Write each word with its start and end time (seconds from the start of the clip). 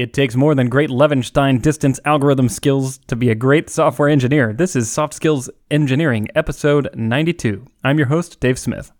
It 0.00 0.14
takes 0.14 0.34
more 0.34 0.54
than 0.54 0.70
great 0.70 0.88
Levenshtein 0.88 1.60
distance 1.60 2.00
algorithm 2.06 2.48
skills 2.48 2.96
to 3.08 3.14
be 3.14 3.28
a 3.28 3.34
great 3.34 3.68
software 3.68 4.08
engineer. 4.08 4.54
This 4.54 4.74
is 4.74 4.90
Soft 4.90 5.12
Skills 5.12 5.50
Engineering, 5.70 6.26
episode 6.34 6.88
92. 6.94 7.66
I'm 7.84 7.98
your 7.98 8.06
host, 8.06 8.40
Dave 8.40 8.58
Smith. 8.58 8.92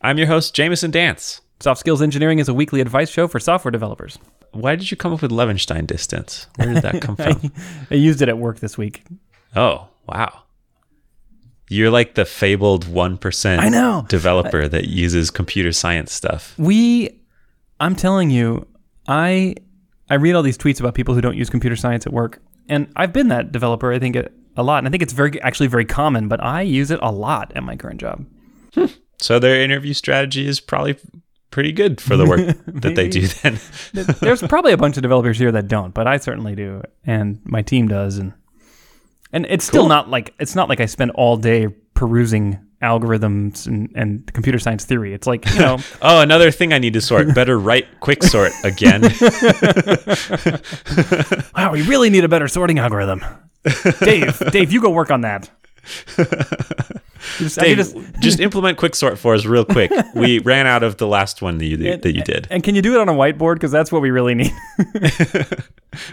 I'm 0.00 0.16
your 0.16 0.28
host, 0.28 0.54
Jamison 0.54 0.90
Dance. 0.90 1.42
Soft 1.60 1.78
Skills 1.78 2.00
Engineering 2.00 2.38
is 2.38 2.48
a 2.48 2.54
weekly 2.54 2.80
advice 2.80 3.10
show 3.10 3.28
for 3.28 3.38
software 3.38 3.70
developers. 3.70 4.18
Why 4.52 4.76
did 4.76 4.90
you 4.90 4.96
come 4.96 5.12
up 5.12 5.20
with 5.20 5.30
Levenshtein 5.30 5.86
distance? 5.86 6.46
Where 6.56 6.72
did 6.72 6.82
that 6.84 7.02
come 7.02 7.16
from? 7.16 7.52
I 7.90 7.96
used 7.96 8.22
it 8.22 8.30
at 8.30 8.38
work 8.38 8.60
this 8.60 8.78
week. 8.78 9.02
oh, 9.54 9.88
wow. 10.08 10.44
You're 11.68 11.90
like 11.90 12.14
the 12.14 12.24
fabled 12.24 12.86
1% 12.86 13.58
I 13.58 13.68
know. 13.68 14.06
developer 14.08 14.68
that 14.68 14.86
uses 14.86 15.30
computer 15.30 15.72
science 15.72 16.14
stuff. 16.14 16.58
We, 16.58 17.20
I'm 17.78 17.94
telling 17.94 18.30
you, 18.30 18.66
I 19.06 19.56
I 20.08 20.14
read 20.14 20.34
all 20.34 20.42
these 20.42 20.58
tweets 20.58 20.80
about 20.80 20.94
people 20.94 21.14
who 21.14 21.20
don't 21.20 21.36
use 21.36 21.50
computer 21.50 21.76
science 21.76 22.06
at 22.06 22.12
work, 22.12 22.40
and 22.68 22.88
I've 22.96 23.12
been 23.12 23.28
that 23.28 23.52
developer. 23.52 23.92
I 23.92 23.98
think 23.98 24.16
it, 24.16 24.32
a 24.56 24.62
lot, 24.62 24.78
and 24.78 24.88
I 24.88 24.90
think 24.90 25.02
it's 25.02 25.12
very 25.12 25.40
actually 25.42 25.66
very 25.66 25.84
common. 25.84 26.28
But 26.28 26.42
I 26.42 26.62
use 26.62 26.90
it 26.90 27.00
a 27.02 27.10
lot 27.10 27.52
at 27.54 27.62
my 27.62 27.76
current 27.76 28.00
job. 28.00 28.26
So 29.18 29.38
their 29.38 29.62
interview 29.62 29.94
strategy 29.94 30.46
is 30.46 30.60
probably 30.60 30.98
pretty 31.50 31.72
good 31.72 32.00
for 32.00 32.16
the 32.16 32.26
work 32.26 32.40
that 32.66 32.94
they 32.94 33.08
do 33.08 33.26
then. 33.26 33.58
There's 34.20 34.42
probably 34.48 34.72
a 34.72 34.76
bunch 34.76 34.96
of 34.96 35.02
developers 35.02 35.38
here 35.38 35.52
that 35.52 35.68
don't, 35.68 35.94
but 35.94 36.06
I 36.06 36.18
certainly 36.18 36.54
do, 36.54 36.82
and 37.04 37.40
my 37.44 37.62
team 37.62 37.88
does, 37.88 38.18
and 38.18 38.34
and 39.32 39.46
it's 39.48 39.64
still 39.64 39.88
not 39.88 40.10
like 40.10 40.34
it's 40.38 40.54
not 40.54 40.68
like 40.68 40.80
I 40.80 40.86
spend 40.86 41.12
all 41.12 41.36
day 41.36 41.68
perusing 41.94 42.60
algorithms 42.82 43.66
and, 43.66 43.90
and 43.94 44.32
computer 44.34 44.58
science 44.58 44.84
theory. 44.84 45.14
It's 45.14 45.26
like 45.26 45.46
you 45.52 45.58
know, 45.60 45.78
Oh, 46.02 46.20
another 46.20 46.50
thing 46.50 46.72
I 46.72 46.78
need 46.78 46.92
to 46.94 47.00
sort. 47.00 47.34
Better 47.34 47.58
write 47.58 47.86
quick 48.00 48.22
sort 48.22 48.52
again. 48.64 49.02
wow, 51.56 51.72
we 51.72 51.82
really 51.82 52.10
need 52.10 52.24
a 52.24 52.28
better 52.28 52.48
sorting 52.48 52.78
algorithm. 52.78 53.22
Dave, 54.00 54.40
Dave, 54.52 54.72
you 54.72 54.80
go 54.80 54.90
work 54.90 55.10
on 55.10 55.22
that. 55.22 55.50
Just- 57.38 57.58
Dave, 57.58 57.76
just- 57.78 57.96
just 58.20 58.40
implement 58.40 58.78
quick 58.78 58.94
sort 58.94 59.18
for 59.18 59.34
us 59.34 59.44
real 59.46 59.64
quick. 59.64 59.90
We 60.14 60.38
ran 60.40 60.66
out 60.66 60.82
of 60.82 60.98
the 60.98 61.06
last 61.06 61.42
one 61.42 61.58
that 61.58 61.66
you, 61.66 61.76
that 61.76 62.14
you 62.14 62.22
did. 62.22 62.46
And 62.50 62.62
can 62.62 62.74
you 62.74 62.82
do 62.82 62.94
it 62.94 63.00
on 63.00 63.08
a 63.08 63.14
whiteboard? 63.14 63.54
Because 63.54 63.72
that's 63.72 63.90
what 63.90 64.02
we 64.02 64.10
really 64.10 64.34
need. 64.34 64.52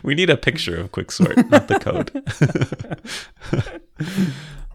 We 0.01 0.15
need 0.15 0.29
a 0.29 0.37
picture 0.37 0.79
of 0.79 0.91
Quicksort, 0.91 1.49
not 1.51 1.67
the 1.67 1.79
code. 1.79 2.09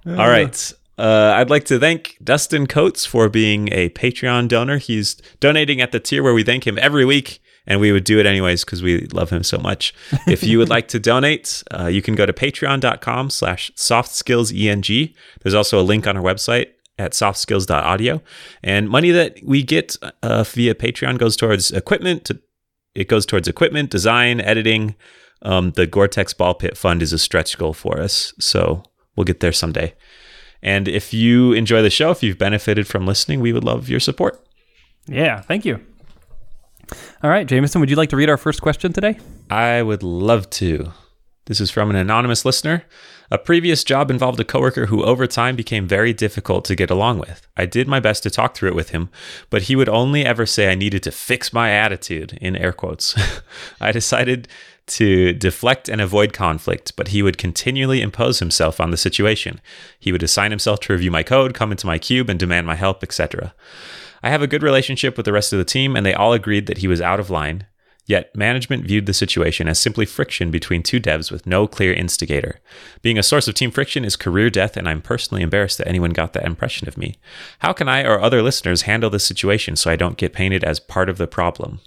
All 0.06 0.28
right. 0.28 0.72
Uh, 0.72 0.76
Uh, 0.98 1.34
I'd 1.36 1.50
like 1.50 1.64
to 1.66 1.78
thank 1.78 2.16
Dustin 2.22 2.66
Coates 2.66 3.06
for 3.06 3.28
being 3.28 3.72
a 3.72 3.88
Patreon 3.90 4.48
donor. 4.48 4.78
He's 4.78 5.14
donating 5.38 5.80
at 5.80 5.92
the 5.92 6.00
tier 6.00 6.22
where 6.22 6.34
we 6.34 6.42
thank 6.42 6.66
him 6.66 6.78
every 6.78 7.04
week, 7.04 7.40
and 7.66 7.80
we 7.80 7.92
would 7.92 8.04
do 8.04 8.18
it 8.18 8.26
anyways 8.26 8.64
because 8.64 8.82
we 8.82 9.06
love 9.12 9.30
him 9.30 9.44
so 9.44 9.58
much. 9.58 9.94
If 10.26 10.42
you 10.42 10.58
would 10.58 10.68
like 10.68 10.88
to 10.88 10.98
donate, 10.98 11.62
uh, 11.70 11.86
you 11.86 12.02
can 12.02 12.14
go 12.14 12.26
to 12.26 12.32
patreon.com 12.32 13.30
slash 13.30 13.70
softskillseng. 13.76 15.14
There's 15.42 15.54
also 15.54 15.80
a 15.80 15.82
link 15.82 16.06
on 16.06 16.16
our 16.16 16.22
website 16.22 16.70
at 16.98 17.12
softskills.audio. 17.12 18.20
And 18.62 18.88
money 18.88 19.10
that 19.12 19.38
we 19.44 19.62
get 19.62 19.96
uh, 20.22 20.42
via 20.42 20.74
Patreon 20.74 21.18
goes 21.18 21.36
towards 21.36 21.70
equipment 21.70 22.24
to 22.24 22.40
it 22.94 23.06
goes 23.06 23.24
towards 23.24 23.46
equipment, 23.46 23.90
design, 23.90 24.40
editing. 24.40 24.96
Um, 25.42 25.70
the 25.72 25.86
Gore-Tex 25.86 26.34
Ball 26.34 26.54
Pit 26.54 26.76
Fund 26.76 27.00
is 27.00 27.12
a 27.12 27.18
stretch 27.18 27.56
goal 27.56 27.72
for 27.72 28.00
us, 28.00 28.32
so 28.40 28.82
we'll 29.14 29.22
get 29.24 29.38
there 29.38 29.52
someday. 29.52 29.94
And 30.62 30.88
if 30.88 31.14
you 31.14 31.52
enjoy 31.52 31.82
the 31.82 31.90
show, 31.90 32.10
if 32.10 32.22
you've 32.22 32.38
benefited 32.38 32.86
from 32.86 33.06
listening, 33.06 33.40
we 33.40 33.52
would 33.52 33.64
love 33.64 33.88
your 33.88 34.00
support. 34.00 34.44
yeah, 35.06 35.40
thank 35.40 35.64
you. 35.64 35.80
All 37.22 37.30
right, 37.30 37.46
Jamison, 37.46 37.80
would 37.80 37.90
you 37.90 37.96
like 37.96 38.08
to 38.10 38.16
read 38.16 38.30
our 38.30 38.36
first 38.36 38.62
question 38.62 38.92
today? 38.92 39.18
I 39.50 39.82
would 39.82 40.02
love 40.02 40.48
to. 40.50 40.92
This 41.46 41.60
is 41.60 41.70
from 41.70 41.90
an 41.90 41.96
anonymous 41.96 42.44
listener. 42.44 42.84
A 43.30 43.38
previous 43.38 43.84
job 43.84 44.10
involved 44.10 44.40
a 44.40 44.44
coworker 44.44 44.86
who 44.86 45.02
over 45.02 45.26
time 45.26 45.56
became 45.56 45.86
very 45.86 46.12
difficult 46.12 46.64
to 46.66 46.74
get 46.74 46.90
along 46.90 47.18
with. 47.18 47.46
I 47.56 47.66
did 47.66 47.88
my 47.88 48.00
best 48.00 48.22
to 48.22 48.30
talk 48.30 48.54
through 48.54 48.70
it 48.70 48.74
with 48.74 48.90
him, 48.90 49.10
but 49.50 49.62
he 49.62 49.76
would 49.76 49.88
only 49.88 50.24
ever 50.24 50.46
say 50.46 50.70
I 50.70 50.74
needed 50.74 51.02
to 51.04 51.10
fix 51.10 51.52
my 51.52 51.70
attitude 51.70 52.38
in 52.40 52.56
air 52.56 52.72
quotes. 52.72 53.14
I 53.80 53.92
decided 53.92 54.48
to 54.88 55.32
deflect 55.32 55.88
and 55.88 56.00
avoid 56.00 56.32
conflict, 56.32 56.96
but 56.96 57.08
he 57.08 57.22
would 57.22 57.38
continually 57.38 58.00
impose 58.00 58.38
himself 58.38 58.80
on 58.80 58.90
the 58.90 58.96
situation. 58.96 59.60
He 59.98 60.12
would 60.12 60.22
assign 60.22 60.50
himself 60.50 60.80
to 60.80 60.92
review 60.92 61.10
my 61.10 61.22
code, 61.22 61.54
come 61.54 61.70
into 61.70 61.86
my 61.86 61.98
cube 61.98 62.28
and 62.28 62.38
demand 62.38 62.66
my 62.66 62.74
help, 62.74 63.02
etc. 63.02 63.54
I 64.22 64.30
have 64.30 64.42
a 64.42 64.46
good 64.46 64.62
relationship 64.62 65.16
with 65.16 65.26
the 65.26 65.32
rest 65.32 65.52
of 65.52 65.58
the 65.58 65.64
team 65.64 65.96
and 65.96 66.04
they 66.04 66.14
all 66.14 66.32
agreed 66.32 66.66
that 66.66 66.78
he 66.78 66.88
was 66.88 67.00
out 67.00 67.20
of 67.20 67.30
line. 67.30 67.66
Yet, 68.08 68.34
management 68.34 68.86
viewed 68.86 69.04
the 69.04 69.12
situation 69.12 69.68
as 69.68 69.78
simply 69.78 70.06
friction 70.06 70.50
between 70.50 70.82
two 70.82 70.98
devs 70.98 71.30
with 71.30 71.46
no 71.46 71.66
clear 71.66 71.92
instigator. 71.92 72.58
Being 73.02 73.18
a 73.18 73.22
source 73.22 73.46
of 73.48 73.54
team 73.54 73.70
friction 73.70 74.02
is 74.02 74.16
career 74.16 74.48
death, 74.48 74.78
and 74.78 74.88
I'm 74.88 75.02
personally 75.02 75.42
embarrassed 75.42 75.76
that 75.76 75.86
anyone 75.86 76.12
got 76.12 76.32
that 76.32 76.46
impression 76.46 76.88
of 76.88 76.96
me. 76.96 77.16
How 77.58 77.74
can 77.74 77.86
I 77.86 78.04
or 78.04 78.18
other 78.18 78.40
listeners 78.40 78.82
handle 78.82 79.10
this 79.10 79.26
situation 79.26 79.76
so 79.76 79.90
I 79.90 79.96
don't 79.96 80.16
get 80.16 80.32
painted 80.32 80.64
as 80.64 80.80
part 80.80 81.10
of 81.10 81.18
the 81.18 81.26
problem? 81.26 81.80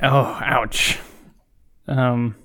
Oh, 0.00 0.38
ouch. 0.40 1.00
Um, 1.90 2.36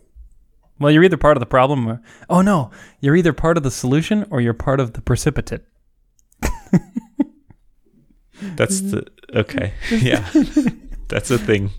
well, 0.79 0.91
you're 0.91 1.03
either 1.03 1.17
part 1.17 1.37
of 1.37 1.39
the 1.39 1.45
problem 1.45 1.87
or. 1.87 2.01
Oh, 2.29 2.41
no. 2.41 2.71
You're 2.99 3.15
either 3.15 3.33
part 3.33 3.57
of 3.57 3.63
the 3.63 3.71
solution 3.71 4.25
or 4.29 4.41
you're 4.41 4.53
part 4.53 4.79
of 4.79 4.93
the 4.93 5.01
precipitate. 5.01 5.61
That's 8.41 8.81
the. 8.81 9.07
Okay. 9.33 9.73
Yeah. 9.91 10.27
That's 11.07 11.29
a 11.29 11.37
thing 11.37 11.69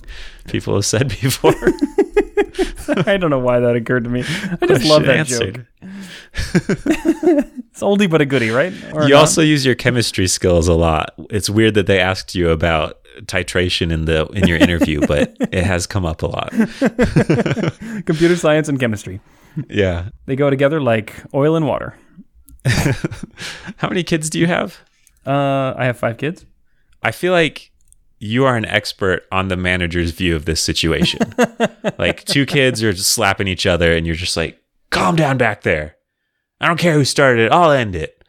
people 0.47 0.75
have 0.77 0.85
said 0.85 1.09
before. 1.09 1.53
I 3.07 3.17
don't 3.17 3.31
know 3.31 3.41
why 3.41 3.59
that 3.59 3.75
occurred 3.75 4.05
to 4.05 4.11
me. 4.11 4.21
I 4.21 4.67
just 4.67 4.87
I 4.87 4.89
love 4.89 5.05
that 5.07 5.17
answer. 5.17 5.51
joke. 5.51 5.67
It's 6.33 7.83
oldie 7.83 8.09
but 8.09 8.21
a 8.21 8.25
goodie, 8.25 8.51
right? 8.51 8.73
Or 8.95 9.03
you 9.03 9.15
not? 9.15 9.21
also 9.21 9.43
use 9.43 9.67
your 9.67 9.75
chemistry 9.75 10.29
skills 10.29 10.69
a 10.69 10.75
lot. 10.75 11.13
It's 11.29 11.51
weird 11.51 11.75
that 11.75 11.89
they 11.89 11.99
asked 11.99 12.37
you 12.37 12.51
about 12.51 12.99
titration 13.23 13.93
in 13.93 14.05
the 14.05 14.27
in 14.27 14.47
your 14.47 14.59
interview, 14.59 15.07
but 15.07 15.37
it 15.41 15.65
has 15.65 15.87
come 15.87 16.05
up 16.05 16.23
a 16.23 16.27
lot. 16.27 16.51
computer 18.07 18.37
science 18.37 18.69
and 18.69 18.79
chemistry. 18.79 19.21
Yeah. 19.69 20.11
They 20.27 20.37
go 20.37 20.51
together 20.51 20.81
like 20.81 21.15
oil 21.35 21.57
and 21.57 21.67
water. 21.67 21.97
How 23.77 23.89
many 23.89 24.03
kids 24.03 24.29
do 24.29 24.39
you 24.39 24.47
have? 24.47 24.79
Uh, 25.25 25.75
I 25.77 25.87
have 25.87 25.99
five 25.99 26.19
kids. 26.19 26.45
I 27.03 27.11
feel 27.13 27.33
like 27.33 27.73
you 28.19 28.45
are 28.45 28.57
an 28.57 28.65
expert 28.65 29.25
on 29.31 29.49
the 29.49 29.57
manager's 29.57 30.11
view 30.13 30.37
of 30.37 30.45
this 30.45 30.61
situation. 30.61 31.35
like 31.99 32.25
two 32.25 32.47
kids 32.47 32.83
are 32.83 32.93
just 32.93 33.11
slapping 33.11 33.49
each 33.49 33.67
other 33.67 33.93
and 33.93 34.07
you're 34.07 34.17
just 34.17 34.37
like, 34.37 34.61
"Calm 34.91 35.17
down 35.17 35.39
back 35.39 35.63
there. 35.63 35.97
I 36.61 36.67
don't 36.67 36.79
care 36.79 36.95
who 36.95 37.05
started 37.05 37.47
it. 37.47 37.53
I'll 37.53 37.71
end 37.71 37.95
it." 37.95 38.23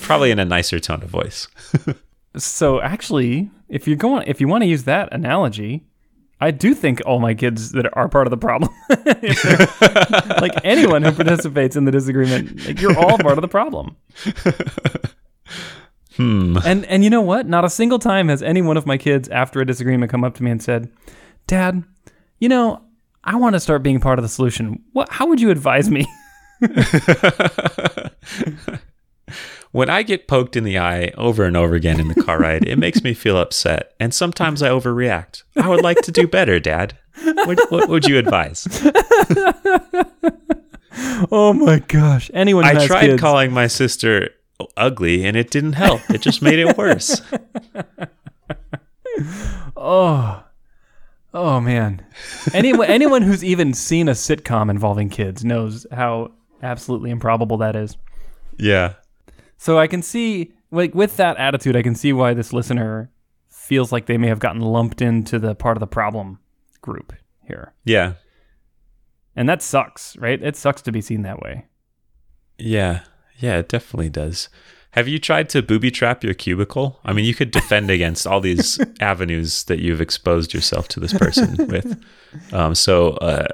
Probably 0.00 0.30
in 0.30 0.38
a 0.38 0.44
nicer 0.44 0.78
tone 0.78 1.02
of 1.02 1.10
voice. 1.10 1.48
So 2.38 2.80
actually, 2.80 3.50
if 3.68 3.86
you're 3.86 3.96
going, 3.96 4.26
if 4.26 4.40
you 4.40 4.48
want 4.48 4.62
to 4.62 4.66
use 4.66 4.84
that 4.84 5.12
analogy, 5.12 5.84
I 6.40 6.50
do 6.52 6.74
think 6.74 7.02
all 7.04 7.18
my 7.18 7.34
kids 7.34 7.72
that 7.72 7.88
are 7.94 8.08
part 8.08 8.26
of 8.26 8.30
the 8.30 8.36
problem. 8.36 8.72
Like 10.40 10.52
anyone 10.64 11.02
who 11.02 11.12
participates 11.12 11.74
in 11.74 11.84
the 11.84 11.90
disagreement, 11.90 12.64
like 12.64 12.80
you're 12.80 12.96
all 12.96 13.18
part 13.18 13.38
of 13.38 13.42
the 13.42 13.48
problem. 13.48 13.96
Hmm. 16.16 16.58
And 16.64 16.84
and 16.86 17.04
you 17.04 17.10
know 17.10 17.20
what? 17.22 17.46
Not 17.46 17.64
a 17.64 17.70
single 17.70 18.00
time 18.00 18.28
has 18.28 18.42
any 18.42 18.60
one 18.60 18.76
of 18.76 18.86
my 18.86 18.98
kids 18.98 19.28
after 19.28 19.60
a 19.60 19.64
disagreement 19.64 20.10
come 20.10 20.24
up 20.24 20.34
to 20.34 20.42
me 20.42 20.50
and 20.50 20.60
said, 20.60 20.90
"Dad, 21.46 21.84
you 22.40 22.48
know, 22.48 22.82
I 23.22 23.36
want 23.36 23.54
to 23.54 23.60
start 23.60 23.84
being 23.84 24.00
part 24.00 24.18
of 24.18 24.24
the 24.24 24.28
solution. 24.28 24.82
What? 24.92 25.08
How 25.10 25.28
would 25.28 25.40
you 25.40 25.50
advise 25.50 25.88
me?" 25.88 26.06
When 29.70 29.90
I 29.90 30.02
get 30.02 30.28
poked 30.28 30.56
in 30.56 30.64
the 30.64 30.78
eye 30.78 31.12
over 31.16 31.44
and 31.44 31.56
over 31.56 31.74
again 31.74 32.00
in 32.00 32.08
the 32.08 32.22
car 32.22 32.38
ride, 32.38 32.64
it 32.66 32.78
makes 32.78 33.02
me 33.02 33.12
feel 33.14 33.36
upset, 33.36 33.94
and 34.00 34.14
sometimes 34.14 34.62
I 34.62 34.70
overreact. 34.70 35.42
I 35.56 35.68
would 35.68 35.82
like 35.82 36.00
to 36.02 36.12
do 36.12 36.26
better, 36.26 36.58
Dad. 36.58 36.96
What, 37.22 37.58
what 37.70 37.88
would 37.88 38.06
you 38.06 38.16
advise? 38.18 38.66
oh 41.30 41.52
my 41.52 41.80
gosh! 41.80 42.30
Anyone 42.32 42.64
I 42.64 42.86
tried 42.86 43.06
kids, 43.08 43.20
calling 43.20 43.52
my 43.52 43.66
sister 43.66 44.30
ugly, 44.76 45.24
and 45.24 45.36
it 45.36 45.50
didn't 45.50 45.74
help. 45.74 46.00
It 46.10 46.22
just 46.22 46.42
made 46.42 46.58
it 46.58 46.76
worse. 46.76 47.20
Oh, 49.76 50.44
oh 51.34 51.60
man! 51.60 52.04
Anyone 52.52 52.86
anyone 52.88 53.22
who's 53.22 53.44
even 53.44 53.74
seen 53.74 54.08
a 54.08 54.12
sitcom 54.12 54.70
involving 54.70 55.08
kids 55.08 55.44
knows 55.44 55.86
how 55.92 56.32
absolutely 56.62 57.10
improbable 57.10 57.58
that 57.58 57.76
is. 57.76 57.96
Yeah. 58.58 58.94
So 59.58 59.78
I 59.78 59.86
can 59.88 60.02
see, 60.02 60.52
like, 60.70 60.94
with 60.94 61.16
that 61.16 61.36
attitude, 61.36 61.76
I 61.76 61.82
can 61.82 61.94
see 61.94 62.12
why 62.12 62.32
this 62.32 62.52
listener 62.52 63.10
feels 63.48 63.92
like 63.92 64.06
they 64.06 64.16
may 64.16 64.28
have 64.28 64.38
gotten 64.38 64.62
lumped 64.62 65.02
into 65.02 65.38
the 65.38 65.54
part 65.54 65.76
of 65.76 65.80
the 65.80 65.86
problem 65.86 66.38
group 66.80 67.12
here, 67.46 67.74
Yeah. 67.84 68.14
and 69.36 69.48
that 69.48 69.60
sucks, 69.62 70.16
right? 70.16 70.40
It 70.42 70.56
sucks 70.56 70.80
to 70.82 70.92
be 70.92 71.00
seen 71.00 71.22
that 71.22 71.40
way. 71.40 71.66
Yeah. 72.56 73.00
Yeah, 73.38 73.58
it 73.58 73.68
definitely 73.68 74.08
does. 74.10 74.48
Have 74.92 75.06
you 75.06 75.18
tried 75.18 75.48
to 75.50 75.62
booby 75.62 75.90
trap 75.90 76.24
your 76.24 76.34
cubicle? 76.34 76.98
I 77.04 77.12
mean, 77.12 77.24
you 77.24 77.34
could 77.34 77.50
defend 77.50 77.90
against 77.90 78.26
all 78.26 78.40
these 78.40 78.80
avenues 79.00 79.64
that 79.64 79.78
you've 79.80 80.00
exposed 80.00 80.54
yourself 80.54 80.88
to 80.88 81.00
this 81.00 81.12
person 81.12 81.54
with. 81.68 82.02
Um, 82.52 82.74
so, 82.74 83.10
uh, 83.18 83.46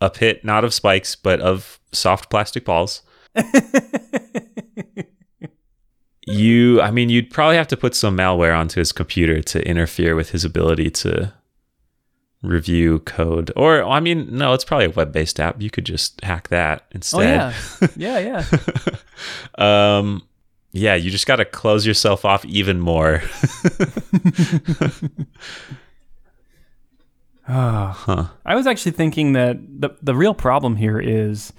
a 0.00 0.10
pit 0.10 0.44
not 0.44 0.64
of 0.64 0.74
spikes, 0.74 1.16
but 1.16 1.40
of 1.40 1.80
soft 1.92 2.30
plastic 2.30 2.64
balls. 2.64 3.02
you, 6.26 6.80
I 6.80 6.90
mean, 6.90 7.08
you'd 7.08 7.30
probably 7.30 7.56
have 7.56 7.68
to 7.68 7.76
put 7.76 7.94
some 7.94 8.16
malware 8.16 8.56
onto 8.56 8.80
his 8.80 8.92
computer 8.92 9.40
to 9.42 9.66
interfere 9.66 10.14
with 10.14 10.30
his 10.30 10.44
ability 10.44 10.90
to 10.90 11.32
review 12.42 12.98
code. 13.00 13.52
Or, 13.56 13.84
I 13.84 14.00
mean, 14.00 14.36
no, 14.36 14.52
it's 14.52 14.64
probably 14.64 14.86
a 14.86 14.90
web 14.90 15.12
based 15.12 15.38
app. 15.38 15.62
You 15.62 15.70
could 15.70 15.86
just 15.86 16.22
hack 16.24 16.48
that 16.48 16.86
instead. 16.90 17.54
Oh 17.80 17.88
yeah, 17.96 18.18
yeah, 18.18 18.44
yeah. 19.58 19.98
um, 19.98 20.22
yeah, 20.72 20.94
you 20.94 21.10
just 21.10 21.26
got 21.26 21.36
to 21.36 21.44
close 21.44 21.86
yourself 21.86 22.24
off 22.24 22.44
even 22.44 22.80
more. 22.80 23.22
huh. 27.46 28.26
I 28.44 28.54
was 28.54 28.66
actually 28.66 28.92
thinking 28.92 29.32
that 29.32 29.58
the 29.80 29.90
the 30.02 30.14
real 30.14 30.34
problem 30.34 30.76
here 30.76 30.98
is 30.98 31.52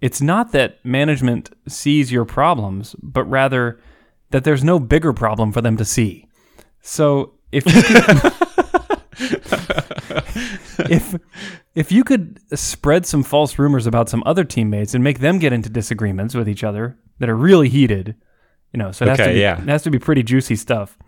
it's 0.00 0.20
not 0.20 0.52
that 0.52 0.84
management 0.84 1.50
sees 1.68 2.10
your 2.10 2.24
problems, 2.24 2.96
but 3.02 3.24
rather 3.24 3.78
that 4.30 4.44
there's 4.44 4.64
no 4.64 4.78
bigger 4.78 5.12
problem 5.12 5.52
for 5.52 5.60
them 5.60 5.76
to 5.76 5.84
see. 5.84 6.26
So 6.82 7.34
if 7.52 7.64
you 7.66 7.82
could, 7.82 8.32
if 10.90 11.14
if 11.74 11.92
you 11.92 12.04
could 12.04 12.40
spread 12.58 13.06
some 13.06 13.22
false 13.22 13.58
rumors 13.58 13.86
about 13.86 14.08
some 14.08 14.22
other 14.26 14.44
teammates 14.44 14.94
and 14.94 15.02
make 15.02 15.20
them 15.20 15.38
get 15.38 15.52
into 15.52 15.68
disagreements 15.68 16.34
with 16.34 16.48
each 16.48 16.64
other 16.64 16.98
that 17.18 17.28
are 17.28 17.36
really 17.36 17.68
heated, 17.68 18.14
you 18.72 18.78
know, 18.78 18.92
so 18.92 19.04
it 19.04 19.08
has 19.08 19.18
to 19.18 19.32
be 19.32 19.40
yeah. 19.40 19.60
it 19.60 19.68
has 19.68 19.82
to 19.82 19.90
be 19.90 19.98
pretty 19.98 20.22
juicy 20.22 20.56
stuff. 20.56 20.98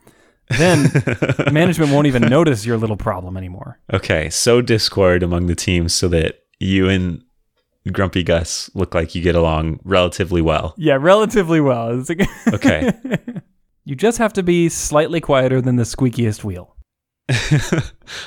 Then 0.59 0.91
management 1.53 1.93
won't 1.93 2.09
even 2.09 2.23
notice 2.23 2.67
your 2.67 2.77
little 2.77 2.97
problem 2.97 3.37
anymore. 3.37 3.79
Okay, 3.93 4.29
so 4.31 4.61
discord 4.61 5.23
among 5.23 5.47
the 5.47 5.55
teams 5.55 5.95
so 5.95 6.09
that 6.09 6.41
you 6.59 6.89
and 6.89 7.23
Grumpy 7.93 8.23
Gus 8.23 8.71
look 8.75 8.95
like 8.95 9.15
you 9.15 9.23
get 9.23 9.35
along 9.35 9.81
relatively 9.85 10.43
well. 10.43 10.75
Yeah, 10.77 10.99
relatively 11.01 11.61
well. 11.61 12.03
Like- 12.09 12.29
Okay. 12.55 12.93
you 13.85 13.97
just 13.97 14.19
have 14.19 14.33
to 14.35 14.43
be 14.43 14.69
slightly 14.69 15.21
quieter 15.21 15.61
than 15.61 15.77
the 15.77 15.85
squeakiest 15.85 16.45
wheel. 16.45 16.77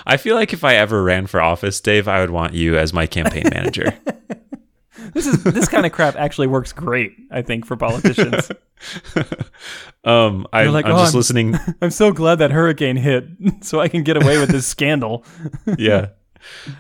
I 0.06 0.18
feel 0.18 0.36
like 0.36 0.54
if 0.54 0.64
I 0.64 0.76
ever 0.76 1.04
ran 1.04 1.28
for 1.28 1.42
office, 1.42 1.80
Dave, 1.82 2.08
I 2.08 2.22
would 2.22 2.30
want 2.30 2.54
you 2.54 2.78
as 2.78 2.94
my 2.94 3.06
campaign 3.08 3.44
manager. 3.54 3.94
This 5.14 5.28
is 5.28 5.44
this 5.44 5.68
kind 5.68 5.86
of 5.86 5.92
crap 5.92 6.16
actually 6.16 6.48
works 6.48 6.72
great, 6.72 7.12
I 7.30 7.42
think, 7.42 7.66
for 7.66 7.76
politicians. 7.76 8.50
um, 10.06 10.48
I, 10.54 10.66
like, 10.66 10.86
I'm 10.86 10.92
"Oh, 10.94 10.98
just 11.00 11.14
I'm- 11.14 11.18
listening. 11.20 11.56
I'm 11.82 11.92
so 11.92 12.12
glad 12.12 12.36
that 12.36 12.52
hurricane 12.52 12.96
hit, 12.96 13.26
so 13.62 13.80
I 13.80 13.88
can 13.90 14.04
get 14.04 14.18
away 14.18 14.40
with 14.40 14.50
this 14.50 14.66
scandal. 14.66 15.26
yeah. 15.78 16.10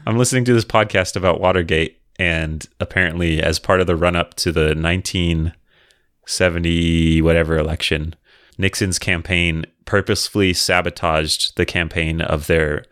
I'm 0.05 0.17
listening 0.17 0.45
to 0.45 0.53
this 0.53 0.65
podcast 0.65 1.15
about 1.15 1.41
Watergate, 1.41 1.99
and 2.19 2.67
apparently, 2.79 3.41
as 3.41 3.57
part 3.59 3.81
of 3.81 3.87
the 3.87 3.95
run 3.95 4.15
up 4.15 4.35
to 4.35 4.51
the 4.51 4.75
1970 4.75 7.21
whatever 7.21 7.57
election, 7.57 8.15
Nixon's 8.57 8.99
campaign 8.99 9.65
purposefully 9.85 10.53
sabotaged 10.53 11.57
the 11.57 11.65
campaign 11.65 12.21
of 12.21 12.47
their 12.47 12.85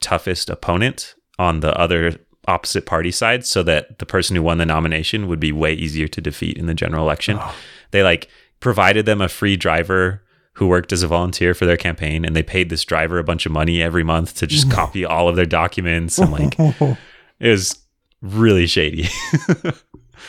toughest 0.00 0.50
opponent 0.50 1.14
on 1.38 1.60
the 1.60 1.78
other 1.78 2.18
opposite 2.48 2.86
party 2.86 3.10
side 3.10 3.44
so 3.44 3.62
that 3.62 3.98
the 3.98 4.06
person 4.06 4.36
who 4.36 4.42
won 4.42 4.58
the 4.58 4.66
nomination 4.66 5.28
would 5.28 5.40
be 5.40 5.52
way 5.52 5.72
easier 5.72 6.08
to 6.08 6.20
defeat 6.20 6.56
in 6.56 6.66
the 6.66 6.74
general 6.74 7.04
election. 7.04 7.38
Oh. 7.40 7.54
They 7.90 8.02
like 8.02 8.28
provided 8.60 9.06
them 9.06 9.20
a 9.20 9.28
free 9.28 9.56
driver 9.56 10.22
who 10.54 10.66
worked 10.66 10.92
as 10.92 11.02
a 11.02 11.08
volunteer 11.08 11.54
for 11.54 11.66
their 11.66 11.76
campaign 11.76 12.24
and 12.24 12.34
they 12.34 12.42
paid 12.42 12.70
this 12.70 12.84
driver 12.84 13.18
a 13.18 13.24
bunch 13.24 13.44
of 13.44 13.52
money 13.52 13.82
every 13.82 14.04
month 14.04 14.34
to 14.36 14.46
just 14.46 14.68
mm. 14.68 14.72
copy 14.72 15.04
all 15.04 15.28
of 15.28 15.36
their 15.36 15.44
documents 15.44 16.18
and 16.18 16.32
like 16.32 16.58
it 16.58 17.50
was 17.50 17.85
really 18.22 18.66
shady. 18.66 19.08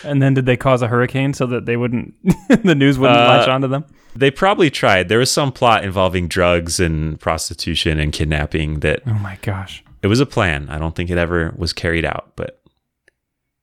And 0.03 0.21
then 0.21 0.33
did 0.33 0.45
they 0.45 0.57
cause 0.57 0.81
a 0.81 0.87
hurricane 0.87 1.33
so 1.33 1.45
that 1.47 1.65
they 1.65 1.77
wouldn't, 1.77 2.13
the 2.63 2.75
news 2.75 2.99
wouldn't 2.99 3.19
Uh, 3.19 3.23
latch 3.27 3.47
onto 3.47 3.67
them? 3.67 3.85
they 4.15 4.29
probably 4.29 4.69
tried. 4.69 5.07
There 5.09 5.19
was 5.19 5.31
some 5.31 5.51
plot 5.51 5.83
involving 5.85 6.27
drugs 6.27 6.79
and 6.79 7.19
prostitution 7.19 7.99
and 7.99 8.11
kidnapping 8.11 8.81
that 8.81 9.01
Oh 9.07 9.13
my 9.13 9.37
gosh. 9.41 9.83
it 10.03 10.07
was 10.07 10.19
a 10.19 10.25
plan. 10.25 10.67
I 10.69 10.77
don't 10.77 10.95
think 10.95 11.09
it 11.09 11.17
ever 11.17 11.53
was 11.55 11.71
carried 11.73 12.05
out, 12.05 12.33
but 12.35 12.61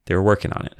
they 0.06 0.14
were 0.14 0.22
working 0.22 0.52
on 0.52 0.66
it. 0.66 0.74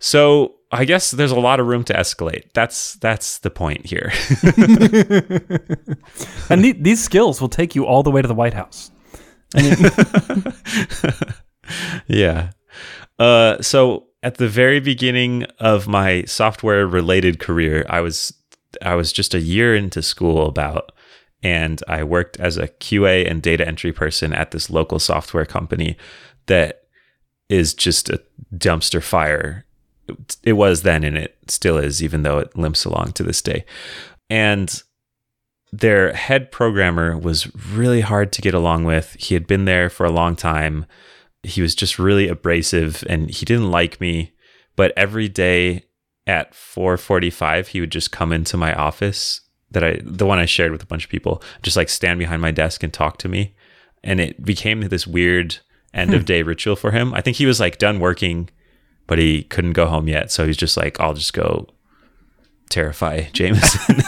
So 0.00 0.54
I 0.72 0.84
guess 0.84 1.10
there's 1.10 1.32
a 1.32 1.40
lot 1.40 1.60
of 1.60 1.66
room 1.66 1.84
to 1.84 1.92
escalate. 1.94 2.52
That's 2.54 2.94
that's 2.94 3.38
the 3.38 3.50
point 3.50 3.86
here. 3.86 4.12
And 6.50 6.64
the, 6.64 6.72
these 6.72 7.02
skills 7.02 7.40
will 7.40 7.48
take 7.48 7.74
you 7.74 7.86
all 7.86 8.02
the 8.02 8.10
way 8.10 8.22
to 8.22 8.28
the 8.28 8.34
White 8.34 8.54
House. 8.54 8.90
yeah. 12.06 12.50
Uh, 13.20 13.60
so 13.60 14.06
at 14.22 14.36
the 14.36 14.48
very 14.48 14.80
beginning 14.80 15.44
of 15.60 15.86
my 15.86 16.24
software 16.24 16.86
related 16.86 17.38
career, 17.38 17.86
I 17.88 18.00
was 18.00 18.32
I 18.82 18.94
was 18.94 19.12
just 19.12 19.34
a 19.34 19.40
year 19.40 19.76
into 19.76 20.02
school 20.02 20.46
about 20.46 20.92
and 21.42 21.82
I 21.86 22.02
worked 22.02 22.38
as 22.40 22.56
a 22.56 22.68
QA 22.68 23.28
and 23.30 23.42
data 23.42 23.66
entry 23.66 23.92
person 23.92 24.32
at 24.32 24.52
this 24.52 24.70
local 24.70 24.98
software 24.98 25.44
company 25.44 25.96
that 26.46 26.84
is 27.48 27.74
just 27.74 28.08
a 28.08 28.22
dumpster 28.54 29.02
fire. 29.02 29.66
It 30.42 30.54
was 30.54 30.82
then 30.82 31.04
and 31.04 31.18
it 31.18 31.36
still 31.48 31.78
is 31.78 32.02
even 32.02 32.22
though 32.22 32.38
it 32.38 32.56
limps 32.56 32.84
along 32.84 33.12
to 33.12 33.22
this 33.22 33.42
day. 33.42 33.64
And 34.28 34.82
their 35.72 36.12
head 36.14 36.50
programmer 36.50 37.18
was 37.18 37.54
really 37.72 38.00
hard 38.00 38.32
to 38.32 38.42
get 38.42 38.54
along 38.54 38.84
with. 38.84 39.16
He 39.18 39.34
had 39.34 39.46
been 39.46 39.66
there 39.66 39.90
for 39.90 40.06
a 40.06 40.12
long 40.12 40.36
time. 40.36 40.86
He 41.42 41.62
was 41.62 41.74
just 41.74 41.98
really 41.98 42.28
abrasive 42.28 43.04
and 43.08 43.30
he 43.30 43.44
didn't 43.44 43.70
like 43.70 44.00
me. 44.00 44.32
But 44.76 44.92
every 44.96 45.28
day 45.28 45.84
at 46.26 46.52
4:45 46.52 47.68
he 47.68 47.80
would 47.80 47.90
just 47.90 48.12
come 48.12 48.32
into 48.32 48.56
my 48.56 48.74
office 48.74 49.40
that 49.70 49.82
I 49.82 50.00
the 50.02 50.26
one 50.26 50.38
I 50.38 50.46
shared 50.46 50.72
with 50.72 50.82
a 50.82 50.86
bunch 50.86 51.04
of 51.04 51.10
people, 51.10 51.42
just 51.62 51.76
like 51.76 51.88
stand 51.88 52.18
behind 52.18 52.42
my 52.42 52.50
desk 52.50 52.82
and 52.82 52.92
talk 52.92 53.18
to 53.18 53.28
me. 53.28 53.54
And 54.02 54.20
it 54.20 54.44
became 54.44 54.80
this 54.80 55.06
weird 55.06 55.58
end 55.92 56.14
of 56.14 56.22
hmm. 56.22 56.26
day 56.26 56.42
ritual 56.42 56.76
for 56.76 56.90
him. 56.90 57.12
I 57.14 57.20
think 57.20 57.36
he 57.36 57.46
was 57.46 57.60
like 57.60 57.78
done 57.78 58.00
working, 58.00 58.48
but 59.06 59.18
he 59.18 59.42
couldn't 59.44 59.72
go 59.72 59.86
home 59.86 60.08
yet. 60.08 60.30
So 60.30 60.46
he's 60.46 60.56
just 60.56 60.76
like, 60.76 60.98
I'll 61.00 61.14
just 61.14 61.32
go 61.32 61.66
terrify 62.68 63.24
Jamison. 63.32 63.96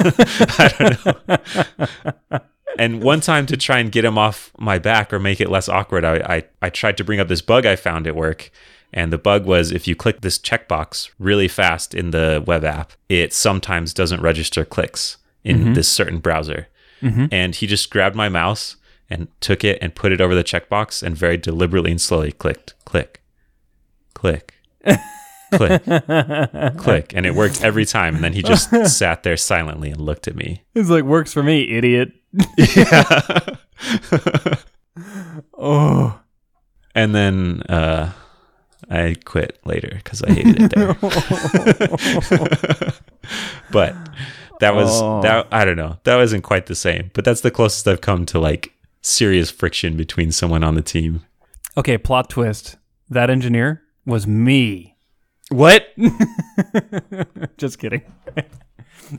I 0.59 0.75
don't 0.79 2.31
know. 2.31 2.41
and 2.79 3.03
one 3.03 3.21
time 3.21 3.47
to 3.47 3.57
try 3.57 3.79
and 3.79 3.93
get 3.93 4.05
him 4.05 4.19
off 4.19 4.51
my 4.59 4.79
back 4.79 5.13
or 5.13 5.19
make 5.19 5.41
it 5.41 5.51
less 5.51 5.69
awkward, 5.69 6.05
I, 6.05 6.17
I, 6.17 6.45
I 6.63 6.71
tried 6.71 6.97
to 6.99 7.05
bring 7.05 7.21
up 7.21 7.29
this 7.29 7.43
bug 7.43 7.67
I 7.67 7.77
found 7.77 8.07
at 8.07 8.17
work. 8.17 8.51
And 8.93 9.13
the 9.13 9.19
bug 9.19 9.47
was 9.47 9.73
if 9.73 9.89
you 9.89 9.97
click 9.97 10.21
this 10.21 10.39
checkbox 10.39 11.11
really 11.19 11.49
fast 11.49 11.95
in 11.95 12.11
the 12.11 12.43
web 12.47 12.65
app, 12.65 12.93
it 13.09 13.33
sometimes 13.33 13.95
doesn't 13.95 14.21
register 14.21 14.65
clicks 14.65 15.17
in 15.45 15.59
mm-hmm. 15.59 15.75
this 15.75 15.89
certain 15.89 16.19
browser. 16.19 16.69
Mm-hmm. 17.01 17.27
And 17.33 17.55
he 17.55 17.67
just 17.67 17.91
grabbed 17.91 18.15
my 18.15 18.29
mouse 18.29 18.77
and 19.09 19.29
took 19.41 19.65
it 19.65 19.79
and 19.81 19.95
put 19.95 20.13
it 20.13 20.21
over 20.21 20.35
the 20.35 20.45
checkbox 20.45 21.03
and 21.03 21.17
very 21.17 21.37
deliberately 21.37 21.91
and 21.91 22.01
slowly 22.01 22.33
clicked, 22.33 22.75
click, 22.85 23.23
click, 24.15 24.55
click, 25.53 25.85
click. 26.79 27.13
And 27.15 27.25
it 27.27 27.35
worked 27.35 27.63
every 27.63 27.85
time. 27.85 28.17
And 28.17 28.25
then 28.25 28.33
he 28.33 28.43
just 28.43 28.71
sat 28.99 29.23
there 29.23 29.37
silently 29.37 29.91
and 29.91 30.01
looked 30.01 30.27
at 30.29 30.35
me. 30.37 30.63
It's 30.75 30.89
like, 30.91 31.05
works 31.05 31.33
for 31.33 31.43
me, 31.43 31.69
idiot. 31.71 32.13
Yeah. 32.59 33.05
oh. 35.57 36.19
And 36.95 37.15
then 37.15 37.63
uh, 37.69 38.13
I 38.91 39.17
quit 39.25 39.59
later 39.65 39.91
because 39.97 40.23
I 40.23 40.33
hated 40.33 40.57
it 40.63 40.75
there. 40.75 40.95
but 43.71 43.95
that 44.61 44.75
was 44.75 44.91
Oh. 45.03 45.23
that. 45.23 45.47
I 45.51 45.65
don't 45.65 45.77
know. 45.77 45.99
That 46.05 46.17
wasn't 46.17 46.45
quite 46.45 46.67
the 46.67 46.75
same. 46.75 47.11
But 47.15 47.25
that's 47.25 47.41
the 47.41 47.51
closest 47.51 47.89
I've 47.89 48.01
come 48.01 48.27
to 48.27 48.39
like 48.39 48.73
serious 49.01 49.51
friction 49.51 49.97
between 49.97 50.33
someone 50.33 50.63
on 50.65 50.75
the 50.75 50.83
team. 50.83 51.23
Okay, 51.77 51.97
plot 51.99 52.29
twist. 52.31 52.77
That 53.09 53.31
engineer 53.31 53.83
was 54.05 54.27
me. 54.27 54.92
What? 55.53 55.87
Just 57.59 57.79
kidding. 57.79 58.03
It, 58.37 58.51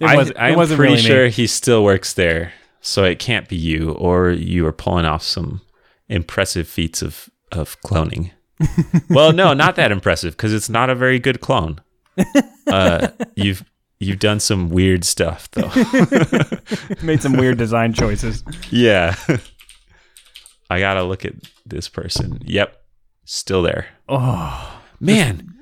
I, 0.02 0.18
was, 0.18 0.32
I'm 0.36 0.56
wasn't 0.56 0.78
pretty 0.78 0.94
really 0.94 1.04
me. 1.04 1.08
sure 1.08 1.28
he 1.28 1.46
still 1.48 1.84
works 1.84 2.14
there, 2.14 2.54
so 2.82 3.04
it 3.04 3.20
can't 3.20 3.48
be 3.48 3.56
you, 3.56 3.92
or 3.92 4.32
you 4.32 4.66
are 4.66 4.72
pulling 4.72 5.06
off 5.06 5.22
some 5.24 5.62
impressive 6.10 6.68
feats 6.68 7.02
of 7.02 7.30
of 7.52 7.80
cloning. 7.82 8.32
well, 9.10 9.32
no, 9.32 9.54
not 9.54 9.76
that 9.76 9.92
impressive 9.92 10.34
because 10.36 10.54
it's 10.54 10.70
not 10.70 10.90
a 10.90 10.96
very 10.96 11.20
good 11.20 11.42
clone. 11.42 11.80
Uh, 12.68 13.10
you've 13.36 13.64
you've 14.00 14.20
done 14.20 14.40
some 14.40 14.70
weird 14.70 15.04
stuff 15.04 15.50
though. 15.52 15.70
Made 17.04 17.22
some 17.22 17.34
weird 17.34 17.58
design 17.58 17.94
choices. 17.94 18.44
yeah, 18.72 19.16
I 20.70 20.80
gotta 20.80 21.04
look 21.04 21.26
at 21.26 21.34
this 21.66 21.88
person. 21.88 22.40
Yep, 22.46 22.76
still 23.26 23.62
there. 23.62 23.88
Oh, 24.10 24.82
Man, 25.00 25.53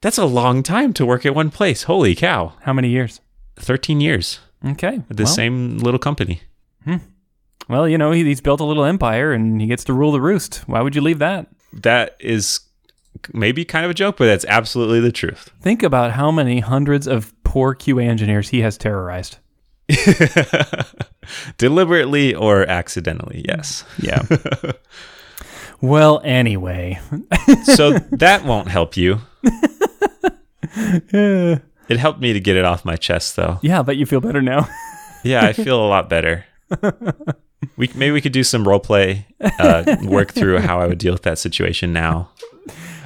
that's 0.00 0.18
a 0.18 0.24
long 0.24 0.62
time 0.62 0.92
to 0.94 1.06
work 1.06 1.24
at 1.26 1.34
one 1.34 1.50
place. 1.50 1.84
Holy 1.84 2.14
cow! 2.14 2.54
how 2.62 2.72
many 2.72 2.88
years? 2.88 3.20
13 3.56 4.00
years 4.00 4.40
Okay. 4.66 5.00
the 5.08 5.24
well, 5.24 5.32
same 5.32 5.78
little 5.78 5.98
company. 6.00 6.42
Hmm. 6.84 6.96
Well, 7.68 7.88
you 7.88 7.96
know, 7.98 8.10
he, 8.10 8.24
he's 8.24 8.40
built 8.40 8.60
a 8.60 8.64
little 8.64 8.84
empire 8.84 9.32
and 9.32 9.60
he 9.60 9.66
gets 9.66 9.84
to 9.84 9.92
rule 9.92 10.12
the 10.12 10.20
roost. 10.20 10.64
Why 10.66 10.80
would 10.82 10.94
you 10.94 11.00
leave 11.00 11.18
that? 11.20 11.46
That 11.72 12.16
is 12.20 12.60
maybe 13.32 13.64
kind 13.64 13.84
of 13.84 13.90
a 13.90 13.94
joke, 13.94 14.16
but 14.16 14.26
that's 14.26 14.44
absolutely 14.46 15.00
the 15.00 15.12
truth. 15.12 15.50
Think 15.60 15.82
about 15.82 16.12
how 16.12 16.30
many 16.30 16.60
hundreds 16.60 17.06
of 17.06 17.32
poor 17.44 17.74
QA 17.74 18.06
engineers 18.06 18.48
he 18.50 18.60
has 18.60 18.76
terrorized. 18.76 19.38
Deliberately 21.58 22.34
or 22.34 22.68
accidentally, 22.68 23.44
yes. 23.46 23.84
Yeah. 23.98 24.22
well, 25.80 26.20
anyway. 26.24 27.00
So 27.64 27.98
that 28.12 28.44
won't 28.44 28.68
help 28.68 28.96
you. 28.96 29.20
Yeah, 31.12 31.58
It 31.88 31.98
helped 31.98 32.20
me 32.20 32.32
to 32.32 32.40
get 32.40 32.56
it 32.56 32.64
off 32.64 32.84
my 32.84 32.96
chest, 32.96 33.36
though. 33.36 33.58
Yeah, 33.62 33.82
but 33.82 33.96
you 33.96 34.06
feel 34.06 34.20
better 34.20 34.42
now. 34.42 34.68
Yeah, 35.26 35.46
I 35.46 35.54
feel 35.54 35.82
a 35.82 35.88
lot 35.88 36.10
better. 36.10 36.44
We 37.78 37.88
maybe 37.94 38.10
we 38.10 38.20
could 38.20 38.32
do 38.32 38.44
some 38.44 38.68
role 38.68 38.78
play, 38.78 39.26
uh, 39.58 39.96
work 40.02 40.32
through 40.32 40.58
how 40.58 40.80
I 40.80 40.86
would 40.86 40.98
deal 40.98 41.14
with 41.14 41.22
that 41.22 41.38
situation 41.38 41.94
now. 41.94 42.28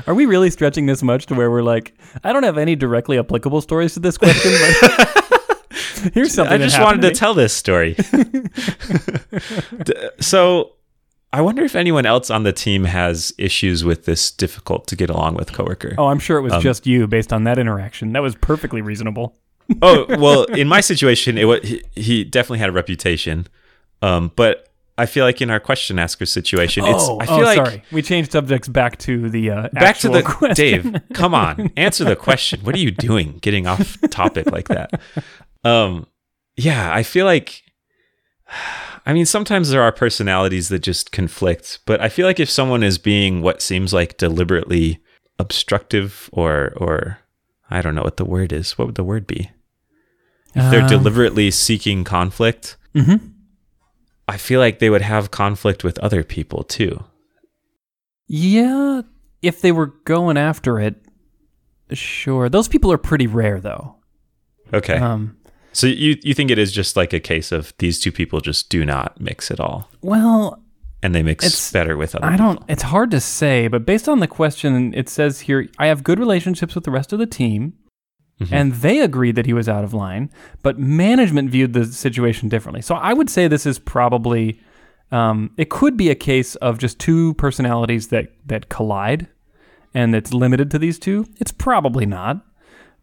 Are 0.09 0.15
we 0.15 0.27
really 0.27 0.51
stretching 0.51 0.87
this 0.87 1.01
much 1.01 1.27
to 1.27 1.35
where 1.37 1.49
we're 1.49 1.63
like, 1.63 1.95
I 2.25 2.33
don't 2.33 2.43
have 2.43 2.59
any 2.59 2.75
directly 2.75 3.21
applicable 3.21 3.61
stories 3.61 3.95
to 3.95 4.01
this 4.01 4.19
question, 4.19 4.51
but 4.61 6.13
here's 6.13 6.35
something. 6.35 6.61
I 6.61 6.65
just 6.65 6.81
wanted 6.81 7.03
to 7.03 7.09
me. 7.11 7.15
tell 7.15 7.35
this 7.35 7.53
story. 7.53 7.95
So, 10.21 10.73
I 11.33 11.43
wonder 11.43 11.63
if 11.63 11.75
anyone 11.77 12.07
else 12.07 12.31
on 12.31 12.43
the 12.43 12.53
team 12.53 12.85
has 12.85 13.35
issues 13.37 13.85
with 13.85 14.07
this 14.07 14.31
difficult 14.31 14.87
to 14.87 14.97
get 14.97 15.11
along 15.11 15.35
with 15.35 15.53
coworker. 15.53 15.95
Oh, 15.99 16.07
I'm 16.07 16.19
sure 16.19 16.39
it 16.39 16.43
was 16.43 16.55
Um, 16.55 16.63
just 16.63 16.87
you 16.87 17.07
based 17.07 17.33
on 17.33 17.45
that 17.45 17.59
interaction. 17.59 18.13
That 18.13 18.23
was 18.23 18.35
perfectly 18.35 18.81
reasonable. 18.81 19.37
oh 19.83 20.07
well 20.19 20.45
in 20.45 20.67
my 20.67 20.81
situation 20.81 21.37
it 21.37 21.45
was 21.45 21.61
he, 21.63 21.83
he 21.95 22.25
definitely 22.25 22.59
had 22.59 22.71
a 22.71 22.73
reputation 22.73 23.47
um 24.01 24.33
but 24.35 24.71
i 24.97 25.05
feel 25.05 25.27
like 25.27 25.43
in 25.43 25.51
our 25.51 25.61
question 25.61 25.99
asker 25.99 26.25
situation 26.25 26.87
it's 26.87 27.05
oh, 27.07 27.19
i 27.21 27.27
feel 27.27 27.35
oh, 27.35 27.41
like 27.41 27.57
sorry. 27.57 27.83
We 27.93 28.01
changed 28.01 28.33
subjects 28.33 28.67
back 28.67 28.97
to 29.01 29.29
the 29.29 29.51
uh, 29.51 29.69
back 29.75 29.99
to 29.99 30.09
the 30.09 30.23
question. 30.23 30.55
dave 30.93 31.03
come 31.13 31.35
on 31.35 31.71
answer 31.77 32.05
the 32.05 32.17
question 32.17 32.61
what 32.63 32.75
are 32.75 32.79
you 32.79 32.91
doing 32.91 33.39
getting 33.43 33.67
off 33.67 33.99
topic 34.11 34.51
like 34.51 34.69
that 34.69 34.99
um 35.65 36.07
yeah 36.57 36.91
i 36.91 37.03
feel 37.03 37.27
like 37.27 37.63
i 39.09 39.13
mean 39.13 39.27
sometimes 39.27 39.71
there 39.71 39.83
are 39.83 39.91
personalities 39.91 40.69
that 40.69 40.79
just 40.81 41.11
conflict 41.11 41.81
but 41.87 42.01
i 42.01 42.09
feel 42.09 42.27
like 42.27 42.39
if 42.39 42.49
someone 42.49 42.85
is 42.85 42.99
being 42.99 43.43
what 43.43 43.61
seems 43.61 43.93
like 43.93 44.17
deliberately 44.17 45.01
obstructive 45.41 46.31
or 46.33 46.73
or 46.77 47.19
i 47.71 47.83
don't 47.83 47.97
know 47.97 48.03
what 48.03 48.17
the 48.19 48.25
word 48.25 48.53
is 48.53 48.79
what 48.79 48.87
would 48.87 48.95
the 48.95 49.05
word 49.05 49.27
be 49.27 49.51
if 50.55 50.71
they're 50.71 50.83
Um, 50.83 50.89
deliberately 50.89 51.51
seeking 51.51 52.05
conflict 52.05 52.77
mhm. 52.95 53.33
I 54.31 54.37
feel 54.37 54.61
like 54.61 54.79
they 54.79 54.91
would 54.91 55.01
have 55.01 55.31
conflict 55.31 55.83
with 55.83 55.99
other 56.01 56.23
people 56.23 56.63
too. 56.63 57.03
Yeah, 58.27 59.01
if 59.41 59.63
they 59.63 59.73
were 59.73 59.95
going 60.05 60.37
after 60.37 60.79
it, 60.79 60.97
sure. 61.93 62.51
Those 62.51 62.69
people 62.69 62.93
are 62.93 62.99
pretty 62.99 63.27
rare, 63.27 63.59
though. 63.59 63.97
Okay. 64.75 64.99
Um, 64.99 65.39
so 65.73 65.87
you 65.87 66.17
you 66.23 66.35
think 66.35 66.51
it 66.51 66.59
is 66.59 66.73
just 66.73 66.97
like 66.97 67.13
a 67.13 67.21
case 67.21 67.53
of 67.53 67.73
these 67.79 68.01
two 68.01 68.13
people 68.13 68.41
just 68.41 68.69
do 68.71 68.85
not 68.85 69.21
mix 69.21 69.51
at 69.51 69.61
all 69.61 69.89
well, 70.03 70.63
and 71.03 71.15
they 71.15 71.23
mix 71.23 71.45
It's- 71.45 71.73
better 71.73 71.97
with 71.97 72.15
other 72.15 72.27
I 72.27 72.37
don't. 72.37 72.61
It's 72.69 72.83
hard 72.85 73.11
to 73.13 73.21
say, 73.21 73.69
but 73.69 73.85
based 73.87 74.09
on 74.09 74.21
the 74.21 74.27
question, 74.27 74.93
it 74.95 75.09
says 75.09 75.41
here, 75.41 75.69
I 75.79 75.87
have 75.87 76.03
good 76.03 76.19
relationships 76.19 76.75
with 76.75 76.85
the 76.85 76.91
rest 76.91 77.13
of 77.13 77.19
the 77.19 77.27
team, 77.27 77.75
Mhm. 78.41 78.49
and 78.53 78.73
they 78.75 79.01
agreed 79.01 79.35
that 79.37 79.47
he 79.47 79.53
was 79.53 79.69
out 79.69 79.85
of 79.85 79.93
line, 79.95 80.31
but 80.63 80.79
management 80.79 81.51
viewed 81.51 81.73
the 81.73 81.85
situation 81.85 82.49
differently. 82.49 82.83
So 82.83 82.95
I 82.95 83.13
would 83.13 83.29
say 83.31 83.47
this 83.49 83.67
is 83.67 83.79
probably, 83.79 84.61
um, 85.13 85.51
it 85.57 85.69
could 85.71 85.97
be 85.97 86.09
a 86.11 86.15
case 86.15 86.55
of 86.57 86.79
just 86.79 86.99
two 86.99 87.35
personalities 87.35 88.09
that 88.09 88.33
that 88.47 88.69
collide, 88.69 89.27
and 89.95 90.15
it's 90.15 90.33
limited 90.33 90.71
to 90.71 90.79
these 90.79 90.99
two. 90.99 91.27
It's 91.41 91.53
probably 91.53 92.07
not, 92.07 92.45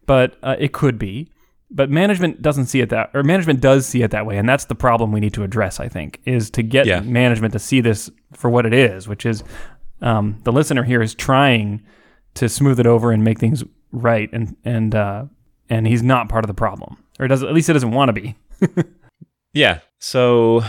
but 0.06 0.36
uh, 0.42 0.56
it 0.58 0.72
could 0.72 0.98
be. 0.98 1.28
But 1.70 1.90
management 1.90 2.40
doesn't 2.42 2.66
see 2.66 2.80
it 2.80 2.90
that, 2.90 3.10
or 3.12 3.22
management 3.24 3.60
does 3.60 3.86
see 3.86 4.02
it 4.02 4.12
that 4.12 4.24
way, 4.26 4.38
and 4.38 4.48
that's 4.48 4.66
the 4.66 4.74
problem 4.76 5.10
we 5.12 5.20
need 5.20 5.34
to 5.34 5.42
address. 5.42 5.80
I 5.80 5.88
think 5.88 6.20
is 6.24 6.48
to 6.50 6.62
get 6.62 6.86
Yeah. 6.86 7.00
management 7.00 7.52
to 7.54 7.58
see 7.58 7.80
this 7.80 8.10
for 8.32 8.48
what 8.50 8.66
it 8.66 8.72
is, 8.72 9.08
which 9.08 9.26
is 9.26 9.42
um, 10.02 10.38
the 10.44 10.52
listener 10.52 10.84
here 10.84 11.02
is 11.02 11.14
trying 11.14 11.82
to 12.34 12.48
smooth 12.48 12.78
it 12.78 12.86
over 12.86 13.10
and 13.10 13.24
make 13.24 13.38
things 13.40 13.64
right, 13.90 14.28
and 14.32 14.56
and 14.64 14.94
uh, 14.94 15.24
and 15.68 15.86
he's 15.88 16.02
not 16.02 16.28
part 16.28 16.44
of 16.44 16.48
the 16.48 16.54
problem, 16.54 16.96
or 17.18 17.26
does 17.26 17.42
at 17.42 17.52
least 17.52 17.66
he 17.66 17.72
doesn't 17.72 17.90
want 17.92 18.08
to 18.10 18.12
be. 18.12 18.36
Yeah. 19.52 19.78
So 19.98 20.60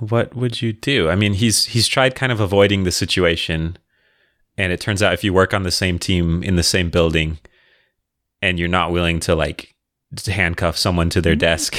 what 0.00 0.34
would 0.34 0.60
you 0.60 0.72
do? 0.72 1.08
I 1.08 1.14
mean, 1.14 1.34
he's 1.34 1.66
he's 1.66 1.86
tried 1.86 2.16
kind 2.16 2.32
of 2.32 2.40
avoiding 2.40 2.82
the 2.82 2.90
situation 2.90 3.78
and 4.58 4.72
it 4.72 4.80
turns 4.80 5.00
out 5.00 5.12
if 5.14 5.22
you 5.22 5.32
work 5.32 5.54
on 5.54 5.62
the 5.62 5.70
same 5.70 5.96
team 5.98 6.42
in 6.42 6.56
the 6.56 6.64
same 6.64 6.90
building 6.90 7.38
and 8.40 8.58
you're 8.58 8.68
not 8.68 8.90
willing 8.90 9.20
to 9.20 9.36
like 9.36 9.76
to 10.16 10.32
handcuff 10.32 10.76
someone 10.76 11.10
to 11.10 11.20
their 11.20 11.36
mm. 11.36 11.40
desk, 11.40 11.74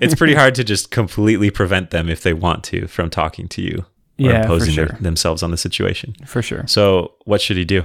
it's 0.00 0.14
pretty 0.14 0.34
hard 0.34 0.54
to 0.56 0.64
just 0.64 0.90
completely 0.90 1.50
prevent 1.50 1.90
them 1.90 2.08
if 2.08 2.22
they 2.22 2.32
want 2.32 2.64
to 2.64 2.86
from 2.86 3.10
talking 3.10 3.48
to 3.48 3.62
you 3.62 3.78
or 4.18 4.30
Yeah, 4.30 4.42
imposing 4.42 4.74
sure. 4.74 4.86
their, 4.86 4.98
themselves 5.00 5.42
on 5.42 5.50
the 5.50 5.56
situation. 5.56 6.14
For 6.26 6.42
sure. 6.42 6.64
So, 6.66 7.14
what 7.24 7.40
should 7.40 7.56
he 7.56 7.64
do? 7.64 7.84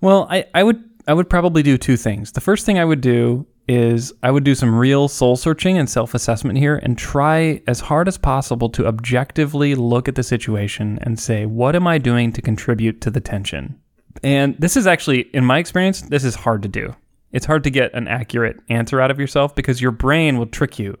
Well, 0.00 0.26
I, 0.30 0.44
I 0.54 0.62
would 0.62 0.82
I 1.08 1.14
would 1.14 1.30
probably 1.30 1.62
do 1.62 1.78
two 1.78 1.96
things. 1.96 2.32
The 2.32 2.40
first 2.40 2.66
thing 2.66 2.78
I 2.78 2.84
would 2.84 3.00
do 3.00 3.46
is 3.68 4.12
I 4.22 4.30
would 4.30 4.44
do 4.44 4.54
some 4.54 4.74
real 4.74 5.08
soul 5.08 5.36
searching 5.36 5.78
and 5.78 5.88
self 5.88 6.14
assessment 6.14 6.58
here 6.58 6.76
and 6.82 6.98
try 6.98 7.62
as 7.66 7.80
hard 7.80 8.08
as 8.08 8.18
possible 8.18 8.68
to 8.70 8.86
objectively 8.86 9.74
look 9.74 10.08
at 10.08 10.14
the 10.14 10.22
situation 10.22 10.98
and 11.02 11.18
say, 11.18 11.46
what 11.46 11.76
am 11.76 11.86
I 11.86 11.98
doing 11.98 12.32
to 12.32 12.42
contribute 12.42 13.00
to 13.02 13.10
the 13.10 13.20
tension? 13.20 13.80
And 14.22 14.56
this 14.58 14.76
is 14.76 14.86
actually, 14.86 15.22
in 15.32 15.44
my 15.44 15.58
experience, 15.58 16.02
this 16.02 16.24
is 16.24 16.34
hard 16.34 16.62
to 16.62 16.68
do. 16.68 16.94
It's 17.36 17.44
hard 17.46 17.64
to 17.64 17.70
get 17.70 17.92
an 17.92 18.08
accurate 18.08 18.56
answer 18.70 19.00
out 19.00 19.10
of 19.10 19.20
yourself 19.20 19.54
because 19.54 19.80
your 19.80 19.90
brain 19.92 20.38
will 20.38 20.46
trick 20.46 20.78
you. 20.78 20.96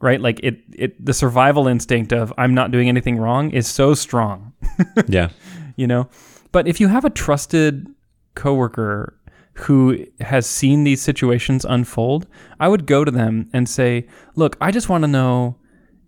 Right? 0.00 0.20
Like 0.20 0.38
it, 0.42 0.60
it 0.74 1.04
the 1.04 1.14
survival 1.14 1.66
instinct 1.66 2.12
of 2.12 2.32
I'm 2.36 2.52
not 2.54 2.70
doing 2.70 2.88
anything 2.88 3.16
wrong 3.16 3.50
is 3.50 3.66
so 3.66 3.94
strong 3.94 4.52
Yeah. 5.08 5.30
you 5.76 5.86
know 5.86 6.08
but 6.52 6.68
if 6.68 6.80
you 6.80 6.88
have 6.88 7.04
a 7.04 7.10
trusted 7.10 7.86
coworker 8.34 9.14
who 9.54 10.04
has 10.20 10.46
seen 10.46 10.84
these 10.84 11.02
situations 11.02 11.64
unfold 11.68 12.26
i 12.60 12.68
would 12.68 12.86
go 12.86 13.04
to 13.04 13.10
them 13.10 13.50
and 13.52 13.68
say 13.68 14.06
look 14.36 14.56
i 14.60 14.70
just 14.70 14.88
want 14.88 15.02
to 15.02 15.08
know 15.08 15.56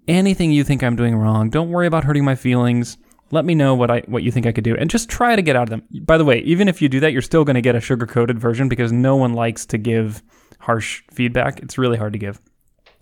anything 0.06 0.52
you 0.52 0.62
think 0.62 0.84
i'm 0.84 0.94
doing 0.94 1.16
wrong 1.16 1.50
don't 1.50 1.70
worry 1.70 1.88
about 1.88 2.04
hurting 2.04 2.24
my 2.24 2.36
feelings 2.36 2.96
let 3.30 3.44
me 3.44 3.54
know 3.54 3.74
what 3.74 3.90
i 3.90 4.00
what 4.06 4.22
you 4.22 4.30
think 4.30 4.46
i 4.46 4.52
could 4.52 4.64
do 4.64 4.76
and 4.76 4.90
just 4.90 5.08
try 5.08 5.36
to 5.36 5.42
get 5.42 5.56
out 5.56 5.64
of 5.64 5.70
them 5.70 5.82
by 6.04 6.16
the 6.18 6.24
way 6.24 6.38
even 6.40 6.68
if 6.68 6.80
you 6.82 6.88
do 6.88 7.00
that 7.00 7.12
you're 7.12 7.22
still 7.22 7.44
going 7.44 7.54
to 7.54 7.60
get 7.60 7.74
a 7.74 7.80
sugar 7.80 8.06
coated 8.06 8.38
version 8.38 8.68
because 8.68 8.92
no 8.92 9.16
one 9.16 9.32
likes 9.34 9.64
to 9.66 9.78
give 9.78 10.22
harsh 10.60 11.02
feedback 11.12 11.60
it's 11.60 11.78
really 11.78 11.96
hard 11.96 12.12
to 12.12 12.18
give 12.18 12.40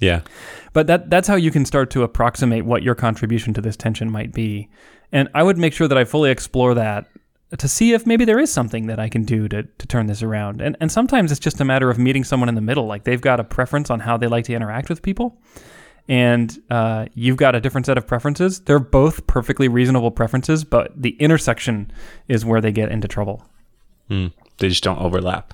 Yeah. 0.01 0.21
but 0.73 0.87
that 0.87 1.11
that's 1.11 1.27
how 1.29 1.35
you 1.37 1.51
can 1.51 1.65
start 1.65 1.91
to 1.91 2.03
approximate 2.03 2.65
what 2.65 2.83
your 2.83 2.95
contribution 2.95 3.53
to 3.55 3.61
this 3.61 3.77
tension 3.77 4.11
might 4.11 4.33
be. 4.33 4.69
And 5.11 5.29
I 5.35 5.43
would 5.43 5.57
make 5.59 5.73
sure 5.73 5.89
that 5.89 5.97
I 5.99 6.05
fully 6.05 6.31
explore 6.31 6.75
that 6.75 7.07
to 7.57 7.67
see 7.67 7.95
if 7.95 8.07
maybe 8.07 8.25
there 8.27 8.39
is 8.39 8.53
something 8.53 8.87
that 8.89 9.01
I 9.01 9.09
can 9.09 9.25
do 9.25 9.49
to, 9.49 9.63
to 9.63 9.87
turn 9.89 10.07
this 10.07 10.23
around. 10.23 10.61
And 10.61 10.77
and 10.81 10.93
sometimes 10.93 11.33
it's 11.33 11.41
just 11.41 11.61
a 11.61 11.65
matter 11.65 11.89
of 11.91 11.99
meeting 11.99 12.23
someone 12.25 12.49
in 12.51 12.55
the 12.55 12.61
middle. 12.61 12.87
Like 12.87 13.05
they've 13.05 13.21
got 13.21 13.41
a 13.41 13.45
preference 13.45 13.91
on 13.91 14.01
how 14.01 14.17
they 14.19 14.27
like 14.29 14.45
to 14.45 14.53
interact 14.55 14.89
with 14.91 15.01
people. 15.03 15.41
And 16.09 16.57
uh, 16.71 17.07
you've 17.15 17.37
got 17.37 17.55
a 17.55 17.61
different 17.61 17.85
set 17.87 17.99
of 17.99 18.07
preferences. 18.07 18.61
They're 18.61 18.79
both 18.79 19.27
perfectly 19.27 19.69
reasonable 19.69 20.11
preferences, 20.11 20.65
but 20.65 20.91
the 21.01 21.11
intersection 21.21 21.91
is 22.29 22.45
where 22.47 22.61
they 22.63 22.73
get 22.73 22.91
into 22.91 23.07
trouble. 23.09 23.45
Mm. 24.11 24.33
They 24.57 24.71
just 24.71 24.83
don't 24.83 24.99
overlap. 24.99 25.53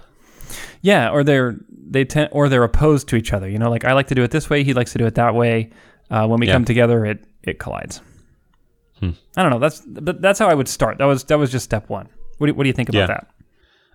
Yeah, 0.80 1.10
or 1.10 1.24
they're 1.24 1.56
they 1.68 2.04
tend 2.04 2.28
or 2.32 2.48
they're 2.48 2.62
opposed 2.62 3.08
to 3.08 3.16
each 3.16 3.32
other. 3.32 3.48
You 3.48 3.58
know, 3.58 3.68
like 3.70 3.84
I 3.84 3.92
like 3.94 4.06
to 4.08 4.14
do 4.14 4.22
it 4.22 4.30
this 4.30 4.48
way, 4.48 4.62
he 4.62 4.74
likes 4.74 4.92
to 4.92 4.98
do 4.98 5.06
it 5.06 5.16
that 5.16 5.34
way. 5.34 5.70
Uh, 6.10 6.26
when 6.28 6.38
we 6.38 6.46
Yeah. 6.46 6.52
come 6.52 6.64
together, 6.64 7.04
it 7.04 7.24
it 7.42 7.58
collides. 7.58 8.00
Hmm. 9.00 9.10
I 9.36 9.42
don't 9.42 9.50
know. 9.50 9.58
That's 9.58 9.80
but 9.80 10.22
that's 10.22 10.38
how 10.38 10.46
I 10.48 10.54
would 10.54 10.68
start. 10.68 10.98
That 10.98 11.06
was 11.06 11.24
that 11.24 11.38
was 11.38 11.50
just 11.50 11.64
step 11.64 11.88
one. 11.88 12.08
What 12.38 12.46
do, 12.46 12.54
what 12.54 12.62
do 12.62 12.68
you 12.68 12.72
think 12.74 12.88
about 12.90 12.98
Yeah. 13.00 13.06
that? 13.06 13.26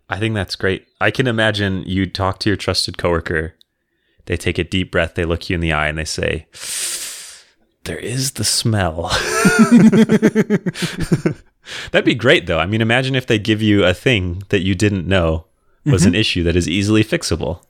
I 0.10 0.18
think 0.20 0.34
that's 0.36 0.56
great. 0.56 0.88
I 1.00 1.12
can 1.12 1.28
imagine 1.28 1.84
you 1.86 2.06
talk 2.08 2.40
to 2.40 2.50
your 2.50 2.58
trusted 2.58 2.98
coworker. 2.98 3.54
They 4.30 4.38
take 4.38 4.60
a 4.60 4.64
deep 4.64 4.92
breath, 4.92 5.16
they 5.16 5.26
look 5.26 5.50
you 5.50 5.56
in 5.56 5.60
the 5.60 5.74
eye, 5.74 5.88
and 5.88 5.98
they 5.98 6.06
say, 6.06 6.46
There 7.86 7.98
is 7.98 8.34
the 8.34 8.44
smell. 8.44 9.10
That'd 11.92 12.06
be 12.06 12.14
great, 12.14 12.46
though. 12.46 12.60
I 12.60 12.68
mean, 12.68 12.80
imagine 12.80 13.16
if 13.16 13.26
they 13.26 13.40
give 13.40 13.60
you 13.60 13.84
a 13.84 13.92
thing 13.92 14.44
that 14.50 14.62
you 14.62 14.76
didn't 14.76 15.08
know 15.08 15.48
was 15.84 16.06
an 16.06 16.12
mm-hmm. 16.12 16.20
issue 16.20 16.44
that 16.44 16.56
is 16.56 16.70
easily 16.70 17.04
fixable. 17.04 17.64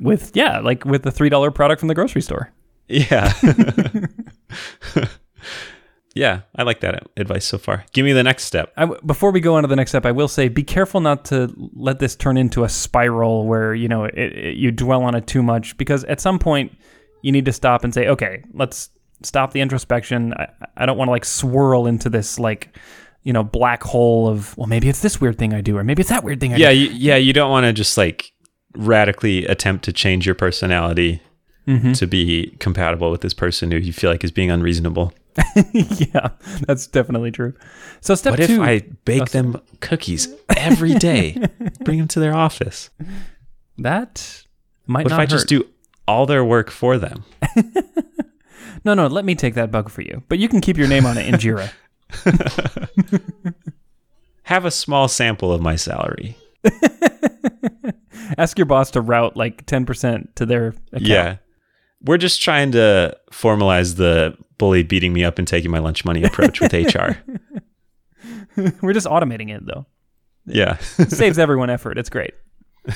With 0.00 0.34
yeah, 0.34 0.60
like 0.60 0.86
with 0.86 1.02
the 1.02 1.12
three 1.12 1.28
dollar 1.28 1.50
product 1.50 1.80
from 1.80 1.88
the 1.88 1.94
grocery 1.94 2.22
store. 2.22 2.50
Yeah. 2.88 3.34
Yeah, 6.16 6.40
I 6.56 6.62
like 6.62 6.80
that 6.80 7.06
advice 7.18 7.44
so 7.44 7.58
far. 7.58 7.84
Give 7.92 8.04
me 8.04 8.12
the 8.14 8.22
next 8.22 8.44
step. 8.44 8.72
I 8.76 8.86
before 9.04 9.30
we 9.30 9.40
go 9.40 9.54
on 9.56 9.62
to 9.62 9.68
the 9.68 9.76
next 9.76 9.90
step, 9.90 10.06
I 10.06 10.12
will 10.12 10.28
say 10.28 10.48
be 10.48 10.62
careful 10.62 11.00
not 11.00 11.26
to 11.26 11.52
let 11.74 11.98
this 11.98 12.16
turn 12.16 12.36
into 12.38 12.64
a 12.64 12.68
spiral 12.68 13.46
where 13.46 13.74
you 13.74 13.86
know 13.86 14.04
it, 14.04 14.14
it, 14.16 14.56
you 14.56 14.70
dwell 14.72 15.02
on 15.02 15.14
it 15.14 15.26
too 15.26 15.42
much 15.42 15.76
because 15.76 16.04
at 16.04 16.20
some 16.20 16.38
point 16.38 16.76
you 17.22 17.32
need 17.32 17.44
to 17.44 17.52
stop 17.52 17.84
and 17.84 17.92
say, 17.92 18.08
okay, 18.08 18.42
let's 18.54 18.88
stop 19.22 19.52
the 19.52 19.60
introspection. 19.60 20.32
I, 20.34 20.48
I 20.78 20.86
don't 20.86 20.96
want 20.96 21.08
to 21.08 21.12
like 21.12 21.24
swirl 21.26 21.86
into 21.86 22.08
this 22.08 22.38
like 22.38 22.76
you 23.22 23.32
know 23.34 23.44
black 23.44 23.82
hole 23.82 24.26
of 24.28 24.56
well 24.56 24.66
maybe 24.68 24.88
it's 24.88 25.02
this 25.02 25.20
weird 25.20 25.36
thing 25.36 25.52
I 25.52 25.60
do 25.60 25.76
or 25.76 25.84
maybe 25.84 26.00
it's 26.00 26.10
that 26.10 26.24
weird 26.24 26.40
thing 26.40 26.54
I 26.54 26.56
Yeah, 26.56 26.70
do. 26.72 26.78
you, 26.78 26.90
yeah, 26.92 27.16
you 27.16 27.32
don't 27.34 27.50
want 27.50 27.64
to 27.64 27.72
just 27.74 27.98
like 27.98 28.32
radically 28.74 29.44
attempt 29.46 29.84
to 29.84 29.92
change 29.92 30.24
your 30.26 30.34
personality 30.34 31.20
Mm-hmm. 31.68 31.94
to 31.94 32.06
be 32.06 32.54
compatible 32.60 33.10
with 33.10 33.22
this 33.22 33.34
person 33.34 33.72
who 33.72 33.78
you 33.78 33.92
feel 33.92 34.08
like 34.08 34.22
is 34.22 34.30
being 34.30 34.52
unreasonable. 34.52 35.12
yeah, 35.72 36.30
that's 36.66 36.86
definitely 36.86 37.30
true. 37.30 37.54
So 38.00 38.14
step 38.14 38.32
What 38.32 38.40
if 38.40 38.58
I 38.58 38.80
bake 39.04 39.30
them 39.30 39.60
cookies 39.80 40.28
every 40.56 40.94
day, 40.94 41.42
bring 41.84 41.98
them 41.98 42.08
to 42.08 42.20
their 42.20 42.34
office? 42.34 42.90
that 43.78 44.44
might 44.86 45.06
be. 45.06 45.12
What 45.12 45.12
if 45.12 45.18
I 45.18 45.26
just 45.26 45.48
do 45.48 45.66
all 46.08 46.26
their 46.26 46.44
work 46.44 46.70
for 46.70 46.98
them? 46.98 47.24
No, 48.84 48.94
no, 48.94 49.08
let 49.08 49.24
me 49.24 49.34
take 49.34 49.54
that 49.54 49.72
bug 49.72 49.90
for 49.90 50.02
you. 50.02 50.22
But 50.28 50.38
you 50.38 50.48
can 50.48 50.60
keep 50.60 50.76
your 50.76 50.86
name 50.86 51.06
on 51.06 51.18
it 51.18 51.26
in 51.26 51.34
Jira. 51.34 51.72
Have 54.44 54.64
a 54.64 54.70
small 54.70 55.08
sample 55.08 55.52
of 55.52 55.60
my 55.60 55.74
salary. 55.74 56.36
Ask 58.38 58.58
your 58.58 58.66
boss 58.66 58.92
to 58.92 59.00
route 59.00 59.36
like 59.36 59.66
10% 59.66 60.36
to 60.36 60.46
their 60.46 60.68
account. 60.92 61.06
Yeah. 61.06 61.36
We're 62.00 62.18
just 62.18 62.40
trying 62.40 62.72
to 62.72 63.16
formalize 63.32 63.96
the 63.96 64.36
bully 64.58 64.82
beating 64.82 65.12
me 65.12 65.24
up 65.24 65.38
and 65.38 65.46
taking 65.46 65.70
my 65.70 65.78
lunch 65.78 66.04
money 66.04 66.22
approach 66.22 66.60
with 66.60 66.72
HR. 66.72 67.18
We're 68.82 68.92
just 68.92 69.06
automating 69.06 69.54
it 69.54 69.66
though. 69.66 69.86
Yeah. 70.46 70.76
Saves 70.78 71.38
everyone 71.38 71.70
effort. 71.70 71.98
It's 71.98 72.10
great. 72.10 72.34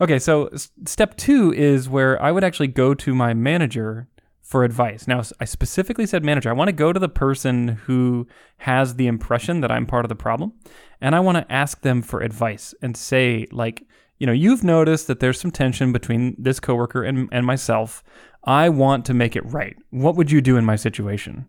Okay, 0.00 0.18
so 0.18 0.48
s- 0.48 0.70
step 0.84 1.16
two 1.16 1.52
is 1.54 1.88
where 1.88 2.20
I 2.22 2.30
would 2.30 2.44
actually 2.44 2.66
go 2.68 2.92
to 2.94 3.14
my 3.14 3.32
manager 3.32 4.08
for 4.42 4.62
advice. 4.62 5.08
Now, 5.08 5.22
I 5.40 5.46
specifically 5.46 6.06
said 6.06 6.22
manager. 6.22 6.50
I 6.50 6.52
want 6.52 6.68
to 6.68 6.72
go 6.72 6.92
to 6.92 7.00
the 7.00 7.08
person 7.08 7.68
who 7.68 8.26
has 8.58 8.96
the 8.96 9.06
impression 9.06 9.62
that 9.62 9.72
I'm 9.72 9.86
part 9.86 10.04
of 10.04 10.10
the 10.10 10.14
problem, 10.14 10.52
and 11.00 11.16
I 11.16 11.20
want 11.20 11.38
to 11.38 11.50
ask 11.52 11.80
them 11.80 12.02
for 12.02 12.20
advice 12.20 12.74
and 12.82 12.94
say, 12.94 13.46
like, 13.50 13.84
you 14.18 14.26
know, 14.26 14.34
you've 14.34 14.62
noticed 14.62 15.06
that 15.06 15.20
there's 15.20 15.40
some 15.40 15.50
tension 15.50 15.92
between 15.92 16.36
this 16.38 16.60
coworker 16.60 17.02
and, 17.02 17.28
and 17.32 17.46
myself. 17.46 18.04
I 18.46 18.68
want 18.68 19.04
to 19.06 19.14
make 19.14 19.34
it 19.34 19.44
right. 19.44 19.76
What 19.90 20.16
would 20.16 20.30
you 20.30 20.40
do 20.40 20.56
in 20.56 20.64
my 20.64 20.76
situation? 20.76 21.46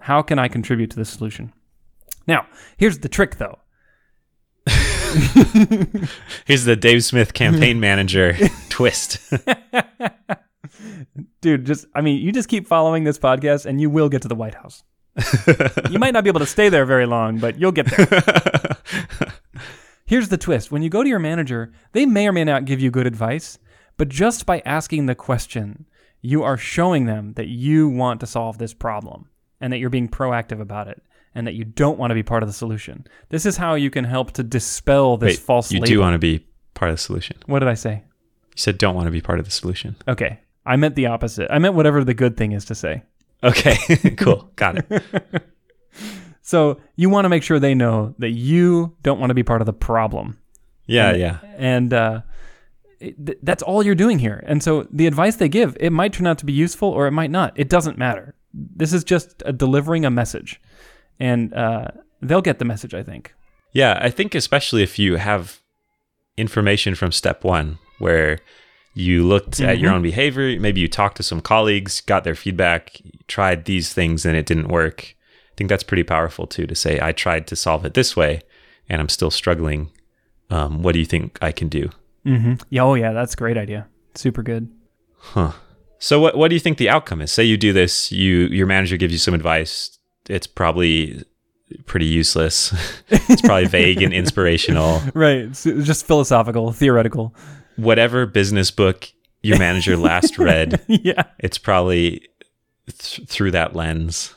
How 0.00 0.22
can 0.22 0.38
I 0.38 0.48
contribute 0.48 0.90
to 0.90 0.96
the 0.96 1.04
solution? 1.04 1.52
Now, 2.26 2.46
here's 2.76 2.98
the 2.98 3.08
trick 3.08 3.36
though. 3.36 3.58
Here's 6.46 6.64
the 6.64 6.76
Dave 6.78 7.04
Smith 7.04 7.34
campaign 7.34 7.80
manager 7.80 8.34
twist. 8.70 9.18
Dude, 11.42 11.66
just 11.66 11.84
I 11.94 12.00
mean, 12.00 12.22
you 12.22 12.32
just 12.32 12.48
keep 12.48 12.66
following 12.66 13.04
this 13.04 13.18
podcast 13.18 13.66
and 13.66 13.78
you 13.80 13.90
will 13.90 14.08
get 14.08 14.22
to 14.22 14.28
the 14.28 14.34
White 14.34 14.54
House. 14.54 14.84
you 15.90 15.98
might 15.98 16.14
not 16.14 16.24
be 16.24 16.30
able 16.30 16.40
to 16.40 16.46
stay 16.46 16.70
there 16.70 16.86
very 16.86 17.04
long, 17.04 17.38
but 17.38 17.58
you'll 17.58 17.72
get 17.72 17.86
there. 17.86 18.76
Here's 20.06 20.30
the 20.30 20.38
twist. 20.38 20.72
When 20.72 20.82
you 20.82 20.88
go 20.88 21.02
to 21.02 21.08
your 21.08 21.18
manager, 21.18 21.72
they 21.92 22.06
may 22.06 22.26
or 22.26 22.32
may 22.32 22.44
not 22.44 22.64
give 22.64 22.80
you 22.80 22.90
good 22.90 23.06
advice, 23.06 23.58
but 23.98 24.08
just 24.08 24.46
by 24.46 24.62
asking 24.64 25.06
the 25.06 25.14
question, 25.14 25.84
you 26.22 26.42
are 26.42 26.56
showing 26.56 27.04
them 27.06 27.34
that 27.34 27.48
you 27.48 27.88
want 27.88 28.20
to 28.20 28.26
solve 28.26 28.56
this 28.58 28.72
problem 28.72 29.28
and 29.60 29.72
that 29.72 29.78
you're 29.78 29.90
being 29.90 30.08
proactive 30.08 30.60
about 30.60 30.88
it 30.88 31.02
and 31.34 31.46
that 31.46 31.54
you 31.54 31.64
don't 31.64 31.98
want 31.98 32.10
to 32.10 32.14
be 32.14 32.22
part 32.22 32.42
of 32.42 32.48
the 32.48 32.52
solution. 32.52 33.06
This 33.28 33.44
is 33.44 33.56
how 33.58 33.74
you 33.74 33.90
can 33.90 34.04
help 34.04 34.30
to 34.32 34.42
dispel 34.42 35.16
this 35.16 35.32
Wait, 35.36 35.38
false 35.40 35.70
you 35.72 35.80
label. 35.80 35.86
do 35.86 36.00
want 36.00 36.14
to 36.14 36.18
be 36.18 36.46
part 36.74 36.90
of 36.90 36.96
the 36.96 37.02
solution. 37.02 37.36
what 37.46 37.58
did 37.58 37.68
I 37.68 37.74
say? 37.74 38.02
You 38.54 38.56
said 38.56 38.78
don't 38.78 38.94
want 38.94 39.06
to 39.06 39.12
be 39.12 39.20
part 39.20 39.38
of 39.38 39.44
the 39.44 39.50
solution. 39.50 39.96
Okay. 40.08 40.40
I 40.64 40.76
meant 40.76 40.94
the 40.94 41.06
opposite. 41.06 41.50
I 41.50 41.58
meant 41.58 41.74
whatever 41.74 42.04
the 42.04 42.14
good 42.14 42.36
thing 42.36 42.52
is 42.52 42.64
to 42.66 42.74
say. 42.74 43.02
Okay, 43.42 43.76
cool. 44.16 44.48
Got 44.56 44.78
it. 44.90 45.02
So 46.44 46.80
you 46.96 47.08
want 47.08 47.24
to 47.24 47.28
make 47.28 47.42
sure 47.44 47.58
they 47.60 47.74
know 47.74 48.14
that 48.18 48.30
you 48.30 48.96
don't 49.02 49.20
want 49.20 49.30
to 49.30 49.34
be 49.34 49.44
part 49.44 49.62
of 49.62 49.66
the 49.66 49.72
problem, 49.72 50.38
Yeah, 50.86 51.12
yeah. 51.14 51.38
and 51.56 51.92
uh, 51.94 52.22
th- 53.02 53.38
that's 53.42 53.62
all 53.62 53.82
you're 53.82 53.94
doing 53.94 54.18
here. 54.18 54.42
And 54.46 54.62
so 54.62 54.86
the 54.90 55.06
advice 55.06 55.36
they 55.36 55.48
give, 55.48 55.76
it 55.80 55.90
might 55.90 56.12
turn 56.12 56.26
out 56.26 56.38
to 56.38 56.46
be 56.46 56.52
useful 56.52 56.88
or 56.88 57.06
it 57.06 57.12
might 57.12 57.30
not. 57.30 57.52
It 57.56 57.68
doesn't 57.68 57.98
matter. 57.98 58.34
This 58.54 58.92
is 58.92 59.04
just 59.04 59.42
uh, 59.44 59.52
delivering 59.52 60.04
a 60.04 60.10
message, 60.10 60.60
and 61.18 61.54
uh, 61.54 61.88
they'll 62.20 62.42
get 62.42 62.58
the 62.58 62.64
message. 62.64 62.94
I 62.94 63.02
think. 63.02 63.34
Yeah, 63.72 63.98
I 64.02 64.10
think 64.10 64.34
especially 64.34 64.82
if 64.82 64.98
you 64.98 65.16
have 65.16 65.60
information 66.36 66.94
from 66.94 67.12
step 67.12 67.44
one 67.44 67.78
where 67.98 68.38
you 68.94 69.26
looked 69.26 69.60
at 69.60 69.78
your 69.78 69.90
own 69.90 70.02
behavior, 70.02 70.58
maybe 70.60 70.80
you 70.80 70.88
talked 70.88 71.16
to 71.16 71.22
some 71.22 71.40
colleagues, 71.40 72.02
got 72.02 72.24
their 72.24 72.34
feedback, 72.34 73.00
tried 73.26 73.64
these 73.64 73.94
things 73.94 74.26
and 74.26 74.36
it 74.36 74.44
didn't 74.44 74.68
work. 74.68 75.16
I 75.50 75.54
think 75.56 75.70
that's 75.70 75.82
pretty 75.82 76.02
powerful 76.02 76.46
too 76.46 76.66
to 76.66 76.74
say, 76.74 77.00
I 77.00 77.12
tried 77.12 77.46
to 77.46 77.56
solve 77.56 77.86
it 77.86 77.94
this 77.94 78.16
way 78.16 78.42
and 78.88 79.00
I'm 79.00 79.08
still 79.08 79.30
struggling. 79.30 79.90
Um, 80.50 80.82
what 80.82 80.92
do 80.92 80.98
you 80.98 81.06
think 81.06 81.38
I 81.40 81.52
can 81.52 81.68
do? 81.68 81.90
Mm-hmm. 82.26 82.54
Yeah. 82.70 82.82
Oh, 82.84 82.94
yeah. 82.94 83.12
That's 83.12 83.34
a 83.34 83.36
great 83.36 83.56
idea. 83.58 83.86
Super 84.14 84.42
good. 84.42 84.70
Huh. 85.16 85.52
So 85.98 86.18
what 86.20 86.36
what 86.36 86.48
do 86.48 86.54
you 86.54 86.60
think 86.60 86.78
the 86.78 86.88
outcome 86.90 87.20
is? 87.22 87.30
Say 87.30 87.44
you 87.44 87.56
do 87.56 87.72
this, 87.72 88.10
you 88.10 88.46
your 88.46 88.66
manager 88.66 88.96
gives 88.96 89.12
you 89.12 89.18
some 89.18 89.34
advice. 89.34 89.98
It's 90.28 90.46
probably 90.46 91.24
pretty 91.86 92.06
useless. 92.06 92.72
it's 93.08 93.40
probably 93.42 93.66
vague 93.66 94.02
and 94.02 94.12
inspirational. 94.12 95.00
Right. 95.14 95.38
It's 95.44 95.62
just 95.64 96.04
philosophical, 96.06 96.72
theoretical. 96.72 97.34
whatever 97.76 98.26
business 98.26 98.70
book 98.70 99.08
your 99.42 99.58
manager 99.58 99.96
last 99.96 100.38
read, 100.38 100.80
yeah. 100.88 101.22
it's 101.38 101.58
probably 101.58 102.28
th- 102.98 103.26
through 103.28 103.52
that 103.52 103.74
lens. 103.74 104.34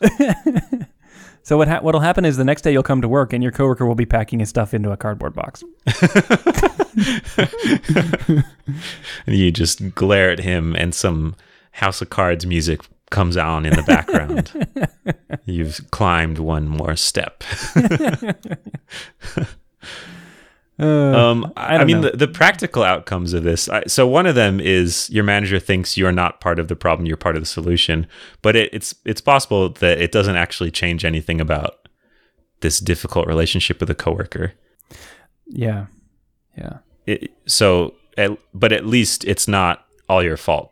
So 1.45 1.57
what 1.57 1.67
ha- 1.67 1.79
what'll 1.79 2.01
happen 2.01 2.25
is 2.25 2.37
the 2.37 2.43
next 2.43 2.63
day 2.63 2.71
you'll 2.71 2.81
come 2.81 3.03
to 3.03 3.07
work 3.07 3.31
and 3.31 3.43
your 3.43 3.51
coworker 3.51 3.85
will 3.85 3.93
be 3.93 4.07
packing 4.07 4.39
his 4.39 4.49
stuff 4.49 4.73
into 4.73 4.91
a 4.91 4.97
cardboard 4.97 5.35
box. 5.35 5.63
And 9.27 9.35
you 9.35 9.51
just 9.51 9.95
glare 9.95 10.31
at 10.31 10.39
him, 10.39 10.75
and 10.75 10.95
some 10.95 11.35
House 11.71 12.01
of 12.01 12.09
Cards 12.09 12.45
music 12.45 12.81
comes 13.09 13.37
on 13.37 13.65
in 13.65 13.73
the 13.73 13.83
background. 13.83 14.51
You've 15.45 15.89
climbed 15.91 16.39
one 16.39 16.67
more 16.67 16.95
step. 16.95 17.43
Uh, 20.77 20.85
Um, 20.85 21.53
I 21.55 21.77
I, 21.77 21.83
mean, 21.85 22.01
the, 22.01 22.11
the 22.11 22.27
practical 22.27 22.83
outcomes 22.83 23.33
of 23.33 23.43
this. 23.43 23.69
I, 23.69 23.83
so 23.87 24.05
one 24.05 24.25
of 24.25 24.35
them 24.35 24.59
is 24.59 25.09
your 25.09 25.23
manager 25.23 25.59
thinks 25.59 25.97
you're 25.97 26.11
not 26.11 26.41
part 26.41 26.59
of 26.59 26.67
the 26.67 26.75
problem; 26.75 27.05
you're 27.05 27.17
part 27.17 27.35
of 27.35 27.41
the 27.41 27.47
solution. 27.47 28.07
But 28.41 28.55
it, 28.55 28.73
it's 28.73 28.93
it's 29.05 29.21
possible 29.21 29.69
that 29.69 30.01
it 30.01 30.11
doesn't 30.11 30.35
actually 30.35 30.71
change 30.71 31.05
anything 31.05 31.39
about 31.39 31.87
this 32.61 32.79
difficult 32.79 33.27
relationship 33.27 33.79
with 33.79 33.89
a 33.89 33.95
coworker. 33.95 34.53
yeah. 35.47 35.87
Yeah. 36.57 36.77
it, 37.05 37.31
so 37.45 37.95
at, 38.17 38.31
but 38.53 38.71
at 38.71 38.85
least 38.85 39.25
it's 39.25 39.45
not 39.45 39.85
all 40.07 40.23
your 40.23 40.37
fault 40.37 40.71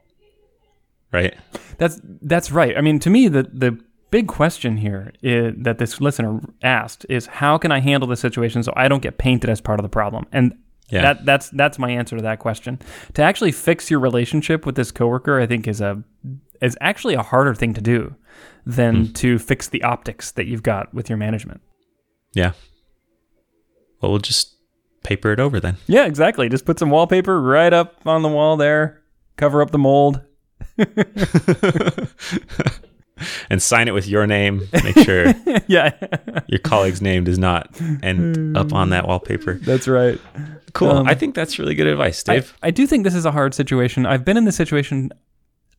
right 1.12 1.36
That's 1.78 2.00
that's 2.22 2.52
right. 2.52 2.78
I 2.78 2.82
mean, 2.82 3.00
to 3.00 3.10
me, 3.10 3.28
the 3.28 3.44
the 3.44 3.78
big 4.14 4.28
question 4.28 4.78
here 4.78 5.12
is, 5.24 5.56
that 5.58 5.80
this 5.80 6.00
listener 6.00 6.40
asked 6.62 7.04
is 7.10 7.26
how 7.26 7.58
can 7.58 7.72
I 7.72 7.80
handle 7.80 8.08
the 8.08 8.16
situation 8.16 8.62
so 8.62 8.72
I 8.76 8.88
don't 8.88 9.02
get 9.02 9.18
painted 9.18 9.50
as 9.50 9.60
part 9.60 9.80
of 9.80 9.84
the 9.84 9.90
problem? 9.90 10.28
And 10.32 10.56
Yeah. 10.90 11.02
that 11.02 11.26
that's 11.26 11.50
that's 11.50 11.80
my 11.80 11.90
answer 11.90 12.16
to 12.18 12.22
that 12.22 12.38
question. 12.38 12.78
To 13.16 13.24
actually 13.24 13.52
fix 13.52 13.90
your 13.90 14.00
relationship 14.00 14.68
with 14.68 14.76
this 14.76 14.92
coworker, 14.92 15.42
I 15.42 15.48
think 15.48 15.68
is 15.68 15.82
a 15.82 16.04
is 16.62 16.78
actually 16.80 17.16
a 17.16 17.24
harder 17.24 17.56
thing 17.56 17.74
to 17.74 17.82
do 17.82 18.16
than 18.68 19.08
hmm. 19.08 19.14
to 19.14 19.40
fix 19.40 19.68
the 19.68 19.82
optics 19.82 20.30
that 20.32 20.46
you've 20.46 20.64
got 20.64 20.94
with 20.94 21.10
your 21.10 21.18
management. 21.18 21.62
yeah 22.34 22.52
well 24.00 24.12
we'll 24.12 24.28
just 24.34 24.56
paper 25.04 25.32
it 25.32 25.40
over 25.40 25.60
then 25.60 25.78
Yeah, 25.88 26.06
exactly. 26.06 26.50
Just 26.50 26.66
put 26.66 26.78
some 26.78 26.92
wallpaper 26.92 27.42
right 27.42 27.74
up 27.74 28.06
on 28.06 28.22
the 28.22 28.30
wall 28.30 28.58
there. 28.58 29.02
Cover 29.38 29.64
up 29.64 29.72
the 29.72 29.80
mold. 29.80 30.22
and 33.50 33.62
sign 33.62 33.88
it 33.88 33.92
with 33.92 34.08
your 34.08 34.28
name 34.28 34.68
make 34.84 34.98
sure 35.00 35.34
yeah, 35.68 35.92
your 36.48 36.60
colleague's 36.60 37.02
name 37.02 37.24
does 37.24 37.40
not 37.40 37.70
end 38.04 38.58
up 38.58 38.74
on 38.74 38.90
that 38.90 39.08
wallpaper 39.08 39.56
that's 39.56 39.88
right. 39.88 40.20
cool 40.74 40.90
Um, 40.90 41.08
i 41.08 41.14
think 41.14 41.36
that's 41.36 41.60
really 41.60 41.76
good 41.76 41.88
advice 41.88 42.24
I, 42.28 42.36
dave 42.36 42.58
I 42.62 42.72
do 42.72 42.88
think 42.88 43.04
this 43.04 43.16
is 43.16 43.26
a 43.26 43.32
hard 43.32 43.54
situation. 43.54 44.06
I've 44.06 44.26
been 44.26 44.38
in 44.38 44.46
this 44.46 44.56
situation 44.56 45.12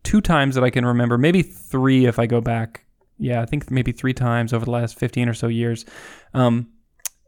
two 0.03 0.21
times 0.21 0.55
that 0.55 0.65
I 0.65 0.71
can 0.71 0.85
remember, 0.85 1.19
maybe 1.19 1.43
three 1.43 2.07
if 2.07 2.19
I 2.19 2.27
go 2.27 2.41
back. 2.41 2.85
Yeah, 3.19 3.41
I 3.41 3.47
think 3.47 3.71
maybe 3.71 3.93
three 3.93 4.13
times 4.13 4.53
over 4.53 4.65
the 4.65 4.71
last 4.71 4.99
15 4.99 5.29
or 5.29 5.35
so 5.35 5.47
years. 5.47 5.85
Um, 6.35 6.69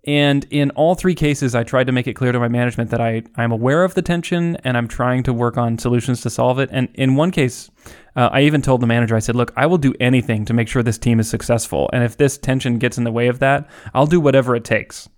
And 0.07 0.47
in 0.51 0.71
all 0.71 0.95
three 0.95 1.17
cases, 1.17 1.55
I 1.55 1.65
tried 1.65 1.89
to 1.89 1.93
make 1.93 2.07
it 2.07 2.15
clear 2.15 2.31
to 2.31 2.39
my 2.39 2.49
management 2.49 2.91
that 2.91 3.01
I, 3.01 3.25
I'm 3.37 3.51
aware 3.51 3.83
of 3.83 3.95
the 3.95 4.03
tension 4.03 4.57
and 4.63 4.77
I'm 4.77 4.87
trying 4.87 5.25
to 5.25 5.33
work 5.33 5.57
on 5.57 5.79
solutions 5.79 6.21
to 6.21 6.31
solve 6.31 6.61
it. 6.61 6.69
And 6.73 6.89
in 6.95 7.17
one 7.17 7.33
case, 7.33 7.71
uh, 8.15 8.29
I 8.33 8.43
even 8.43 8.63
told 8.63 8.81
the 8.81 8.87
manager, 8.87 9.17
I 9.17 9.21
said, 9.21 9.35
Look, 9.35 9.53
I 9.57 9.67
will 9.67 9.79
do 9.79 9.95
anything 9.99 10.45
to 10.45 10.55
make 10.55 10.69
sure 10.69 10.83
this 10.83 10.99
team 10.99 11.19
is 11.19 11.29
successful. 11.29 11.91
And 11.93 12.05
if 12.05 12.17
this 12.17 12.39
tension 12.39 12.79
gets 12.79 12.99
in 12.99 13.05
the 13.05 13.11
way 13.11 13.27
of 13.27 13.41
that, 13.41 13.69
I'll 13.95 14.07
do 14.07 14.21
whatever 14.21 14.55
it 14.55 14.65
takes. 14.65 15.09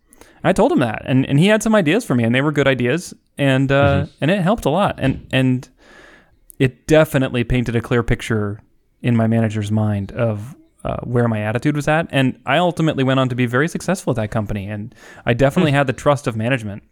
I 0.44 0.52
told 0.52 0.72
him 0.72 0.78
that, 0.78 1.02
and, 1.04 1.26
and 1.26 1.38
he 1.38 1.48
had 1.48 1.62
some 1.62 1.74
ideas 1.74 2.04
for 2.04 2.14
me, 2.14 2.24
and 2.24 2.34
they 2.34 2.40
were 2.40 2.52
good 2.52 2.68
ideas, 2.68 3.12
and 3.36 3.72
uh, 3.72 4.04
mm-hmm. 4.04 4.10
and 4.20 4.30
it 4.30 4.40
helped 4.40 4.66
a 4.66 4.70
lot, 4.70 4.94
and 4.98 5.26
and 5.32 5.68
it 6.58 6.86
definitely 6.86 7.44
painted 7.44 7.74
a 7.74 7.80
clear 7.80 8.04
picture 8.04 8.60
in 9.02 9.16
my 9.16 9.26
manager's 9.26 9.70
mind 9.70 10.12
of 10.12 10.56
uh, 10.88 10.96
where 11.04 11.28
my 11.28 11.40
attitude 11.40 11.76
was 11.76 11.86
at. 11.86 12.08
And 12.10 12.40
I 12.46 12.56
ultimately 12.58 13.04
went 13.04 13.20
on 13.20 13.28
to 13.28 13.34
be 13.34 13.46
very 13.46 13.68
successful 13.68 14.12
at 14.12 14.16
that 14.16 14.30
company. 14.30 14.66
And 14.66 14.94
I 15.26 15.34
definitely 15.34 15.72
hmm. 15.72 15.76
had 15.76 15.86
the 15.86 15.92
trust 15.92 16.26
of 16.26 16.34
management. 16.34 16.82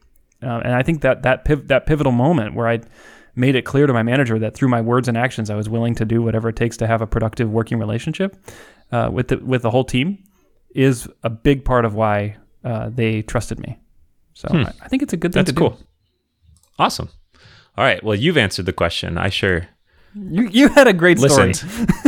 Uh, 0.42 0.60
and 0.62 0.74
I 0.74 0.82
think 0.82 1.00
that 1.00 1.22
that, 1.22 1.46
piv- 1.46 1.68
that 1.68 1.86
pivotal 1.86 2.12
moment 2.12 2.54
where 2.54 2.68
I 2.68 2.80
made 3.34 3.54
it 3.54 3.62
clear 3.62 3.86
to 3.86 3.92
my 3.92 4.02
manager 4.02 4.38
that 4.38 4.54
through 4.54 4.68
my 4.68 4.82
words 4.82 5.08
and 5.08 5.16
actions, 5.16 5.48
I 5.48 5.54
was 5.54 5.68
willing 5.68 5.94
to 5.94 6.04
do 6.04 6.20
whatever 6.20 6.50
it 6.50 6.56
takes 6.56 6.76
to 6.78 6.86
have 6.86 7.00
a 7.00 7.06
productive 7.06 7.50
working 7.50 7.78
relationship 7.78 8.36
uh, 8.92 9.08
with 9.10 9.28
the 9.28 9.38
with 9.38 9.62
the 9.62 9.70
whole 9.70 9.84
team 9.84 10.22
is 10.74 11.08
a 11.22 11.30
big 11.30 11.64
part 11.64 11.86
of 11.86 11.94
why 11.94 12.36
uh, 12.64 12.90
they 12.92 13.22
trusted 13.22 13.58
me. 13.58 13.78
So 14.34 14.48
hmm. 14.48 14.56
I, 14.58 14.72
I, 14.82 14.88
think 14.88 15.02
it's 15.02 15.14
a 15.14 15.16
good 15.16 15.32
thing 15.32 15.44
That's 15.44 15.56
cool. 15.56 15.70
do. 15.70 15.84
Awesome. 16.78 17.08
All 17.78 17.84
right. 17.84 18.02
Well, 18.04 18.14
you've 18.14 18.36
answered 18.36 18.66
the 18.66 18.74
question. 18.74 19.16
I 19.16 19.30
sure 19.30 19.68
you 20.16 20.48
you 20.48 20.68
had 20.68 20.88
a 20.88 20.92
great 20.92 21.18
story. 21.18 21.52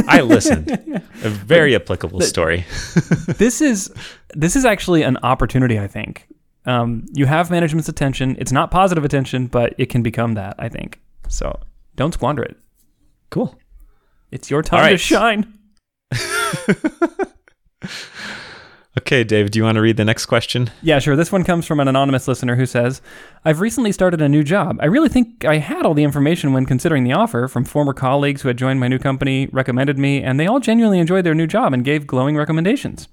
I 0.08 0.22
listened. 0.22 0.70
A 1.24 1.28
very 1.28 1.74
applicable 1.74 2.20
story. 2.20 2.64
this 3.36 3.60
is 3.60 3.92
this 4.34 4.56
is 4.56 4.64
actually 4.64 5.02
an 5.02 5.18
opportunity. 5.22 5.78
I 5.78 5.88
think 5.88 6.26
um, 6.64 7.04
you 7.12 7.26
have 7.26 7.50
management's 7.50 7.88
attention. 7.88 8.36
It's 8.38 8.52
not 8.52 8.70
positive 8.70 9.04
attention, 9.04 9.46
but 9.48 9.74
it 9.78 9.86
can 9.86 10.02
become 10.02 10.34
that. 10.34 10.54
I 10.58 10.68
think 10.68 11.00
so. 11.28 11.60
Don't 11.96 12.14
squander 12.14 12.42
it. 12.42 12.56
Cool. 13.30 13.58
It's 14.30 14.50
your 14.50 14.62
time 14.62 14.80
right. 14.80 14.90
to 14.90 14.98
shine. 14.98 15.58
Okay, 18.98 19.22
Dave, 19.22 19.52
do 19.52 19.60
you 19.60 19.62
want 19.62 19.76
to 19.76 19.80
read 19.80 19.96
the 19.96 20.04
next 20.04 20.26
question? 20.26 20.72
Yeah, 20.82 20.98
sure. 20.98 21.14
This 21.14 21.30
one 21.30 21.44
comes 21.44 21.64
from 21.66 21.78
an 21.78 21.86
anonymous 21.86 22.26
listener 22.26 22.56
who 22.56 22.66
says, 22.66 23.00
I've 23.44 23.60
recently 23.60 23.92
started 23.92 24.20
a 24.20 24.28
new 24.28 24.42
job. 24.42 24.76
I 24.80 24.86
really 24.86 25.08
think 25.08 25.44
I 25.44 25.58
had 25.58 25.86
all 25.86 25.94
the 25.94 26.02
information 26.02 26.52
when 26.52 26.66
considering 26.66 27.04
the 27.04 27.12
offer 27.12 27.46
from 27.46 27.64
former 27.64 27.92
colleagues 27.92 28.42
who 28.42 28.48
had 28.48 28.58
joined 28.58 28.80
my 28.80 28.88
new 28.88 28.98
company, 28.98 29.46
recommended 29.52 30.00
me, 30.00 30.20
and 30.20 30.40
they 30.40 30.48
all 30.48 30.58
genuinely 30.58 30.98
enjoyed 30.98 31.24
their 31.24 31.34
new 31.34 31.46
job 31.46 31.72
and 31.72 31.84
gave 31.84 32.08
glowing 32.08 32.36
recommendations. 32.36 33.06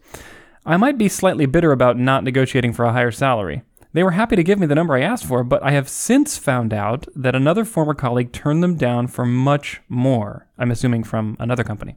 I 0.66 0.76
might 0.78 0.98
be 0.98 1.08
slightly 1.08 1.46
bitter 1.46 1.72
about 1.72 2.00
not 2.00 2.24
negotiating 2.24 2.74
for 2.74 2.86
a 2.86 2.92
higher 2.92 3.12
salary. 3.12 3.62
They 3.96 4.04
were 4.04 4.12
happy 4.12 4.36
to 4.36 4.44
give 4.44 4.60
me 4.60 4.68
the 4.68 4.76
number 4.76 4.94
I 4.94 5.04
asked 5.04 5.24
for, 5.24 5.42
but 5.46 5.64
I 5.64 5.72
have 5.72 5.88
since 5.88 6.38
found 6.38 6.74
out 6.74 7.08
that 7.16 7.34
another 7.34 7.64
former 7.64 7.94
colleague 7.94 8.34
turned 8.34 8.62
them 8.62 8.76
down 8.76 9.08
for 9.08 9.26
much 9.26 9.80
more. 9.88 10.48
I'm 10.58 10.70
assuming 10.70 11.06
from 11.06 11.38
another 11.40 11.64
company. 11.64 11.96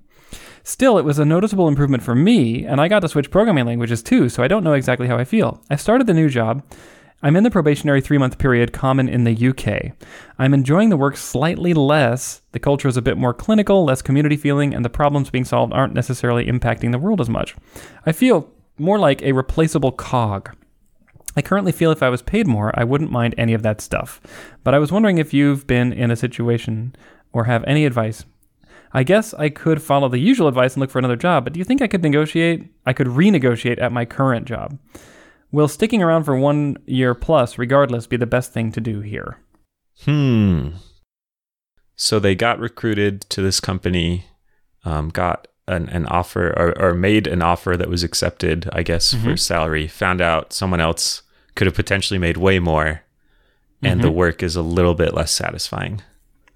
Still, 0.63 0.97
it 0.99 1.05
was 1.05 1.19
a 1.19 1.25
noticeable 1.25 1.67
improvement 1.67 2.05
for 2.05 2.15
me, 2.15 2.65
and 2.65 2.81
I 2.81 2.87
got 2.87 3.01
to 3.01 3.09
switch 3.09 3.33
programming 3.33 3.67
languages 3.67 4.01
too, 4.01 4.29
so 4.29 4.45
I 4.45 4.47
don't 4.47 4.63
know 4.63 4.75
exactly 4.75 5.09
how 5.09 5.19
I 5.19 5.25
feel. 5.25 5.61
I 5.71 5.75
started 5.75 6.07
the 6.07 6.15
new 6.15 6.29
job. 6.29 6.63
I'm 7.21 7.35
in 7.35 7.43
the 7.43 7.51
probationary 7.51 8.01
three 8.01 8.17
month 8.17 8.39
period 8.39 8.73
common 8.73 9.09
in 9.09 9.25
the 9.25 9.49
UK. 9.49 9.91
I'm 10.39 10.55
enjoying 10.55 10.91
the 10.91 10.97
work 10.97 11.17
slightly 11.17 11.75
less. 11.75 12.43
The 12.53 12.61
culture 12.61 12.87
is 12.87 12.97
a 12.97 13.03
bit 13.03 13.17
more 13.17 13.35
clinical, 13.35 13.85
less 13.85 14.03
community 14.03 14.37
feeling, 14.37 14.73
and 14.73 14.85
the 14.85 14.89
problems 14.89 15.31
being 15.31 15.45
solved 15.45 15.73
aren't 15.73 15.95
necessarily 15.95 16.47
impacting 16.47 16.93
the 16.93 16.99
world 17.01 17.21
as 17.21 17.29
much. 17.29 17.57
I 18.07 18.13
feel 18.13 18.53
more 18.79 19.01
like 19.01 19.21
a 19.23 19.33
replaceable 19.33 19.91
cog. 19.91 20.55
I 21.37 21.43
currently 21.43 21.73
feel 21.73 21.91
if 21.91 22.03
I 22.03 22.09
was 22.09 22.23
paid 22.23 22.47
more, 22.47 22.73
I 22.79 22.85
wouldn't 22.85 23.11
mind 23.11 23.35
any 23.39 23.55
of 23.55 23.63
that 23.63 23.81
stuff. 23.81 24.21
But 24.65 24.75
I 24.75 24.79
was 24.79 24.91
wondering 24.91 25.19
if 25.19 25.33
you've 25.33 25.67
been 25.67 25.93
in 25.93 26.11
a 26.11 26.17
situation 26.17 26.97
or 27.33 27.45
have 27.45 27.65
any 27.65 27.85
advice 27.85 28.25
I 28.93 29.03
guess 29.03 29.35
I 29.35 29.49
could 29.49 29.83
follow 29.83 30.09
the 30.09 30.19
usual 30.19 30.49
advice 30.49 30.75
and 30.75 30.81
look 30.81 30.91
for 30.91 30.99
another 30.99 31.17
job, 31.17 31.45
but 31.45 31.53
do 31.53 31.59
you 31.59 31.65
think 31.65 31.83
I 31.83 31.87
could 31.87 32.03
negotiate? 32.03 32.73
I 32.87 32.93
could 32.93 33.09
renegotiate 33.09 33.81
at 33.81 33.93
my 33.93 34.05
current 34.05 34.47
job. 34.47 34.79
Will 35.51 35.69
sticking 35.69 36.03
around 36.03 36.25
for 36.25 36.37
one 36.37 36.77
year 36.87 37.15
plus, 37.15 37.59
regardless, 37.59 38.07
be 38.07 38.17
the 38.17 38.27
best 38.27 38.53
thing 38.53 38.73
to 38.73 38.81
do 38.81 39.01
here? 39.01 39.39
Hmm. 40.05 40.71
So 41.97 42.19
they 42.19 42.35
got 42.35 42.61
recruited 42.61 43.23
to 43.31 43.43
this 43.43 43.61
company, 43.61 44.27
um, 44.85 45.09
got 45.09 45.49
an, 45.69 45.89
an 45.91 46.07
offer 46.07 46.49
or, 46.57 46.77
or, 46.81 46.95
made 46.95 47.27
an 47.27 47.43
offer 47.43 47.77
that 47.77 47.89
was 47.89 48.03
accepted, 48.03 48.69
I 48.73 48.83
guess, 48.83 49.15
mm-hmm. 49.15 49.25
for 49.25 49.37
salary, 49.37 49.87
found 49.87 50.21
out 50.21 50.53
someone 50.53 50.81
else 50.81 51.23
could 51.55 51.67
have 51.67 51.75
potentially 51.75 52.19
made 52.19 52.37
way 52.37 52.59
more, 52.59 53.03
and 53.83 54.01
mm-hmm. 54.01 54.01
the 54.01 54.11
work 54.11 54.43
is 54.43 54.57
a 54.57 54.63
little 54.63 54.95
bit 54.95 55.15
less 55.15 55.31
satisfying. 55.31 56.03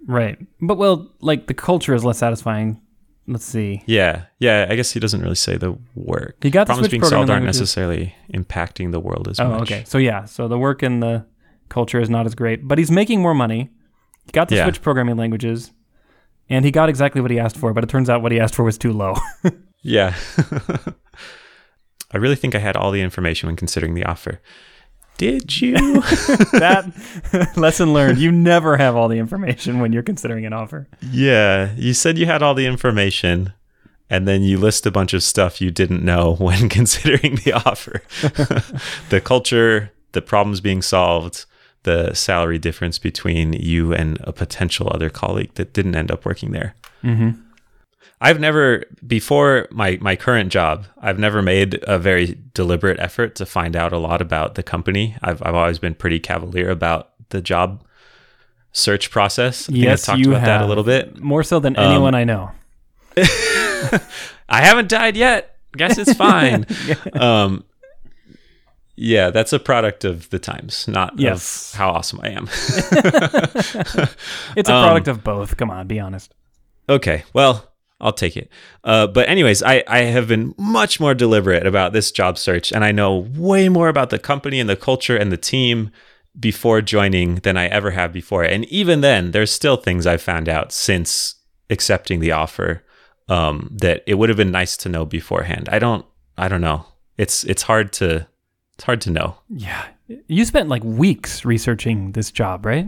Right. 0.07 0.39
But 0.61 0.77
well, 0.77 1.11
like 1.21 1.47
the 1.47 1.55
culture 1.55 1.95
is 1.95 2.05
less 2.05 2.19
satisfying. 2.19 2.81
Let's 3.27 3.45
see. 3.45 3.83
Yeah, 3.87 4.25
yeah. 4.39 4.67
I 4.69 4.75
guess 4.75 4.91
he 4.91 4.99
doesn't 4.99 5.21
really 5.21 5.37
say 5.37 5.57
the 5.57 5.79
work. 5.95 6.37
He 6.43 6.51
got 6.51 6.67
problems 6.67 6.89
being 6.89 7.05
solved 7.05 7.31
aren't 7.31 7.47
necessarily 7.47 8.15
impacting 8.35 8.91
the 8.91 8.99
world 8.99 9.29
as 9.29 9.39
oh, 9.39 9.49
much. 9.49 9.63
okay. 9.63 9.85
So 9.87 9.99
yeah, 9.99 10.25
so 10.25 10.49
the 10.49 10.59
work 10.59 10.83
and 10.83 11.03
the 11.03 11.25
culture 11.69 12.01
is 12.01 12.11
not 12.11 12.27
as 12.27 12.35
great, 12.35 12.67
but 12.67 12.79
he's 12.79 12.91
making 12.91 13.21
more 13.21 13.35
money. 13.35 13.71
He 14.25 14.33
got 14.33 14.49
to 14.49 14.57
yeah. 14.57 14.65
switch 14.65 14.83
programming 14.83 15.17
languages, 15.17 15.73
and 16.53 16.65
he 16.65 16.71
got 16.71 16.89
exactly 16.89 17.21
what 17.21 17.31
he 17.31 17.39
asked 17.39 17.57
for. 17.57 17.73
But 17.73 17.85
it 17.85 17.91
turns 17.91 18.11
out 18.11 18.23
what 18.23 18.31
he 18.31 18.39
asked 18.39 18.55
for 18.55 18.63
was 18.63 18.79
too 18.79 18.93
low. 18.93 19.15
yeah. 19.83 20.15
I 22.13 22.19
really 22.19 22.37
think 22.37 22.55
I 22.55 22.59
had 22.59 22.77
all 22.77 22.91
the 22.91 23.01
information 23.01 23.47
when 23.47 23.57
considering 23.57 23.95
the 23.95 24.05
offer. 24.05 24.41
Did 25.17 25.61
you? 25.61 25.75
that 26.53 27.53
lesson 27.57 27.95
learned. 27.95 28.19
You 28.19 28.31
never 28.31 28.77
have 28.77 28.97
all 28.97 29.09
the 29.09 29.19
information 29.19 29.81
when 29.81 29.93
you're 29.93 30.03
considering 30.03 30.45
an 30.45 30.53
offer. 30.53 30.89
Yeah. 31.11 31.73
You 31.77 31.95
said 31.95 32.19
you 32.19 32.27
had 32.27 32.43
all 32.43 32.55
the 32.55 32.67
information 32.67 33.55
and 34.11 34.29
then 34.29 34.43
you 34.43 34.59
list 34.59 34.85
a 34.85 34.91
bunch 34.91 35.15
of 35.15 35.23
stuff 35.23 35.61
you 35.61 35.71
didn't 35.71 36.05
know 36.05 36.35
when 36.39 36.69
considering 36.69 37.37
the 37.37 37.53
offer 37.53 38.03
the 39.09 39.23
culture, 39.25 39.91
the 40.13 40.21
problems 40.21 40.61
being 40.61 40.83
solved, 40.83 41.47
the 41.85 42.15
salary 42.15 42.59
difference 42.59 42.99
between 42.99 43.53
you 43.55 43.93
and 43.93 44.19
a 44.23 44.33
potential 44.33 44.89
other 44.93 45.11
colleague 45.11 45.55
that 45.55 45.73
didn't 45.73 45.97
end 45.97 46.11
up 46.11 46.25
working 46.25 46.53
there. 46.53 46.75
Mm-hmm. 47.03 47.41
I've 48.21 48.39
never 48.39 48.85
before 49.05 49.67
my 49.73 49.99
my 50.01 50.15
current 50.15 50.53
job, 50.53 50.87
I've 51.01 51.19
never 51.19 51.43
made 51.43 51.83
a 51.83 51.99
very 51.99 52.39
deliberate 52.55 53.01
effort 53.01 53.35
to 53.37 53.47
find 53.47 53.75
out 53.75 53.93
a 53.93 53.99
lot 53.99 54.23
about 54.23 54.55
the 54.55 54.63
company. 54.63 55.17
I've 55.23 55.43
I've 55.43 55.57
always 55.57 55.81
been 55.81 55.95
pretty 55.95 56.21
cavalier 56.21 56.71
about 56.71 57.11
the 57.31 57.43
job 57.43 57.85
search 58.71 59.11
process. 59.11 59.69
I 59.69 59.73
yes, 59.73 60.09
I 60.09 60.13
talked 60.13 60.25
you 60.25 60.31
about 60.31 60.41
have. 60.41 60.61
that 60.61 60.63
a 60.63 60.67
little 60.67 60.85
bit. 60.85 61.19
More 61.19 61.43
so 61.43 61.59
than 61.59 61.77
anyone 61.77 62.15
um, 62.15 62.21
I 62.21 62.25
know. 62.25 62.51
I 64.49 64.63
haven't 64.63 64.89
died 64.89 65.17
yet. 65.17 65.57
Guess 65.77 65.99
it's 65.99 66.15
fine. 66.15 66.67
um, 67.15 67.65
yeah, 68.97 69.31
that's 69.31 69.53
a 69.53 69.59
product 69.59 70.05
of 70.05 70.29
the 70.31 70.39
times, 70.39 70.87
not 70.87 71.19
yes. 71.19 71.73
of 71.73 71.79
how 71.79 71.91
awesome 71.91 72.21
I 72.23 72.29
am. 72.29 72.45
it's 74.57 74.69
a 74.69 74.73
product 74.73 75.09
um, 75.09 75.17
of 75.17 75.25
both. 75.25 75.57
Come 75.57 75.71
on, 75.71 75.87
be 75.87 75.99
honest. 75.99 76.35
Okay. 76.89 77.25
Well, 77.33 77.73
I'll 78.01 78.13
take 78.13 78.37
it. 78.37 78.51
Uh, 78.85 79.07
but 79.07 79.29
anyways, 79.29 79.63
I, 79.63 79.85
I 79.87 80.01
have 80.01 80.29
been 80.29 80.55
much 80.59 81.01
more 81.01 81.15
deliberate 81.15 81.67
about 81.67 81.93
this 81.93 82.11
job 82.11 82.37
search, 82.37 82.73
and 82.73 82.85
I 82.85 82.93
know 82.93 83.17
way 83.17 83.69
more 83.69 83.89
about 83.89 84.11
the 84.11 84.19
company 84.19 84.61
and 84.61 84.69
the 84.69 84.77
culture 84.77 85.17
and 85.17 85.31
the 85.31 85.37
team 85.37 85.91
before 86.39 86.81
joining 86.81 87.37
than 87.37 87.57
I 87.57 87.67
ever 87.67 87.93
have 87.93 88.13
before. 88.13 88.43
And 88.43 88.65
even 88.67 89.03
then, 89.03 89.31
there's 89.31 89.53
still 89.53 89.77
things 89.77 90.07
I've 90.07 90.23
found 90.23 90.49
out 90.49 90.73
since 90.73 91.37
accepting 91.71 92.21
the 92.21 92.33
offer 92.33 92.83
um, 93.29 93.69
that 93.73 94.03
it 94.07 94.15
would 94.15 94.29
have 94.29 94.37
been 94.37 94.51
nice 94.51 94.77
to 94.79 94.89
know 94.89 95.05
beforehand. 95.05 95.69
I 95.71 95.79
don't 95.79 96.05
I 96.37 96.49
don't 96.49 96.61
know. 96.61 96.87
It's 97.19 97.45
it's 97.45 97.63
hard 97.63 97.93
to 97.95 98.27
it's 98.83 98.87
hard 98.87 99.01
to 99.03 99.11
know. 99.11 99.37
Yeah. 99.49 99.87
You 100.27 100.45
spent 100.45 100.69
like 100.69 100.83
weeks 100.83 101.45
researching 101.45 102.13
this 102.13 102.33
job, 102.33 102.67
right? 102.67 102.87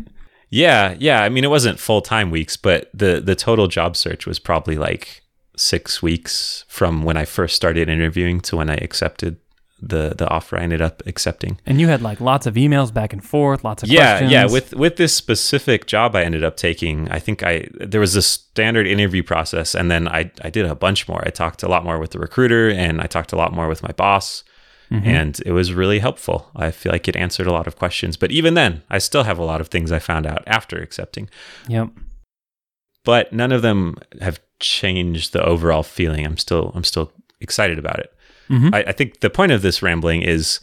Yeah, 0.50 0.96
yeah. 0.98 1.22
I 1.22 1.28
mean, 1.28 1.44
it 1.44 1.50
wasn't 1.50 1.78
full 1.78 2.02
time 2.02 2.32
weeks, 2.32 2.56
but 2.56 2.90
the 2.92 3.20
the 3.20 3.36
total 3.36 3.68
job 3.68 3.96
search 3.96 4.26
was 4.26 4.40
probably 4.40 4.76
like 4.76 5.22
six 5.56 6.02
weeks 6.02 6.64
from 6.66 7.04
when 7.04 7.16
I 7.16 7.24
first 7.24 7.54
started 7.54 7.88
interviewing 7.88 8.40
to 8.40 8.56
when 8.56 8.70
I 8.70 8.74
accepted 8.74 9.36
the 9.80 10.16
the 10.18 10.28
offer 10.28 10.58
I 10.58 10.62
ended 10.62 10.82
up 10.82 11.00
accepting. 11.06 11.60
And 11.64 11.80
you 11.80 11.86
had 11.86 12.02
like 12.02 12.20
lots 12.20 12.46
of 12.46 12.54
emails 12.54 12.92
back 12.92 13.12
and 13.12 13.24
forth, 13.24 13.62
lots 13.62 13.84
of 13.84 13.88
yeah, 13.88 14.18
questions. 14.18 14.32
yeah. 14.32 14.46
With 14.46 14.74
with 14.74 14.96
this 14.96 15.14
specific 15.14 15.86
job 15.86 16.16
I 16.16 16.24
ended 16.24 16.42
up 16.42 16.56
taking, 16.56 17.08
I 17.12 17.20
think 17.20 17.44
I 17.44 17.68
there 17.72 18.00
was 18.00 18.16
a 18.16 18.22
standard 18.22 18.88
interview 18.88 19.22
process, 19.22 19.76
and 19.76 19.92
then 19.92 20.08
I 20.08 20.32
I 20.42 20.50
did 20.50 20.66
a 20.66 20.74
bunch 20.74 21.06
more. 21.06 21.22
I 21.24 21.30
talked 21.30 21.62
a 21.62 21.68
lot 21.68 21.84
more 21.84 22.00
with 22.00 22.10
the 22.10 22.18
recruiter, 22.18 22.68
and 22.68 23.00
I 23.00 23.06
talked 23.06 23.32
a 23.32 23.36
lot 23.36 23.52
more 23.52 23.68
with 23.68 23.80
my 23.84 23.92
boss. 23.92 24.42
Mm-hmm. 24.94 25.08
And 25.08 25.40
it 25.44 25.52
was 25.52 25.72
really 25.72 25.98
helpful. 25.98 26.50
I 26.54 26.70
feel 26.70 26.92
like 26.92 27.08
it 27.08 27.16
answered 27.16 27.46
a 27.46 27.52
lot 27.52 27.66
of 27.66 27.76
questions. 27.76 28.16
But 28.16 28.30
even 28.30 28.54
then, 28.54 28.82
I 28.88 28.98
still 28.98 29.24
have 29.24 29.38
a 29.38 29.44
lot 29.44 29.60
of 29.60 29.68
things 29.68 29.90
I 29.90 29.98
found 29.98 30.26
out 30.26 30.44
after 30.46 30.78
accepting. 30.78 31.28
Yep. 31.68 31.90
But 33.04 33.32
none 33.32 33.52
of 33.52 33.62
them 33.62 33.96
have 34.20 34.40
changed 34.60 35.32
the 35.32 35.44
overall 35.44 35.82
feeling. 35.82 36.24
I'm 36.24 36.38
still 36.38 36.72
I'm 36.74 36.84
still 36.84 37.12
excited 37.40 37.78
about 37.78 37.98
it. 37.98 38.14
Mm-hmm. 38.48 38.74
I, 38.74 38.84
I 38.88 38.92
think 38.92 39.20
the 39.20 39.30
point 39.30 39.52
of 39.52 39.62
this 39.62 39.82
rambling 39.82 40.22
is 40.22 40.60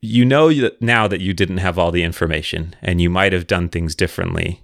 you 0.00 0.24
know 0.24 0.52
now 0.80 1.08
that 1.08 1.20
you 1.20 1.32
didn't 1.32 1.58
have 1.58 1.78
all 1.78 1.90
the 1.90 2.02
information 2.02 2.74
and 2.82 3.00
you 3.00 3.08
might 3.08 3.32
have 3.32 3.46
done 3.46 3.68
things 3.68 3.94
differently. 3.94 4.62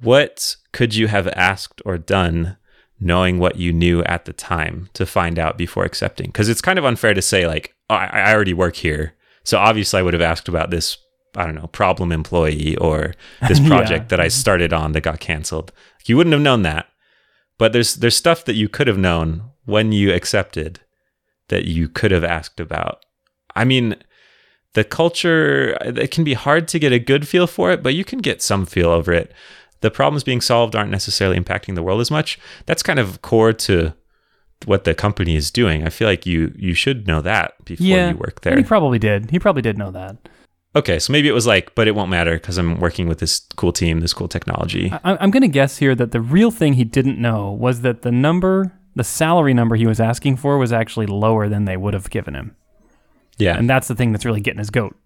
What 0.00 0.56
could 0.72 0.94
you 0.94 1.08
have 1.08 1.28
asked 1.28 1.82
or 1.84 1.98
done 1.98 2.56
knowing 2.98 3.38
what 3.38 3.56
you 3.56 3.72
knew 3.72 4.02
at 4.04 4.24
the 4.24 4.32
time 4.32 4.88
to 4.94 5.04
find 5.04 5.38
out 5.38 5.58
before 5.58 5.84
accepting? 5.84 6.26
Because 6.26 6.48
it's 6.48 6.60
kind 6.60 6.78
of 6.78 6.84
unfair 6.84 7.14
to 7.14 7.22
say, 7.22 7.46
like, 7.46 7.71
Oh, 7.92 7.96
I, 7.96 8.06
I 8.30 8.34
already 8.34 8.54
work 8.54 8.76
here. 8.76 9.14
So 9.44 9.58
obviously 9.58 9.98
I 10.00 10.02
would 10.02 10.14
have 10.14 10.22
asked 10.22 10.48
about 10.48 10.70
this, 10.70 10.98
I 11.36 11.44
don't 11.46 11.54
know, 11.54 11.66
problem 11.68 12.12
employee 12.12 12.76
or 12.76 13.14
this 13.48 13.58
Yeah. 13.62 13.68
project 13.68 14.08
that 14.10 14.20
I 14.20 14.28
started 14.28 14.72
on 14.72 14.92
that 14.92 15.00
got 15.02 15.20
canceled. 15.20 15.72
You 16.06 16.16
wouldn't 16.16 16.32
have 16.32 16.42
known 16.42 16.62
that. 16.62 16.86
But 17.58 17.72
there's 17.72 17.94
there's 17.96 18.16
stuff 18.16 18.44
that 18.46 18.54
you 18.54 18.68
could 18.68 18.86
have 18.88 18.98
known 18.98 19.44
when 19.64 19.92
you 19.92 20.12
accepted 20.12 20.80
that 21.48 21.64
you 21.64 21.88
could 21.88 22.10
have 22.10 22.24
asked 22.24 22.58
about. 22.58 23.04
I 23.54 23.64
mean, 23.64 23.96
the 24.74 24.84
culture 24.84 25.76
it 25.82 26.10
can 26.10 26.24
be 26.24 26.34
hard 26.34 26.66
to 26.68 26.78
get 26.78 26.92
a 26.92 26.98
good 26.98 27.28
feel 27.28 27.46
for 27.46 27.70
it, 27.70 27.82
but 27.82 27.94
you 27.94 28.04
can 28.04 28.18
get 28.20 28.42
some 28.42 28.66
feel 28.66 28.88
over 28.88 29.12
it. 29.12 29.32
The 29.80 29.90
problems 29.90 30.24
being 30.24 30.40
solved 30.40 30.74
aren't 30.74 30.90
necessarily 30.90 31.38
impacting 31.38 31.74
the 31.74 31.82
world 31.82 32.00
as 32.00 32.10
much. 32.10 32.38
That's 32.66 32.82
kind 32.82 32.98
of 32.98 33.20
core 33.22 33.52
to 33.52 33.94
what 34.66 34.84
the 34.84 34.94
company 34.94 35.36
is 35.36 35.50
doing. 35.50 35.86
I 35.86 35.90
feel 35.90 36.08
like 36.08 36.26
you 36.26 36.52
you 36.56 36.74
should 36.74 37.06
know 37.06 37.20
that 37.22 37.62
before 37.64 37.86
yeah, 37.86 38.10
you 38.10 38.16
work 38.16 38.42
there. 38.42 38.56
he 38.56 38.62
probably 38.62 38.98
did. 38.98 39.30
He 39.30 39.38
probably 39.38 39.62
did 39.62 39.78
know 39.78 39.90
that. 39.90 40.16
Okay, 40.74 40.98
so 40.98 41.12
maybe 41.12 41.28
it 41.28 41.32
was 41.32 41.46
like, 41.46 41.74
but 41.74 41.86
it 41.86 41.94
won't 41.94 42.08
matter 42.08 42.34
because 42.34 42.56
I'm 42.56 42.80
working 42.80 43.06
with 43.06 43.18
this 43.18 43.40
cool 43.56 43.72
team, 43.72 44.00
this 44.00 44.14
cool 44.14 44.28
technology. 44.28 44.90
I, 45.04 45.16
I'm 45.20 45.30
going 45.30 45.42
to 45.42 45.48
guess 45.48 45.76
here 45.76 45.94
that 45.94 46.12
the 46.12 46.20
real 46.20 46.50
thing 46.50 46.74
he 46.74 46.84
didn't 46.84 47.20
know 47.20 47.52
was 47.52 47.82
that 47.82 48.00
the 48.00 48.10
number, 48.10 48.72
the 48.96 49.04
salary 49.04 49.52
number 49.52 49.76
he 49.76 49.86
was 49.86 50.00
asking 50.00 50.38
for, 50.38 50.56
was 50.56 50.72
actually 50.72 51.06
lower 51.06 51.46
than 51.48 51.66
they 51.66 51.76
would 51.76 51.92
have 51.92 52.08
given 52.08 52.34
him, 52.34 52.56
yeah, 53.36 53.58
and 53.58 53.68
that's 53.68 53.88
the 53.88 53.94
thing 53.94 54.12
that's 54.12 54.24
really 54.24 54.40
getting 54.40 54.58
his 54.58 54.70
goat. 54.70 54.96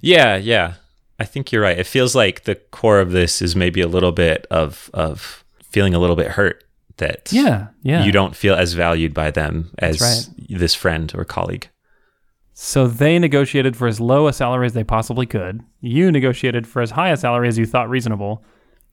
Yeah, 0.00 0.36
yeah. 0.36 0.74
I 1.18 1.24
think 1.24 1.52
you're 1.52 1.62
right. 1.62 1.78
It 1.78 1.86
feels 1.86 2.14
like 2.14 2.44
the 2.44 2.56
core 2.56 2.98
of 3.00 3.12
this 3.12 3.42
is 3.42 3.54
maybe 3.54 3.80
a 3.80 3.88
little 3.88 4.12
bit 4.12 4.46
of 4.50 4.90
of 4.94 5.44
feeling 5.62 5.94
a 5.94 5.98
little 5.98 6.16
bit 6.16 6.32
hurt 6.32 6.64
that 6.98 7.32
Yeah, 7.32 7.68
yeah. 7.82 8.04
you 8.04 8.12
don't 8.12 8.36
feel 8.36 8.54
as 8.54 8.74
valued 8.74 9.14
by 9.14 9.30
them 9.30 9.72
as 9.78 9.98
That's 9.98 10.30
this 10.48 10.74
friend 10.74 11.12
or 11.14 11.24
colleague. 11.24 11.68
So 12.54 12.86
they 12.86 13.18
negotiated 13.18 13.76
for 13.76 13.88
as 13.88 13.98
low 13.98 14.28
a 14.28 14.32
salary 14.32 14.66
as 14.66 14.74
they 14.74 14.84
possibly 14.84 15.26
could. 15.26 15.62
You 15.80 16.12
negotiated 16.12 16.66
for 16.66 16.82
as 16.82 16.92
high 16.92 17.10
a 17.10 17.16
salary 17.16 17.48
as 17.48 17.58
you 17.58 17.66
thought 17.66 17.88
reasonable, 17.88 18.44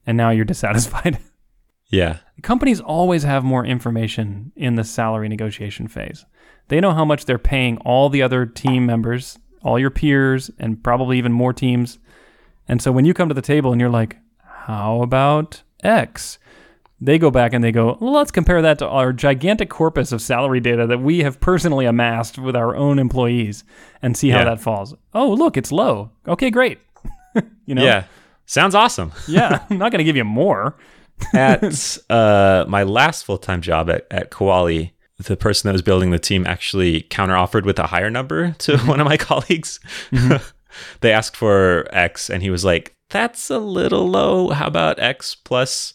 and 0.06 0.16
now 0.16 0.30
you're 0.30 0.44
dissatisfied. 0.46 1.18
Yeah. 1.90 2.18
Companies 2.42 2.80
always 2.80 3.24
have 3.24 3.44
more 3.44 3.64
information 3.66 4.52
in 4.56 4.76
the 4.76 4.84
salary 4.84 5.28
negotiation 5.28 5.88
phase. 5.88 6.24
They 6.68 6.80
know 6.80 6.92
how 6.92 7.04
much 7.04 7.24
they're 7.24 7.38
paying 7.38 7.78
all 7.78 8.08
the 8.08 8.22
other 8.22 8.46
team 8.46 8.86
members, 8.86 9.38
all 9.62 9.78
your 9.78 9.90
peers, 9.90 10.50
and 10.58 10.82
probably 10.82 11.18
even 11.18 11.32
more 11.32 11.52
teams. 11.52 11.98
And 12.68 12.80
so 12.80 12.92
when 12.92 13.04
you 13.04 13.12
come 13.12 13.28
to 13.28 13.34
the 13.34 13.42
table 13.42 13.72
and 13.72 13.80
you're 13.80 13.90
like, 13.90 14.16
how 14.44 15.02
about 15.02 15.62
X? 15.82 16.38
They 17.02 17.18
go 17.18 17.30
back 17.30 17.54
and 17.54 17.64
they 17.64 17.72
go, 17.72 17.96
well, 18.00 18.12
let's 18.12 18.30
compare 18.30 18.60
that 18.60 18.78
to 18.80 18.86
our 18.86 19.12
gigantic 19.12 19.70
corpus 19.70 20.12
of 20.12 20.20
salary 20.20 20.60
data 20.60 20.86
that 20.86 20.98
we 21.00 21.20
have 21.20 21.40
personally 21.40 21.86
amassed 21.86 22.38
with 22.38 22.54
our 22.54 22.76
own 22.76 22.98
employees 22.98 23.64
and 24.02 24.16
see 24.16 24.28
how 24.28 24.40
Yeah. 24.40 24.44
that 24.44 24.60
falls. 24.60 24.94
Oh, 25.14 25.30
look, 25.32 25.56
it's 25.56 25.72
low. 25.72 26.10
Okay, 26.28 26.50
great. 26.50 26.78
you 27.64 27.74
know? 27.74 27.82
Yeah. 27.82 28.04
Sounds 28.44 28.74
awesome. 28.74 29.12
Yeah. 29.28 29.64
I'm 29.70 29.78
not 29.78 29.92
going 29.92 29.98
to 30.00 30.04
give 30.04 30.16
you 30.16 30.24
more. 30.24 30.76
at 31.34 31.98
uh, 32.08 32.64
my 32.68 32.82
last 32.82 33.24
full 33.24 33.36
time 33.38 33.60
job 33.60 33.88
at, 33.90 34.06
at 34.10 34.30
Koali, 34.30 34.92
the 35.18 35.36
person 35.36 35.68
that 35.68 35.72
was 35.72 35.82
building 35.82 36.10
the 36.10 36.18
team 36.18 36.46
actually 36.46 37.02
counteroffered 37.02 37.64
with 37.64 37.78
a 37.78 37.86
higher 37.88 38.08
number 38.10 38.52
to 38.52 38.78
one 38.78 39.00
of 39.00 39.06
my 39.06 39.16
colleagues. 39.18 39.80
they 41.00 41.12
asked 41.12 41.36
for 41.36 41.86
X, 41.94 42.30
and 42.30 42.42
he 42.42 42.48
was 42.48 42.64
like, 42.64 42.94
"That's 43.10 43.50
a 43.50 43.58
little 43.58 44.08
low. 44.08 44.48
How 44.48 44.66
about 44.66 44.98
X 44.98 45.34
plus 45.34 45.92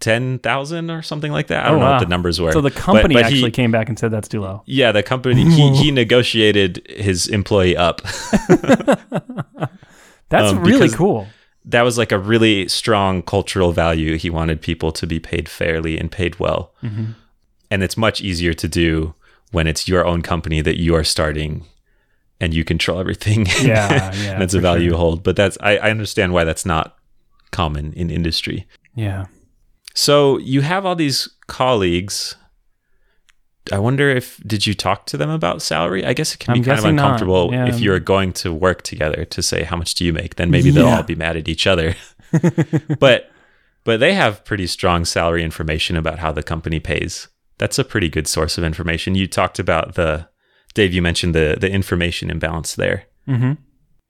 ten 0.00 0.38
thousand 0.40 0.90
or 0.90 1.02
something 1.02 1.32
like 1.32 1.46
that?" 1.48 1.64
I 1.64 1.68
don't 1.68 1.76
Oh, 1.76 1.80
know 1.80 1.86
wow. 1.86 1.92
what 1.94 2.00
the 2.00 2.06
numbers 2.06 2.40
were. 2.40 2.52
So 2.52 2.60
the 2.60 2.70
company 2.70 3.14
but 3.14 3.26
he- 3.26 3.32
actually 3.36 3.50
came 3.50 3.70
back 3.70 3.88
and 3.88 3.98
said 3.98 4.10
that's 4.10 4.28
too 4.28 4.40
low. 4.40 4.62
yeah, 4.66 4.92
the 4.92 5.02
company 5.02 5.44
he, 5.48 5.74
he 5.76 5.90
negotiated 6.02 6.86
his 6.88 7.26
employee 7.28 7.76
up. 7.76 8.00
That's 10.30 10.52
Um, 10.52 10.62
really 10.62 10.90
cool. 10.90 11.26
that 11.64 11.82
was 11.82 11.96
like 11.96 12.12
a 12.12 12.18
really 12.18 12.68
strong 12.68 13.22
cultural 13.22 13.72
value. 13.72 14.18
He 14.18 14.28
wanted 14.30 14.60
people 14.60 14.92
to 14.92 15.06
be 15.06 15.18
paid 15.18 15.48
fairly 15.48 15.98
and 15.98 16.10
paid 16.10 16.38
well. 16.38 16.74
Mm-hmm. 16.82 17.12
And 17.70 17.82
it's 17.82 17.96
much 17.96 18.20
easier 18.20 18.52
to 18.54 18.68
do 18.68 19.14
when 19.52 19.66
it's 19.66 19.88
your 19.88 20.04
own 20.06 20.20
company 20.22 20.60
that 20.60 20.78
you 20.78 20.94
are 20.94 21.04
starting 21.04 21.64
and 22.40 22.52
you 22.52 22.62
control 22.64 22.98
everything. 23.00 23.46
Yeah, 23.62 24.12
yeah, 24.22 24.42
it's 24.42 24.52
a 24.54 24.60
value 24.60 24.84
sure. 24.90 24.92
you 24.92 24.96
hold. 24.98 25.22
But 25.22 25.36
that's, 25.36 25.56
I, 25.62 25.78
I 25.78 25.90
understand 25.90 26.32
why 26.34 26.44
that's 26.44 26.66
not 26.66 26.96
common 27.50 27.92
in 27.94 28.10
industry. 28.10 28.66
Yeah. 28.94 29.26
So 29.98 30.38
you 30.38 30.60
have 30.60 30.86
all 30.86 30.94
these 30.94 31.28
colleagues. 31.48 32.36
I 33.72 33.80
wonder 33.80 34.08
if 34.08 34.40
did 34.46 34.64
you 34.64 34.72
talk 34.72 35.06
to 35.06 35.16
them 35.16 35.28
about 35.28 35.60
salary? 35.60 36.04
I 36.04 36.12
guess 36.12 36.32
it 36.32 36.38
can 36.38 36.54
I'm 36.54 36.60
be 36.60 36.66
kind 36.66 36.78
of 36.78 36.84
uncomfortable 36.84 37.50
yeah. 37.50 37.66
if 37.66 37.80
you're 37.80 37.98
going 37.98 38.32
to 38.34 38.52
work 38.52 38.82
together 38.82 39.24
to 39.24 39.42
say 39.42 39.64
how 39.64 39.76
much 39.76 39.96
do 39.96 40.04
you 40.04 40.12
make. 40.12 40.36
Then 40.36 40.52
maybe 40.52 40.70
they'll 40.70 40.86
all 40.86 41.02
be 41.02 41.16
mad 41.16 41.36
at 41.36 41.48
each 41.48 41.66
other. 41.66 41.96
but 43.00 43.32
but 43.82 43.98
they 43.98 44.14
have 44.14 44.44
pretty 44.44 44.68
strong 44.68 45.04
salary 45.04 45.42
information 45.42 45.96
about 45.96 46.20
how 46.20 46.30
the 46.30 46.44
company 46.44 46.78
pays. 46.78 47.26
That's 47.58 47.80
a 47.80 47.84
pretty 47.84 48.08
good 48.08 48.28
source 48.28 48.56
of 48.56 48.62
information. 48.62 49.16
You 49.16 49.26
talked 49.26 49.58
about 49.58 49.96
the 49.96 50.28
Dave. 50.74 50.94
You 50.94 51.02
mentioned 51.02 51.34
the 51.34 51.56
the 51.60 51.68
information 51.68 52.30
imbalance 52.30 52.76
there. 52.76 53.06
Mm-hmm. 53.26 53.54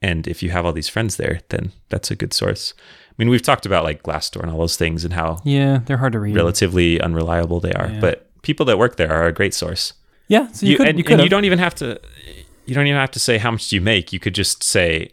And 0.02 0.28
if 0.28 0.42
you 0.42 0.50
have 0.50 0.66
all 0.66 0.74
these 0.74 0.90
friends 0.90 1.16
there, 1.16 1.40
then 1.48 1.72
that's 1.88 2.10
a 2.10 2.14
good 2.14 2.34
source. 2.34 2.74
I 3.18 3.22
mean, 3.22 3.30
we've 3.30 3.42
talked 3.42 3.66
about 3.66 3.82
like 3.84 4.02
Glassdoor 4.04 4.42
and 4.42 4.50
all 4.50 4.58
those 4.58 4.76
things 4.76 5.04
and 5.04 5.12
how 5.12 5.40
Yeah, 5.44 5.80
they're 5.86 5.96
hard 5.96 6.12
to 6.12 6.20
read. 6.20 6.36
relatively 6.36 7.00
unreliable 7.00 7.58
they 7.60 7.72
are. 7.72 7.88
Yeah. 7.90 8.00
But 8.00 8.28
people 8.42 8.64
that 8.66 8.78
work 8.78 8.96
there 8.96 9.12
are 9.12 9.26
a 9.26 9.32
great 9.32 9.54
source. 9.54 9.92
Yeah, 10.28 10.46
so 10.52 10.66
you, 10.66 10.76
could, 10.76 10.88
and, 10.88 10.98
you 10.98 11.04
and 11.08 11.22
you 11.22 11.28
don't 11.28 11.44
even 11.44 11.58
have 11.58 11.74
to 11.76 12.00
you 12.66 12.74
don't 12.74 12.86
even 12.86 13.00
have 13.00 13.10
to 13.12 13.18
say 13.18 13.38
how 13.38 13.50
much 13.50 13.68
do 13.68 13.76
you 13.76 13.80
make. 13.80 14.12
You 14.12 14.20
could 14.20 14.34
just 14.34 14.62
say 14.62 15.10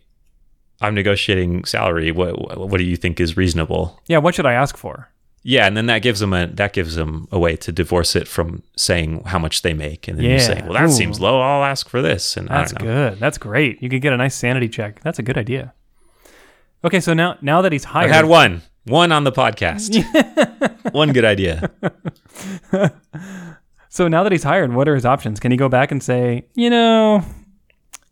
I'm 0.81 0.93
negotiating 0.93 1.63
salary. 1.65 2.11
What 2.11 2.69
what 2.69 2.77
do 2.77 2.83
you 2.83 2.97
think 2.97 3.19
is 3.19 3.35
reasonable? 3.37 3.99
Yeah, 4.07 4.17
what 4.19 4.35
should 4.35 4.45
I 4.45 4.53
ask 4.53 4.75
for? 4.77 5.09
Yeah, 5.47 5.67
and 5.67 5.77
then 5.77 5.85
that 5.85 5.99
gives 5.99 6.19
them 6.19 6.33
a 6.33 6.47
that 6.47 6.73
gives 6.73 6.95
them 6.95 7.27
a 7.31 7.39
way 7.39 7.55
to 7.57 7.71
divorce 7.71 8.15
it 8.15 8.27
from 8.27 8.61
saying 8.75 9.23
how 9.25 9.39
much 9.39 9.61
they 9.61 9.73
make, 9.73 10.07
and 10.07 10.17
then 10.17 10.25
you 10.25 10.31
Yeah. 10.31 10.37
say, 10.39 10.61
"Well, 10.63 10.73
that 10.73 10.85
Ooh. 10.85 10.91
seems 10.91 11.19
low. 11.21 11.39
I'll 11.39 11.63
ask 11.63 11.87
for 11.87 12.01
this." 12.01 12.35
And 12.35 12.47
That's 12.49 12.73
I 12.73 12.77
don't 12.77 12.87
know. 12.87 13.09
good. 13.11 13.19
That's 13.19 13.37
great. 13.37 13.81
You 13.81 13.89
could 13.89 14.01
get 14.01 14.11
a 14.11 14.17
nice 14.17 14.35
sanity 14.35 14.67
check. 14.67 15.01
That's 15.01 15.17
a 15.19 15.23
good 15.23 15.37
idea. 15.37 15.73
Okay, 16.86 17.00
so 17.00 17.15
now 17.15 17.36
now 17.41 17.63
that 17.63 17.71
he's 17.71 17.84
hired, 17.84 18.12
I 18.12 18.15
had 18.15 18.26
one, 18.26 18.62
one 18.84 19.12
on 19.12 19.24
the 19.24 19.32
podcast, 19.32 20.04
one 20.93 21.13
good 21.13 21.26
idea. 21.26 21.71
so 23.89 24.08
now 24.08 24.21
that 24.21 24.32
he's 24.32 24.43
hired, 24.43 24.71
what 24.71 24.88
are 24.88 24.93
his 24.93 25.04
options? 25.04 25.39
Can 25.39 25.50
he 25.50 25.58
go 25.58 25.67
back 25.67 25.91
and 25.91 26.04
say, 26.04 26.45
you 26.54 26.69
know, 26.69 27.26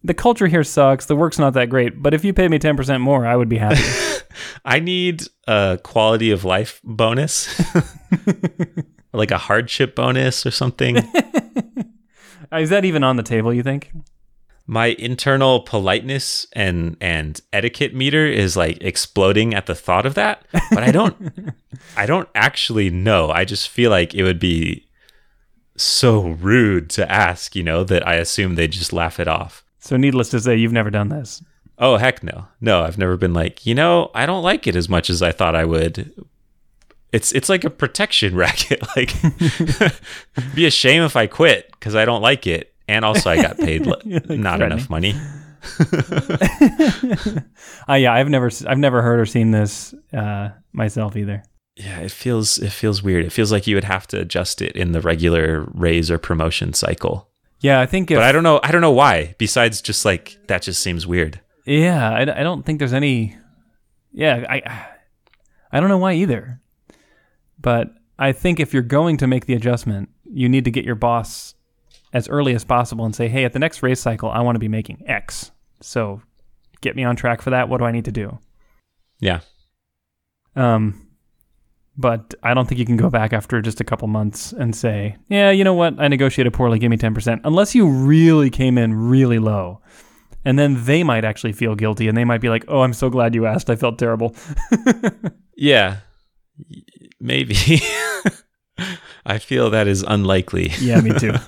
the 0.03 0.15
culture 0.15 0.47
here 0.47 0.63
sucks. 0.63 1.05
The 1.05 1.15
work's 1.15 1.37
not 1.37 1.53
that 1.53 1.69
great, 1.69 2.01
but 2.01 2.15
if 2.15 2.25
you 2.25 2.33
paid 2.33 2.49
me 2.49 2.57
ten 2.57 2.75
percent 2.75 3.01
more, 3.01 3.27
I 3.27 3.35
would 3.35 3.47
be 3.47 3.59
happy. 3.59 3.83
I 4.65 4.79
need 4.79 5.21
a 5.47 5.79
quality 5.83 6.31
of 6.31 6.43
life 6.43 6.81
bonus, 6.83 7.61
like 9.13 9.29
a 9.29 9.37
hardship 9.37 9.95
bonus 9.95 10.47
or 10.47 10.51
something. 10.51 10.97
Is 12.51 12.71
that 12.71 12.85
even 12.85 13.03
on 13.03 13.17
the 13.17 13.23
table? 13.23 13.53
You 13.53 13.61
think? 13.61 13.91
My 14.65 14.87
internal 14.87 15.59
politeness 15.61 16.47
and 16.53 16.95
and 17.01 17.41
etiquette 17.51 17.93
meter 17.93 18.25
is 18.25 18.55
like 18.55 18.77
exploding 18.81 19.53
at 19.53 19.65
the 19.65 19.75
thought 19.75 20.05
of 20.05 20.13
that, 20.15 20.45
but 20.71 20.83
I 20.83 20.91
don't 20.91 21.53
I 21.97 22.05
don't 22.05 22.29
actually 22.33 22.89
know. 22.89 23.29
I 23.29 23.43
just 23.45 23.67
feel 23.69 23.91
like 23.91 24.13
it 24.13 24.23
would 24.23 24.39
be 24.39 24.87
so 25.75 26.21
rude 26.21 26.89
to 26.91 27.11
ask, 27.11 27.55
you 27.55 27.63
know, 27.63 27.83
that 27.83 28.07
I 28.07 28.15
assume 28.15 28.55
they 28.55 28.67
just 28.67 28.93
laugh 28.93 29.19
it 29.19 29.27
off. 29.27 29.63
So, 29.79 29.97
needless 29.97 30.29
to 30.29 30.39
say, 30.39 30.55
you've 30.55 30.71
never 30.71 30.89
done 30.89 31.09
this. 31.09 31.43
Oh 31.77 31.97
heck 31.97 32.23
no. 32.23 32.47
No, 32.61 32.83
I've 32.83 32.97
never 32.97 33.17
been 33.17 33.33
like, 33.33 33.65
you 33.65 33.75
know, 33.75 34.11
I 34.13 34.25
don't 34.25 34.43
like 34.43 34.67
it 34.67 34.75
as 34.75 34.87
much 34.87 35.09
as 35.09 35.21
I 35.21 35.31
thought 35.31 35.55
I 35.55 35.65
would. 35.65 36.13
It's 37.11 37.31
it's 37.31 37.49
like 37.49 37.63
a 37.63 37.69
protection 37.69 38.35
racket. 38.37 38.81
Like 38.95 39.13
be 40.55 40.65
a 40.65 40.71
shame 40.71 41.03
if 41.03 41.15
I 41.15 41.27
quit 41.27 41.71
because 41.71 41.95
I 41.95 42.05
don't 42.05 42.21
like 42.21 42.47
it. 42.47 42.72
And 42.87 43.05
also 43.05 43.29
I 43.31 43.41
got 43.41 43.57
paid 43.57 43.87
l- 43.87 44.01
not 44.29 44.61
enough 44.61 44.89
money. 44.89 45.15
Uh, 47.87 47.95
yeah, 47.95 48.13
I've 48.13 48.29
never, 48.29 48.49
I've 48.67 48.77
never 48.77 49.01
heard 49.01 49.19
or 49.19 49.25
seen 49.25 49.51
this 49.51 49.93
uh, 50.13 50.49
myself 50.71 51.17
either. 51.17 51.43
Yeah, 51.75 51.99
it 51.99 52.11
feels 52.11 52.59
it 52.59 52.71
feels 52.71 53.01
weird. 53.03 53.25
It 53.25 53.31
feels 53.31 53.51
like 53.51 53.65
you 53.67 53.75
would 53.75 53.83
have 53.83 54.07
to 54.07 54.19
adjust 54.19 54.61
it 54.61 54.75
in 54.75 54.91
the 54.91 55.01
regular 55.01 55.67
raise 55.73 56.09
or 56.11 56.17
promotion 56.17 56.73
cycle. 56.73 57.29
Yeah, 57.59 57.81
I 57.81 57.85
think 57.87 58.11
if 58.11 58.17
But 58.17 58.23
I 58.23 58.31
don't 58.31 58.43
know 58.43 58.59
I 58.63 58.71
don't 58.71 58.81
know 58.81 58.91
why. 58.91 59.35
Besides 59.37 59.81
just 59.81 60.05
like 60.05 60.37
that 60.47 60.61
just 60.61 60.81
seems 60.83 61.07
weird. 61.07 61.41
Yeah, 61.65 62.09
I, 62.11 62.21
I 62.21 62.43
don't 62.43 62.63
think 62.65 62.79
there's 62.79 62.93
any. 62.93 63.35
Yeah, 64.11 64.45
I 64.49 64.85
I 65.71 65.79
don't 65.79 65.89
know 65.89 65.97
why 65.97 66.13
either. 66.13 66.61
But 67.59 67.93
I 68.19 68.31
think 68.33 68.59
if 68.59 68.71
you're 68.73 68.83
going 68.83 69.17
to 69.17 69.27
make 69.27 69.47
the 69.47 69.55
adjustment, 69.55 70.09
you 70.25 70.47
need 70.47 70.65
to 70.65 70.71
get 70.71 70.85
your 70.85 70.95
boss 70.95 71.55
as 72.13 72.29
early 72.29 72.55
as 72.55 72.63
possible 72.63 73.05
and 73.05 73.15
say, 73.15 73.27
hey, 73.27 73.43
at 73.43 73.53
the 73.53 73.59
next 73.59 73.83
race 73.83 73.99
cycle, 73.99 74.29
I 74.29 74.41
want 74.41 74.55
to 74.55 74.59
be 74.59 74.67
making 74.67 75.03
X. 75.07 75.51
So 75.81 76.21
get 76.81 76.95
me 76.95 77.03
on 77.03 77.15
track 77.15 77.41
for 77.41 77.49
that. 77.49 77.67
What 77.67 77.79
do 77.79 77.85
I 77.85 77.91
need 77.91 78.05
to 78.05 78.11
do? 78.11 78.39
Yeah. 79.19 79.41
Um, 80.55 81.07
but 81.97 82.33
I 82.43 82.53
don't 82.53 82.67
think 82.67 82.79
you 82.79 82.85
can 82.85 82.97
go 82.97 83.09
back 83.09 83.33
after 83.33 83.61
just 83.61 83.81
a 83.81 83.83
couple 83.83 84.07
months 84.07 84.53
and 84.53 84.75
say, 84.75 85.17
yeah, 85.27 85.51
you 85.51 85.63
know 85.63 85.73
what? 85.73 85.99
I 85.99 86.07
negotiated 86.07 86.53
poorly. 86.53 86.79
Give 86.79 86.89
me 86.91 86.97
10%. 86.97 87.41
Unless 87.43 87.75
you 87.75 87.87
really 87.87 88.49
came 88.49 88.77
in 88.77 88.93
really 88.93 89.39
low. 89.39 89.81
And 90.45 90.59
then 90.59 90.85
they 90.85 91.03
might 91.03 91.25
actually 91.25 91.53
feel 91.53 91.73
guilty 91.75 92.07
and 92.07 92.17
they 92.17 92.25
might 92.25 92.41
be 92.41 92.49
like, 92.49 92.65
oh, 92.67 92.81
I'm 92.81 92.93
so 92.93 93.09
glad 93.09 93.33
you 93.33 93.45
asked. 93.45 93.69
I 93.69 93.75
felt 93.75 93.97
terrible. 93.97 94.35
Yeah. 95.55 95.97
Maybe. 97.19 97.55
I 99.25 99.37
feel 99.37 99.69
that 99.69 99.87
is 99.87 100.03
unlikely. 100.03 100.71
yeah, 100.79 101.01
me 101.01 101.17
too. 101.17 101.33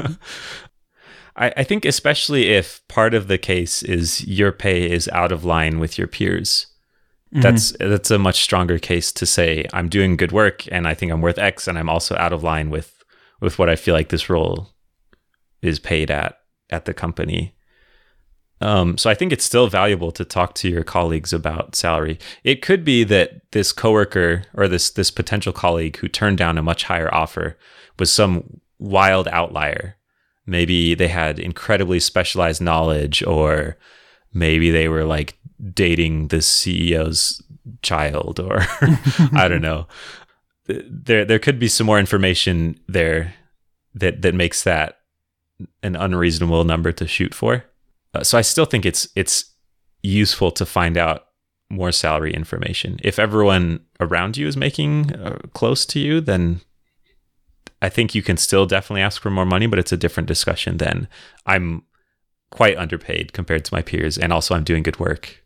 I, 1.36 1.54
I 1.58 1.64
think 1.64 1.86
especially 1.86 2.50
if 2.50 2.86
part 2.88 3.14
of 3.14 3.28
the 3.28 3.38
case 3.38 3.84
is 3.84 4.26
your 4.26 4.52
pay 4.52 4.90
is 4.90 5.10
out 5.10 5.32
of 5.32 5.44
line 5.44 5.80
with 5.80 5.98
your 5.98 6.08
peers. 6.08 6.68
Mm-hmm. 7.34 7.42
That's 7.42 7.76
that's 7.80 8.12
a 8.12 8.20
much 8.20 8.42
stronger 8.42 8.80
case 8.80 9.12
to 9.14 9.26
say 9.26 9.66
I'm 9.74 9.90
doing 9.90 10.16
good 10.16 10.32
work 10.32 10.72
and 10.72 10.88
I 10.88 10.94
think 10.94 11.12
I'm 11.12 11.22
worth 11.22 11.38
X 11.38 11.68
and 11.68 11.78
I'm 11.78 11.90
also 11.90 12.16
out 12.16 12.32
of 12.32 12.44
line 12.44 12.70
with 12.70 13.04
with 13.42 13.60
what 13.60 13.70
I 13.70 13.76
feel 13.76 13.94
like 13.94 14.10
this 14.10 14.30
role 14.30 14.70
is 15.62 15.80
paid 15.80 16.10
at 16.10 16.40
at 16.70 16.86
the 16.86 16.94
company. 16.94 17.55
Um, 18.66 18.98
so 18.98 19.12
I 19.12 19.14
think 19.14 19.32
it's 19.32 19.46
still 19.46 19.68
valuable 19.68 20.12
to 20.14 20.26
talk 20.26 20.56
to 20.56 20.68
your 20.68 20.84
colleagues 20.84 21.32
about 21.32 21.76
salary. 21.76 22.18
It 22.44 22.64
could 22.64 22.84
be 22.84 23.04
that 23.04 23.52
this 23.52 23.72
coworker 23.72 24.46
or 24.56 24.68
this 24.68 24.90
this 24.90 25.12
potential 25.12 25.54
colleague 25.54 25.98
who 25.98 26.08
turned 26.08 26.40
down 26.40 26.58
a 26.58 26.64
much 26.64 26.86
higher 26.86 27.14
offer 27.14 27.60
was 28.00 28.12
some 28.12 28.60
wild 28.80 29.28
outlier. 29.28 29.98
Maybe 30.48 30.96
they 30.96 31.10
had 31.10 31.38
incredibly 31.38 32.00
specialized 32.00 32.60
knowledge, 32.60 33.22
or 33.22 33.78
maybe 34.34 34.72
they 34.72 34.90
were 34.90 35.06
like 35.06 35.38
dating 35.72 36.30
the 36.30 36.38
CEO's 36.38 37.44
child, 37.84 38.40
or 38.40 38.62
I 39.32 39.48
don't 39.48 39.62
know. 39.62 39.86
There 40.66 41.24
there 41.24 41.38
could 41.38 41.60
be 41.60 41.68
some 41.68 41.86
more 41.86 42.00
information 42.00 42.80
there 42.88 43.36
that 43.94 44.24
that 44.24 44.34
makes 44.34 44.64
that 44.64 45.02
an 45.84 45.96
unreasonable 45.96 46.64
number 46.64 46.92
to 46.94 47.06
shoot 47.06 47.36
for. 47.36 47.66
Uh, 48.16 48.24
so 48.24 48.38
I 48.38 48.42
still 48.42 48.66
think 48.66 48.86
it's 48.86 49.08
it's 49.16 49.54
useful 50.02 50.52
to 50.52 50.66
find 50.66 50.98
out 50.98 51.28
more 51.70 51.92
salary 51.92 52.34
information. 52.34 53.00
If 53.04 53.20
everyone 53.20 53.82
around 54.00 54.38
you 54.38 54.48
is 54.48 54.56
making 54.56 55.14
uh, 55.14 55.40
close 55.54 55.86
to 55.88 56.00
you, 56.00 56.22
then 56.22 56.62
I 57.82 57.90
think 57.90 58.16
you 58.16 58.22
can 58.22 58.38
still 58.38 58.66
definitely 58.66 59.02
ask 59.02 59.22
for 59.22 59.30
more 59.30 59.46
money, 59.46 59.68
but 59.68 59.80
it's 59.80 59.92
a 59.92 59.98
different 59.98 60.28
discussion 60.28 60.78
than 60.78 61.08
I'm 61.46 61.84
quite 62.52 62.78
underpaid 62.78 63.34
compared 63.34 63.66
to 63.66 63.74
my 63.74 63.82
peers 63.82 64.18
and 64.18 64.32
also 64.32 64.56
I'm 64.56 64.64
doing 64.64 64.84
good 64.84 65.00
work. 65.00 65.44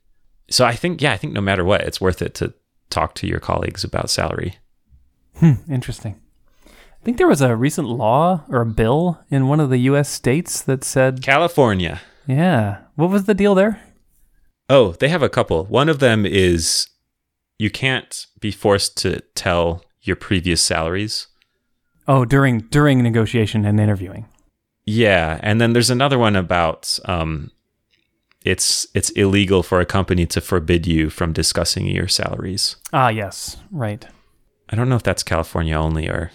So 0.50 0.66
I 0.66 0.76
think 0.76 1.02
yeah, 1.02 1.14
I 1.14 1.18
think 1.18 1.34
no 1.34 1.42
matter 1.42 1.64
what, 1.64 1.82
it's 1.82 2.02
worth 2.02 2.22
it 2.22 2.36
to 2.36 2.54
talk 2.90 3.16
to 3.16 3.28
your 3.28 3.40
colleagues 3.40 3.84
about 3.84 4.10
salary. 4.10 4.58
Hmm, 5.38 5.54
interesting. 5.72 6.20
I 6.68 7.06
think 7.06 7.18
there 7.18 7.28
was 7.28 7.42
a 7.42 7.56
recent 7.56 7.88
law 7.88 8.44
or 8.50 8.62
a 8.62 8.66
bill 8.66 9.20
in 9.32 9.48
one 9.48 9.62
of 9.62 9.70
the 9.70 9.78
U.S. 9.78 10.10
states 10.10 10.62
that 10.64 10.84
said, 10.84 11.24
California. 11.24 12.02
Yeah, 12.30 12.82
what 12.96 13.10
was 13.10 13.26
the 13.26 13.34
deal 13.34 13.56
there? 13.56 13.82
Oh, 14.70 14.92
they 14.92 15.10
have 15.10 15.24
a 15.24 15.30
couple. 15.30 15.66
One 15.66 15.90
of 15.90 15.98
them 15.98 16.28
is 16.28 16.88
you 17.58 17.72
can't 17.72 18.28
be 18.40 18.52
forced 18.52 18.98
to 18.98 19.22
tell 19.34 19.84
your 20.04 20.16
previous 20.16 20.62
salaries. 20.62 21.28
Oh, 22.08 22.26
during 22.26 22.60
during 22.60 23.02
negotiation 23.02 23.66
and 23.66 23.80
interviewing. 23.80 24.28
Yeah, 24.86 25.40
and 25.42 25.60
then 25.60 25.74
there's 25.74 25.90
another 25.90 26.20
one 26.20 26.36
about 26.36 27.00
um, 27.06 27.52
it's 28.46 28.88
it's 28.94 29.10
illegal 29.12 29.64
for 29.64 29.80
a 29.80 29.86
company 29.86 30.26
to 30.28 30.40
forbid 30.40 30.86
you 30.86 31.10
from 31.10 31.34
discussing 31.34 31.88
your 31.88 32.08
salaries. 32.08 32.76
Ah, 32.94 33.10
yes, 33.10 33.58
right. 33.72 34.08
I 34.70 34.76
don't 34.76 34.88
know 34.88 34.96
if 34.96 35.04
that's 35.04 35.24
California 35.24 35.76
only 35.76 36.08
or 36.08 36.32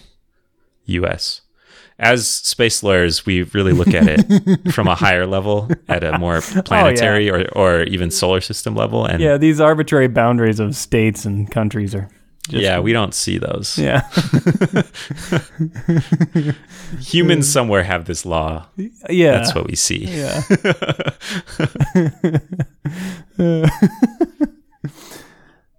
U.S. 0.85 1.41
As 1.97 2.27
space 2.27 2.83
lawyers, 2.83 3.25
we 3.25 3.43
really 3.43 3.71
look 3.71 3.93
at 3.93 4.03
it 4.07 4.71
from 4.73 4.87
a 4.87 4.95
higher 4.95 5.25
level, 5.25 5.69
at 5.87 6.03
a 6.03 6.17
more 6.17 6.37
oh, 6.55 6.61
planetary 6.61 7.29
or, 7.29 7.47
or 7.53 7.83
even 7.83 8.11
solar 8.11 8.41
system 8.41 8.75
level, 8.75 9.05
and 9.05 9.21
Yeah, 9.21 9.37
these 9.37 9.61
arbitrary 9.61 10.07
boundaries 10.07 10.59
of 10.59 10.75
states 10.75 11.25
and 11.25 11.49
countries 11.49 11.95
are. 11.95 12.09
Just, 12.49 12.61
yeah, 12.61 12.79
we 12.79 12.93
don't 12.93 13.15
see 13.15 13.39
those. 13.39 13.75
Yeah. 13.75 14.07
Humans 16.99 17.51
somewhere 17.51 17.81
have 17.81 18.05
this 18.05 18.23
law. 18.23 18.67
yeah. 19.09 19.31
That's 19.31 19.55
what 19.55 19.65
we 19.65 19.75
see. 19.75 20.05
Yeah. 20.05 20.43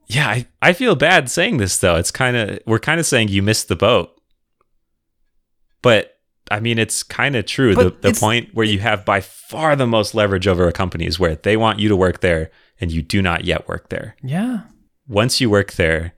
Yeah, 0.09 0.29
I, 0.29 0.47
I 0.63 0.73
feel 0.73 0.95
bad 0.95 1.31
saying 1.31 1.57
this 1.57 1.79
though. 1.79 1.97
It's 1.97 2.11
kind 2.11 2.37
of 2.37 2.61
we're 2.67 2.79
kind 2.79 3.01
of 3.01 3.07
saying 3.07 3.29
you 3.29 3.43
missed 3.43 3.69
the 3.69 3.77
boat. 3.77 4.16
But 5.87 6.18
I 6.51 6.61
mean, 6.61 6.79
it's 6.79 7.03
kind 7.03 7.37
of 7.37 7.46
true. 7.46 7.75
But 7.75 8.03
the 8.03 8.12
the 8.12 8.20
point 8.20 8.55
where 8.55 8.66
you 8.66 8.79
have 8.81 9.05
by 9.05 9.20
far 9.20 9.77
the 9.77 9.87
most 9.87 10.14
leverage 10.14 10.46
over 10.46 10.66
a 10.66 10.72
company 10.72 11.07
is 11.07 11.18
where 11.18 11.37
they 11.37 11.57
want 11.57 11.79
you 11.79 11.88
to 11.88 11.96
work 11.96 12.20
there 12.20 12.51
and 12.81 12.90
you 12.90 13.03
do 13.03 13.22
not 13.22 13.44
yet 13.44 13.68
work 13.68 13.88
there. 13.88 14.16
yeah. 14.22 14.62
Once 15.09 15.40
you 15.40 15.49
work 15.49 15.72
there, 15.75 16.12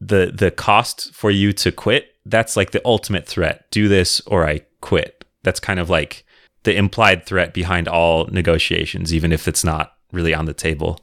the 0.00 0.30
the 0.34 0.50
cost 0.50 1.14
for 1.14 1.30
you 1.30 1.52
to 1.54 1.72
quit, 1.72 2.14
that's 2.26 2.56
like 2.56 2.72
the 2.72 2.82
ultimate 2.84 3.26
threat. 3.26 3.64
Do 3.70 3.88
this 3.88 4.20
or 4.26 4.46
I 4.46 4.60
quit. 4.82 5.24
That's 5.42 5.60
kind 5.60 5.80
of 5.80 5.88
like 5.88 6.26
the 6.64 6.76
implied 6.76 7.24
threat 7.24 7.54
behind 7.54 7.88
all 7.88 8.26
negotiations, 8.26 9.14
even 9.14 9.32
if 9.32 9.48
it's 9.48 9.64
not 9.64 9.94
really 10.12 10.34
on 10.34 10.44
the 10.44 10.52
table. 10.52 11.00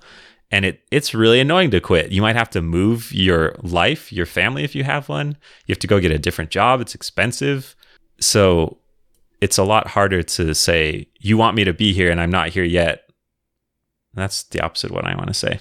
And 0.52 0.66
it 0.66 0.82
it's 0.92 1.16
really 1.16 1.40
annoying 1.40 1.72
to 1.72 1.82
quit. 1.82 2.12
You 2.12 2.22
might 2.22 2.36
have 2.36 2.52
to 2.52 2.62
move 2.62 3.12
your 3.12 3.56
life, 3.64 4.14
your 4.14 4.28
family 4.28 4.64
if 4.64 4.76
you 4.76 4.84
have 4.84 5.10
one. 5.10 5.38
You 5.66 5.74
have 5.74 5.80
to 5.80 5.88
go 5.88 6.00
get 6.00 6.12
a 6.12 6.20
different 6.20 6.52
job. 6.52 6.82
It's 6.82 6.94
expensive. 6.94 7.76
So 8.20 8.78
it's 9.42 9.58
a 9.58 9.64
lot 9.64 9.88
harder 9.88 10.24
to 10.24 10.54
say, 10.56 11.08
you 11.20 11.38
want 11.38 11.56
me 11.56 11.64
to 11.64 11.74
be 11.74 11.94
here 11.94 12.12
and 12.12 12.20
I'm 12.20 12.32
not 12.32 12.50
here 12.50 12.64
yet. 12.64 13.10
That's 14.14 14.44
the 14.44 14.62
opposite 14.62 14.92
of 14.92 14.96
what 14.96 15.06
I 15.06 15.16
want 15.16 15.28
to 15.28 15.34
say. 15.34 15.60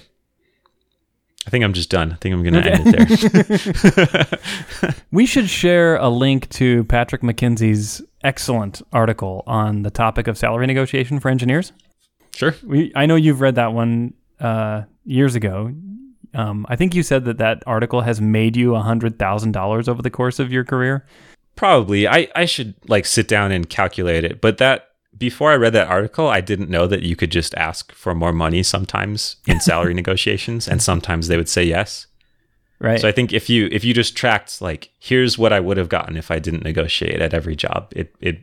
I 1.46 1.50
think 1.50 1.64
I'm 1.64 1.74
just 1.74 1.90
done. 1.90 2.12
I 2.12 2.14
think 2.16 2.34
I'm 2.34 2.42
going 2.42 2.54
to 2.54 2.72
end 2.72 2.84
it 2.86 4.30
there. 4.80 4.94
We 5.10 5.26
should 5.26 5.48
share 5.48 5.96
a 5.96 6.08
link 6.08 6.48
to 6.50 6.84
Patrick 6.84 7.22
McKenzie's 7.22 8.02
excellent 8.22 8.80
article 8.92 9.44
on 9.46 9.82
the 9.82 9.90
topic 9.90 10.26
of 10.26 10.38
salary 10.38 10.66
negotiation 10.66 11.20
for 11.20 11.28
engineers. 11.28 11.72
sure. 12.34 12.54
We, 12.64 12.92
I 12.96 13.06
know 13.06 13.16
you've 13.16 13.40
read 13.40 13.56
that 13.56 13.72
one 13.74 14.14
uh, 14.40 14.82
years 15.04 15.34
ago. 15.34 15.72
Um, 16.32 16.66
I 16.68 16.76
think 16.76 16.94
you 16.94 17.02
said 17.02 17.26
that 17.26 17.38
that 17.38 17.62
article 17.66 18.00
has 18.00 18.20
made 18.20 18.56
you 18.56 18.70
$100,000 18.70 19.88
over 19.88 20.02
the 20.02 20.10
course 20.10 20.40
of 20.40 20.50
your 20.50 20.64
career. 20.64 21.06
Probably. 21.56 22.08
I, 22.08 22.28
I 22.34 22.44
should 22.46 22.74
like 22.88 23.06
sit 23.06 23.28
down 23.28 23.52
and 23.52 23.68
calculate 23.68 24.24
it. 24.24 24.40
But 24.40 24.58
that 24.58 24.88
before 25.16 25.52
I 25.52 25.56
read 25.56 25.72
that 25.74 25.88
article, 25.88 26.28
I 26.28 26.40
didn't 26.40 26.70
know 26.70 26.86
that 26.86 27.02
you 27.02 27.14
could 27.16 27.30
just 27.30 27.54
ask 27.54 27.92
for 27.92 28.14
more 28.14 28.32
money 28.32 28.62
sometimes 28.62 29.36
in 29.46 29.60
salary 29.70 29.94
negotiations 29.94 30.66
and 30.66 30.82
sometimes 30.82 31.28
they 31.28 31.36
would 31.36 31.48
say 31.48 31.64
yes. 31.64 32.06
Right. 32.80 33.00
So 33.00 33.06
I 33.08 33.12
think 33.12 33.32
if 33.32 33.48
you 33.48 33.68
if 33.70 33.84
you 33.84 33.94
just 33.94 34.16
tracked 34.16 34.60
like 34.60 34.90
here's 34.98 35.38
what 35.38 35.52
I 35.52 35.60
would 35.60 35.76
have 35.76 35.88
gotten 35.88 36.16
if 36.16 36.30
I 36.30 36.38
didn't 36.38 36.64
negotiate 36.64 37.20
at 37.22 37.32
every 37.32 37.54
job, 37.56 37.92
it 37.94 38.14
it'd 38.20 38.42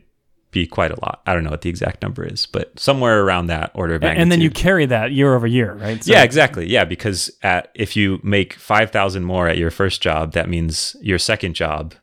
be 0.50 0.66
quite 0.66 0.90
a 0.90 1.00
lot. 1.00 1.22
I 1.26 1.32
don't 1.34 1.44
know 1.44 1.50
what 1.50 1.60
the 1.62 1.70
exact 1.70 2.02
number 2.02 2.24
is, 2.24 2.46
but 2.46 2.78
somewhere 2.78 3.22
around 3.24 3.46
that 3.46 3.70
order 3.74 3.94
of 3.94 4.02
magnitude. 4.02 4.22
and 4.22 4.32
then 4.32 4.40
you 4.40 4.50
carry 4.50 4.84
that 4.86 5.12
year 5.12 5.34
over 5.34 5.46
year, 5.46 5.74
right? 5.74 6.02
So- 6.02 6.12
yeah, 6.12 6.22
exactly. 6.24 6.68
Yeah, 6.68 6.84
because 6.84 7.30
at 7.42 7.70
if 7.74 7.94
you 7.94 8.20
make 8.22 8.54
five 8.54 8.90
thousand 8.90 9.24
more 9.24 9.48
at 9.48 9.58
your 9.58 9.70
first 9.70 10.00
job, 10.02 10.32
that 10.32 10.48
means 10.48 10.96
your 11.00 11.18
second 11.18 11.54
job, 11.54 11.94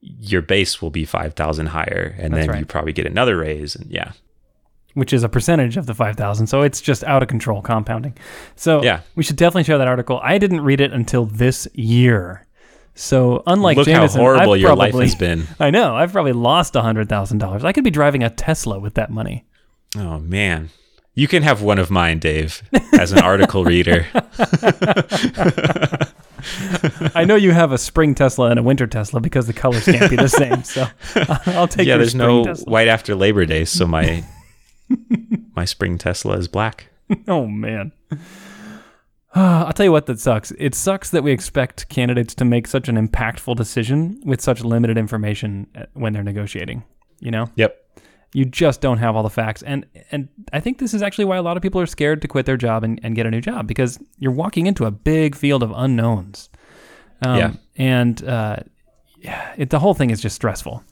your 0.00 0.42
base 0.42 0.80
will 0.82 0.90
be 0.90 1.04
five 1.04 1.34
thousand 1.34 1.66
higher, 1.66 2.14
and 2.18 2.32
That's 2.34 2.42
then 2.46 2.50
right. 2.50 2.58
you 2.60 2.66
probably 2.66 2.92
get 2.92 3.06
another 3.06 3.36
raise, 3.38 3.74
and 3.76 3.90
yeah, 3.90 4.12
which 4.94 5.12
is 5.12 5.22
a 5.24 5.28
percentage 5.28 5.76
of 5.76 5.84
the 5.86 5.94
5,000. 5.94 6.46
So 6.46 6.62
it's 6.62 6.80
just 6.80 7.04
out 7.04 7.22
of 7.22 7.28
control 7.28 7.60
compounding. 7.60 8.16
So 8.54 8.82
Yeah. 8.82 9.00
we 9.14 9.22
should 9.22 9.36
definitely 9.36 9.64
share 9.64 9.76
that 9.76 9.88
article. 9.88 10.18
I 10.22 10.38
didn't 10.38 10.62
read 10.62 10.80
it 10.80 10.90
until 10.92 11.26
this 11.26 11.68
year. 11.74 12.46
So 12.94 13.42
unlike 13.46 13.76
look 13.76 13.84
Jamison, 13.86 14.20
how 14.20 14.24
horrible 14.24 14.54
I've 14.54 14.60
your 14.60 14.68
probably, 14.70 14.92
life 14.92 15.02
has 15.02 15.14
been. 15.14 15.46
I 15.60 15.68
know. 15.70 15.94
I've 15.94 16.12
probably 16.12 16.32
lost 16.32 16.72
$100,000. 16.72 17.62
I 17.64 17.72
could 17.72 17.84
be 17.84 17.90
driving 17.90 18.22
a 18.22 18.30
Tesla 18.30 18.78
with 18.78 18.94
that 18.94 19.10
money. 19.10 19.44
Oh 19.98 20.18
man, 20.18 20.70
you 21.14 21.28
can 21.28 21.42
have 21.42 21.60
one 21.60 21.78
of 21.78 21.90
mine, 21.90 22.18
Dave, 22.18 22.62
as 22.98 23.12
an 23.12 23.18
article 23.18 23.64
reader. 23.64 24.06
I 27.14 27.24
know 27.24 27.36
you 27.36 27.52
have 27.52 27.72
a 27.72 27.78
spring 27.78 28.14
Tesla 28.14 28.50
and 28.50 28.58
a 28.58 28.62
winter 28.62 28.86
Tesla 28.86 29.20
because 29.20 29.46
the 29.46 29.52
colors 29.52 29.84
can't 29.84 30.10
be 30.10 30.16
the 30.16 30.28
same. 30.28 30.62
So 30.64 30.86
I'll 31.46 31.68
take 31.68 31.86
yeah, 31.86 31.96
there's 31.96 32.14
no 32.14 32.44
Tesla. 32.44 32.70
white 32.70 32.88
after 32.88 33.14
Labor 33.14 33.46
Day, 33.46 33.64
so 33.64 33.86
my 33.86 34.24
my 35.56 35.64
spring 35.64 35.98
Tesla 35.98 36.36
is 36.36 36.48
black. 36.48 36.86
Oh 37.28 37.46
man. 37.46 37.92
I'll 39.34 39.72
tell 39.74 39.84
you 39.84 39.92
what 39.92 40.06
that 40.06 40.18
sucks. 40.18 40.50
It 40.58 40.74
sucks 40.74 41.10
that 41.10 41.22
we 41.22 41.30
expect 41.30 41.88
candidates 41.90 42.34
to 42.36 42.44
make 42.46 42.66
such 42.66 42.88
an 42.88 42.96
impactful 42.96 43.54
decision 43.56 44.18
with 44.24 44.40
such 44.40 44.62
limited 44.64 44.96
information 44.96 45.66
uh, 45.74 45.84
when 45.92 46.14
they're 46.14 46.22
negotiating. 46.22 46.84
You 47.20 47.30
know, 47.32 47.46
Yep. 47.56 47.85
You 48.36 48.44
just 48.44 48.82
don't 48.82 48.98
have 48.98 49.16
all 49.16 49.22
the 49.22 49.30
facts. 49.30 49.62
And 49.62 49.86
and 50.10 50.28
I 50.52 50.60
think 50.60 50.78
this 50.78 50.92
is 50.92 51.00
actually 51.00 51.24
why 51.24 51.38
a 51.38 51.42
lot 51.42 51.56
of 51.56 51.62
people 51.62 51.80
are 51.80 51.86
scared 51.86 52.20
to 52.20 52.28
quit 52.28 52.44
their 52.44 52.58
job 52.58 52.84
and, 52.84 53.00
and 53.02 53.16
get 53.16 53.24
a 53.24 53.30
new 53.30 53.40
job 53.40 53.66
because 53.66 53.98
you're 54.18 54.30
walking 54.44 54.66
into 54.66 54.84
a 54.84 54.90
big 54.90 55.34
field 55.34 55.62
of 55.62 55.72
unknowns. 55.74 56.50
Um, 57.22 57.38
Yeah. 57.38 57.52
And 57.76 58.22
uh, 58.24 58.56
yeah, 59.20 59.54
it, 59.56 59.70
the 59.70 59.78
whole 59.78 59.94
thing 59.94 60.10
is 60.10 60.20
just 60.20 60.36
stressful. 60.36 60.84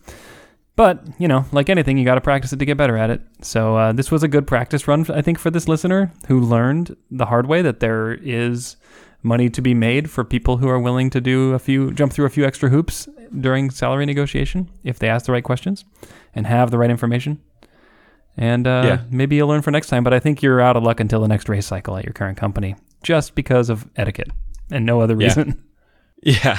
But, 0.77 1.05
you 1.19 1.29
know, 1.29 1.45
like 1.53 1.69
anything, 1.69 1.99
you 1.99 2.05
got 2.05 2.15
to 2.15 2.21
practice 2.21 2.53
it 2.53 2.59
to 2.61 2.65
get 2.65 2.79
better 2.79 2.97
at 2.97 3.11
it. 3.11 3.21
So 3.43 3.77
uh, 3.77 3.93
this 3.93 4.11
was 4.11 4.23
a 4.23 4.29
good 4.29 4.47
practice 4.47 4.89
run, 4.89 5.05
I 5.11 5.23
think, 5.23 5.39
for 5.39 5.51
this 5.51 5.69
listener 5.69 6.13
who 6.29 6.41
learned 6.41 6.97
the 7.11 7.27
hard 7.27 7.47
way 7.47 7.63
that 7.63 7.81
there 7.81 8.15
is 8.15 8.77
money 9.25 9.49
to 9.51 9.61
be 9.63 9.75
made 9.75 10.11
for 10.11 10.23
people 10.23 10.59
who 10.59 10.69
are 10.69 10.79
willing 10.79 11.11
to 11.11 11.21
do 11.21 11.55
a 11.55 11.59
few, 11.59 11.91
jump 11.93 12.13
through 12.13 12.27
a 12.27 12.31
few 12.31 12.45
extra 12.45 12.69
hoops 12.69 13.09
during 13.41 13.71
salary 13.71 14.07
negotiation 14.07 14.71
if 14.85 14.99
they 14.99 15.09
ask 15.09 15.27
the 15.27 15.33
right 15.33 15.43
questions 15.43 15.85
and 16.35 16.47
have 16.47 16.71
the 16.71 16.79
right 16.79 16.91
information. 16.91 17.41
And 18.37 18.67
uh, 18.67 18.83
Yeah. 18.87 18.99
maybe 19.11 19.37
you'll 19.37 19.49
learn 19.49 19.63
for 19.63 19.71
next 19.71 19.89
time. 19.89 20.05
But 20.05 20.13
I 20.15 20.21
think 20.21 20.43
you're 20.43 20.61
out 20.61 20.77
of 20.77 20.83
luck 20.83 21.01
until 21.01 21.21
the 21.21 21.29
next 21.29 21.49
race 21.49 21.67
cycle 21.67 21.97
at 21.97 22.05
your 22.05 22.13
current 22.13 22.37
company 22.37 22.77
just 23.03 23.35
because 23.35 23.71
of 23.71 23.89
etiquette 23.97 24.29
and 24.71 24.85
no 24.87 25.01
other 25.01 25.17
reason. 25.17 25.63
Yeah. 26.23 26.33
reason. 26.33 26.45
Yeah. 26.45 26.59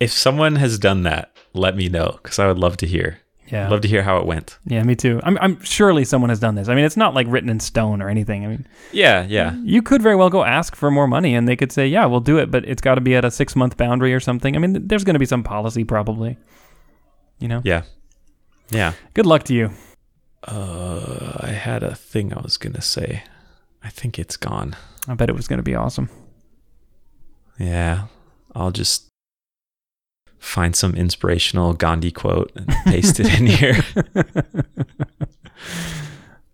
If 0.00 0.12
someone 0.12 0.56
has 0.56 0.78
done 0.78 1.02
that, 1.04 1.34
let 1.54 1.76
me 1.76 1.88
know 1.88 2.18
because 2.22 2.38
I 2.38 2.46
would 2.48 2.58
love 2.58 2.76
to 2.78 2.86
hear. 2.86 3.18
Yeah. 3.48 3.68
Love 3.68 3.82
to 3.82 3.88
hear 3.88 4.02
how 4.02 4.16
it 4.18 4.26
went. 4.26 4.58
Yeah, 4.64 4.82
me 4.84 4.96
too. 4.96 5.20
I'm, 5.22 5.36
I'm 5.38 5.60
surely 5.62 6.04
someone 6.04 6.30
has 6.30 6.40
done 6.40 6.54
this. 6.54 6.68
I 6.68 6.74
mean, 6.74 6.84
it's 6.86 6.96
not 6.96 7.12
like 7.14 7.26
written 7.28 7.50
in 7.50 7.60
stone 7.60 8.00
or 8.00 8.08
anything. 8.08 8.44
I 8.44 8.48
mean, 8.48 8.66
Yeah, 8.90 9.24
yeah. 9.28 9.54
you 9.62 9.82
could 9.82 10.00
very 10.02 10.16
well 10.16 10.30
go 10.30 10.44
ask 10.44 10.74
for 10.74 10.90
more 10.90 11.06
money 11.06 11.34
and 11.34 11.46
they 11.46 11.54
could 11.54 11.70
say, 11.70 11.86
yeah, 11.86 12.06
we'll 12.06 12.20
do 12.20 12.38
it, 12.38 12.50
but 12.50 12.64
it's 12.66 12.80
got 12.80 12.94
to 12.94 13.02
be 13.02 13.14
at 13.14 13.24
a 13.24 13.30
six 13.30 13.54
month 13.54 13.76
boundary 13.76 14.14
or 14.14 14.20
something. 14.20 14.56
I 14.56 14.58
mean, 14.58 14.86
there's 14.88 15.04
going 15.04 15.14
to 15.14 15.18
be 15.20 15.26
some 15.26 15.42
policy 15.42 15.84
probably. 15.84 16.38
You 17.38 17.48
know? 17.48 17.60
Yeah. 17.64 17.82
Yeah. 18.70 18.94
Good 19.12 19.26
luck 19.26 19.42
to 19.44 19.54
you. 19.54 19.70
Uh, 20.46 21.36
I 21.40 21.48
had 21.48 21.82
a 21.82 21.94
thing 21.94 22.32
I 22.32 22.40
was 22.40 22.56
going 22.56 22.72
to 22.74 22.82
say. 22.82 23.24
I 23.82 23.90
think 23.90 24.18
it's 24.18 24.38
gone. 24.38 24.74
I 25.06 25.14
bet 25.14 25.28
it 25.28 25.34
was 25.36 25.48
going 25.48 25.58
to 25.58 25.62
be 25.62 25.74
awesome. 25.74 26.08
Yeah. 27.58 28.06
I'll 28.54 28.70
just 28.70 29.10
find 30.44 30.76
some 30.76 30.94
inspirational 30.94 31.72
Gandhi 31.72 32.10
quote 32.12 32.52
and 32.54 32.68
paste 32.84 33.18
it 33.18 33.38
in 33.40 33.46
here. 33.46 33.82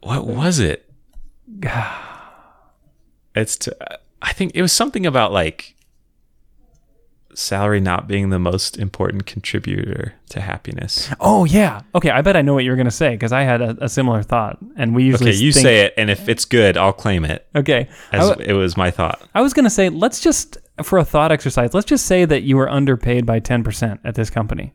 what 0.00 0.26
was 0.26 0.58
it? 0.58 0.90
It's 3.32 3.56
to, 3.58 3.76
I 4.20 4.32
think 4.32 4.52
it 4.56 4.60
was 4.62 4.72
something 4.72 5.06
about 5.06 5.32
like 5.32 5.76
salary 7.32 7.78
not 7.78 8.08
being 8.08 8.30
the 8.30 8.40
most 8.40 8.76
important 8.76 9.24
contributor 9.24 10.14
to 10.30 10.40
happiness. 10.40 11.08
Oh, 11.20 11.44
yeah. 11.44 11.82
Okay, 11.94 12.10
I 12.10 12.22
bet 12.22 12.36
I 12.36 12.42
know 12.42 12.54
what 12.54 12.64
you 12.64 12.70
were 12.70 12.76
going 12.76 12.86
to 12.86 12.90
say 12.90 13.10
because 13.10 13.30
I 13.30 13.42
had 13.42 13.62
a, 13.62 13.76
a 13.84 13.88
similar 13.88 14.24
thought. 14.24 14.58
And 14.76 14.96
we 14.96 15.04
usually 15.04 15.30
Okay, 15.30 15.38
you 15.38 15.52
think- 15.52 15.62
say 15.62 15.80
it, 15.82 15.94
and 15.96 16.10
if 16.10 16.28
it's 16.28 16.44
good, 16.44 16.76
I'll 16.76 16.92
claim 16.92 17.24
it. 17.24 17.46
Okay. 17.54 17.88
As 18.10 18.28
w- 18.30 18.48
it 18.50 18.54
was 18.54 18.76
my 18.76 18.90
thought. 18.90 19.22
I 19.32 19.42
was 19.42 19.52
going 19.54 19.64
to 19.64 19.70
say, 19.70 19.90
let's 19.90 20.20
just, 20.20 20.58
for 20.86 20.98
a 20.98 21.04
thought 21.04 21.32
exercise, 21.32 21.74
let's 21.74 21.86
just 21.86 22.06
say 22.06 22.24
that 22.24 22.42
you 22.42 22.56
were 22.56 22.68
underpaid 22.68 23.26
by 23.26 23.40
10% 23.40 23.98
at 24.04 24.14
this 24.14 24.30
company. 24.30 24.72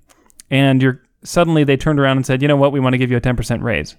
And 0.49 0.81
you're 0.81 1.01
suddenly 1.25 1.63
they 1.63 1.77
turned 1.77 1.99
around 1.99 2.17
and 2.17 2.25
said, 2.25 2.41
you 2.41 2.47
know 2.47 2.55
what, 2.55 2.71
we 2.71 2.79
want 2.79 2.93
to 2.93 2.97
give 2.97 3.11
you 3.11 3.17
a 3.17 3.21
10% 3.21 3.61
raise. 3.61 3.95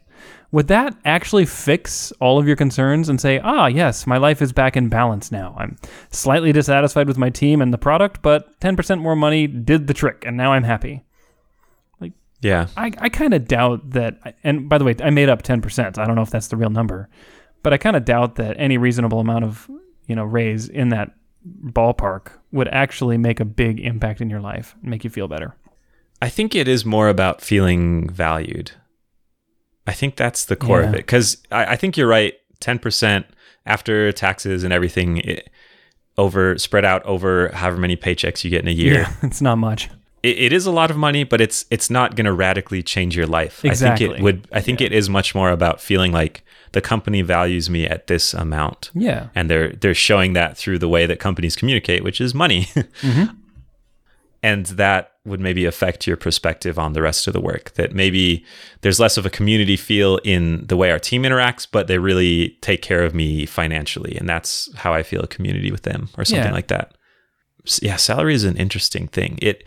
Would 0.52 0.68
that 0.68 0.96
actually 1.04 1.44
fix 1.44 2.12
all 2.20 2.38
of 2.38 2.46
your 2.46 2.56
concerns 2.56 3.08
and 3.08 3.20
say, 3.20 3.40
ah, 3.40 3.66
yes, 3.66 4.06
my 4.06 4.16
life 4.16 4.40
is 4.40 4.52
back 4.52 4.76
in 4.76 4.88
balance 4.88 5.32
now? 5.32 5.54
I'm 5.58 5.76
slightly 6.10 6.52
dissatisfied 6.52 7.08
with 7.08 7.18
my 7.18 7.30
team 7.30 7.60
and 7.60 7.72
the 7.72 7.78
product, 7.78 8.22
but 8.22 8.58
10% 8.60 9.00
more 9.00 9.16
money 9.16 9.46
did 9.46 9.86
the 9.86 9.94
trick, 9.94 10.24
and 10.26 10.36
now 10.36 10.52
I'm 10.52 10.62
happy. 10.62 11.04
Like, 12.00 12.12
yeah. 12.40 12.68
I, 12.76 12.92
I 12.98 13.08
kind 13.08 13.34
of 13.34 13.48
doubt 13.48 13.90
that, 13.90 14.36
and 14.44 14.68
by 14.68 14.78
the 14.78 14.84
way, 14.84 14.94
I 15.02 15.10
made 15.10 15.28
up 15.28 15.42
10%. 15.42 15.98
I 15.98 16.06
don't 16.06 16.16
know 16.16 16.22
if 16.22 16.30
that's 16.30 16.48
the 16.48 16.56
real 16.56 16.70
number, 16.70 17.08
but 17.62 17.72
I 17.72 17.76
kind 17.76 17.96
of 17.96 18.04
doubt 18.04 18.36
that 18.36 18.56
any 18.58 18.78
reasonable 18.78 19.20
amount 19.20 19.44
of, 19.44 19.68
you 20.06 20.14
know, 20.14 20.24
raise 20.24 20.68
in 20.68 20.90
that 20.90 21.10
ballpark 21.46 22.32
would 22.52 22.68
actually 22.68 23.18
make 23.18 23.40
a 23.40 23.44
big 23.44 23.80
impact 23.80 24.20
in 24.20 24.30
your 24.30 24.40
life, 24.40 24.74
make 24.82 25.04
you 25.04 25.10
feel 25.10 25.28
better. 25.28 25.54
I 26.20 26.28
think 26.28 26.54
it 26.54 26.66
is 26.66 26.84
more 26.84 27.08
about 27.08 27.42
feeling 27.42 28.08
valued. 28.08 28.72
I 29.86 29.92
think 29.92 30.16
that's 30.16 30.44
the 30.44 30.56
core 30.56 30.82
of 30.82 30.94
it. 30.94 30.98
Because 30.98 31.36
I, 31.52 31.72
I 31.72 31.76
think 31.76 31.96
you're 31.96 32.08
right. 32.08 32.34
10% 32.60 33.24
after 33.66 34.10
taxes 34.12 34.64
and 34.64 34.72
everything 34.72 35.18
it, 35.18 35.50
over 36.18 36.56
spread 36.58 36.84
out 36.84 37.04
over 37.04 37.50
however 37.52 37.76
many 37.76 37.96
paychecks 37.96 38.42
you 38.44 38.50
get 38.50 38.62
in 38.62 38.68
a 38.68 38.72
year. 38.72 38.94
Yeah, 38.94 39.12
it's 39.22 39.42
not 39.42 39.58
much. 39.58 39.90
It, 40.22 40.38
it 40.38 40.52
is 40.52 40.66
a 40.66 40.70
lot 40.70 40.90
of 40.90 40.96
money, 40.96 41.24
but 41.24 41.40
it's 41.40 41.66
it's 41.70 41.90
not 41.90 42.16
going 42.16 42.24
to 42.24 42.32
radically 42.32 42.82
change 42.82 43.14
your 43.14 43.26
life. 43.26 43.58
I 43.58 43.62
think 43.62 43.72
Exactly. 43.72 44.06
it 44.06 44.22
would. 44.22 44.48
I 44.50 44.60
think 44.60 44.80
it 44.80 44.92
is 44.92 45.10
much 45.10 45.34
more 45.34 45.50
about 45.50 45.80
feeling 45.80 46.12
like 46.12 46.42
the 46.72 46.80
company 46.80 47.22
values 47.22 47.68
me 47.70 47.86
at 47.86 48.06
this 48.06 48.34
amount, 48.34 48.90
Yeah. 48.94 49.28
and 49.34 49.48
they're 49.50 49.72
they're 49.72 49.94
showing 49.94 50.32
that 50.34 50.56
through 50.56 50.78
the 50.78 50.88
way 50.88 51.06
that 51.06 51.18
companies 51.20 51.56
communicate, 51.56 52.02
which 52.04 52.20
is 52.20 52.34
money. 52.34 52.68
Mm-hmm. 53.02 53.24
And 54.42 54.66
that 54.66 55.12
would 55.24 55.40
maybe 55.40 55.64
affect 55.64 56.06
your 56.06 56.16
perspective 56.16 56.78
on 56.78 56.92
the 56.92 57.02
rest 57.02 57.26
of 57.26 57.32
the 57.32 57.40
work. 57.40 57.72
That 57.74 57.94
maybe 57.94 58.44
there's 58.82 59.00
less 59.00 59.16
of 59.16 59.26
a 59.26 59.30
community 59.30 59.76
feel 59.76 60.18
in 60.18 60.64
the 60.66 60.76
way 60.76 60.92
our 60.92 61.00
team 61.00 61.22
interacts, 61.24 61.66
but 61.70 61.88
they 61.88 61.98
really 61.98 62.50
take 62.60 62.80
care 62.80 63.02
of 63.02 63.12
me 63.14 63.44
financially. 63.46 64.16
And 64.16 64.28
that's 64.28 64.68
how 64.76 64.92
I 64.94 65.02
feel 65.02 65.22
a 65.22 65.26
community 65.26 65.72
with 65.72 65.82
them 65.82 66.10
or 66.16 66.24
something 66.24 66.44
Yeah. 66.46 66.52
like 66.52 66.68
that. 66.68 66.94
Yeah, 67.82 67.96
salary 67.96 68.34
is 68.34 68.44
an 68.44 68.56
interesting 68.56 69.08
thing. 69.08 69.38
It 69.42 69.66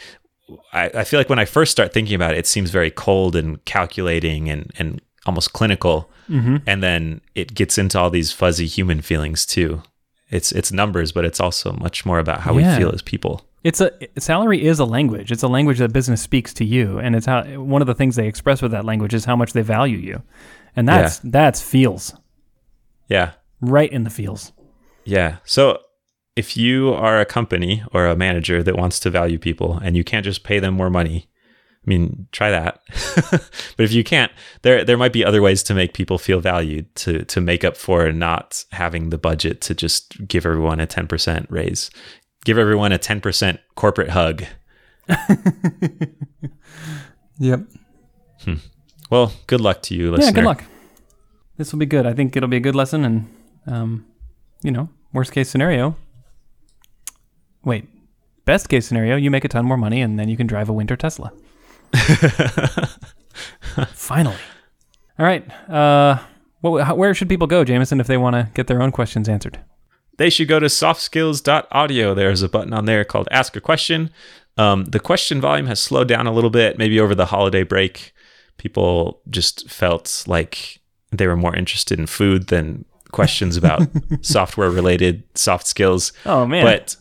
I, 0.72 0.86
I 0.96 1.04
feel 1.04 1.20
like 1.20 1.30
when 1.30 1.40
I 1.40 1.46
first 1.46 1.72
start 1.72 1.92
thinking 1.92 2.16
about 2.16 2.34
it, 2.34 2.38
it 2.40 2.48
seems 2.48 2.72
very 2.72 2.90
cold 2.92 3.36
and 3.36 3.64
calculating 3.66 4.50
and, 4.50 4.72
and 4.80 5.02
almost 5.26 5.54
clinical. 5.54 6.10
Mm-hmm. 6.30 6.58
And 6.68 6.82
then 6.84 7.22
it 7.36 7.54
gets 7.56 7.78
into 7.78 8.00
all 8.00 8.10
these 8.10 8.32
fuzzy 8.32 8.66
human 8.68 9.02
feelings 9.02 9.46
too. 9.46 9.82
It's 10.30 10.52
it's 10.52 10.72
numbers, 10.72 11.12
but 11.12 11.26
it's 11.26 11.40
also 11.40 11.74
much 11.74 12.06
more 12.06 12.20
about 12.20 12.42
how 12.42 12.58
Yeah. 12.58 12.74
we 12.74 12.80
feel 12.80 12.92
as 12.94 13.02
people. 13.02 13.46
It's 13.64 13.82
a 13.82 13.92
salary 14.18 14.64
is 14.66 14.80
a 14.80 14.86
language. 14.86 15.32
It's 15.32 15.44
a 15.44 15.48
language 15.48 15.80
that 15.80 15.92
business 15.92 16.22
speaks 16.22 16.54
to 16.56 16.64
you, 16.66 16.98
and 17.00 17.16
it's 17.16 17.26
how 17.26 17.44
one 17.60 17.82
of 17.82 17.88
the 17.88 17.96
things 17.96 18.16
they 18.16 18.28
express 18.28 18.62
with 18.62 18.72
that 18.72 18.86
language 18.86 19.14
is 19.14 19.26
how 19.26 19.36
much 19.36 19.52
they 19.54 19.62
value 19.64 19.98
you, 19.98 20.22
and 20.76 20.88
that's 20.88 21.20
that's 21.20 21.62
feels 21.62 22.14
Yeah. 23.10 23.32
right 23.60 23.92
in 23.92 24.04
the 24.04 24.10
feels. 24.10 24.52
Yeah. 25.04 25.38
So 25.44 25.80
if 26.36 26.56
you 26.56 26.94
are 26.94 27.20
a 27.20 27.26
company 27.26 27.84
or 27.92 28.06
a 28.06 28.16
manager 28.16 28.64
that 28.64 28.78
wants 28.78 29.00
to 29.02 29.10
value 29.10 29.40
people 29.40 29.80
and 29.84 29.98
you 29.98 30.04
can't 30.04 30.24
just 30.24 30.44
pay 30.44 30.60
them 30.60 30.76
more 30.76 30.90
money, 30.90 31.28
I 31.86 31.90
mean, 31.90 32.28
try 32.32 32.52
that. 32.52 32.82
but 33.32 33.86
if 33.86 33.92
you 33.92 34.04
can't, 34.04 34.32
there 34.62 34.84
there 34.84 34.98
might 34.98 35.14
be 35.14 35.24
other 35.24 35.42
ways 35.42 35.64
to 35.64 35.74
make 35.74 35.94
people 35.94 36.18
feel 36.18 36.40
valued 36.40 36.94
to 36.96 37.24
to 37.26 37.42
make 37.42 37.64
up 37.64 37.78
for 37.78 38.12
not 38.12 38.64
having 38.72 39.10
the 39.10 39.18
budget 39.18 39.62
to 39.62 39.74
just 39.74 40.28
give 40.28 40.46
everyone 40.46 40.80
a 40.80 40.88
10% 40.88 41.48
raise. 41.50 41.90
Give 42.46 42.58
everyone 42.58 42.92
a 42.92 43.00
10% 43.00 43.60
corporate 43.76 44.10
hug. 44.10 44.46
Yep. 47.40 47.62
Well, 49.10 49.34
good 49.48 49.62
luck 49.62 49.82
to 49.84 49.96
you, 49.96 50.12
listener. 50.12 50.26
Yeah. 50.26 50.32
Good 50.32 50.44
luck. 50.44 50.64
This 51.58 51.72
will 51.72 51.80
be 51.80 51.86
good. 51.86 52.06
I 52.06 52.14
think 52.14 52.36
it'll 52.36 52.50
be 52.50 52.58
a 52.58 52.62
good 52.62 52.76
lesson, 52.76 53.04
and 53.04 53.30
um, 53.66 54.06
you 54.62 54.72
know, 54.72 54.90
worst 55.14 55.32
case 55.32 55.50
scenario. 55.50 55.96
Wait, 57.64 57.88
best 58.46 58.70
case 58.70 58.86
scenario, 58.86 59.16
you 59.16 59.32
make 59.32 59.44
a 59.46 59.48
ton 59.48 59.66
more 59.66 59.78
money, 59.78 60.02
and 60.02 60.20
then 60.20 60.30
you 60.30 60.38
can 60.38 60.48
drive 60.48 60.70
a 60.70 60.74
winter 60.74 60.96
Tesla. 60.96 61.32
Finally. 63.94 64.36
All 65.18 65.26
right. 65.26 65.50
Uh, 65.70 66.20
what, 66.62 66.84
how, 66.84 66.96
where 66.96 67.14
should 67.14 67.30
people 67.30 67.48
go, 67.48 67.64
Jamison, 67.64 68.00
if 68.00 68.08
they 68.08 68.18
want 68.18 68.36
to 68.36 68.50
get 68.54 68.68
their 68.68 68.82
own 68.82 68.92
questions 68.92 69.30
answered? 69.30 69.60
they 70.18 70.30
should 70.30 70.50
go 70.50 70.60
to 70.60 70.66
softskills.audio. 70.66 72.14
There's 72.14 72.42
a 72.42 72.50
button 72.50 72.74
on 72.74 72.84
there 72.84 73.06
called 73.06 73.30
Ask 73.32 73.56
a 73.56 73.62
Question. 73.62 74.10
Um, 74.58 74.84
the 74.84 75.00
question 75.00 75.40
volume 75.40 75.68
has 75.68 75.80
slowed 75.80 76.10
down 76.10 76.28
a 76.28 76.34
little 76.34 76.50
bit, 76.50 76.78
maybe 76.78 77.00
over 77.00 77.16
the 77.16 77.28
holiday 77.28 77.64
break. 77.64 78.12
People 78.58 79.22
just 79.30 79.70
felt 79.70 80.26
like 80.28 80.82
they 81.12 81.26
were 81.26 81.38
more 81.38 81.56
interested 81.56 81.98
in 81.98 82.06
food 82.06 82.48
than 82.48 82.84
questions 83.14 83.56
about 83.56 83.84
software 84.22 84.70
related 84.70 85.24
soft 85.36 85.66
skills. 85.66 86.12
Oh 86.26 86.46
man, 86.46 86.66
But 86.66 86.98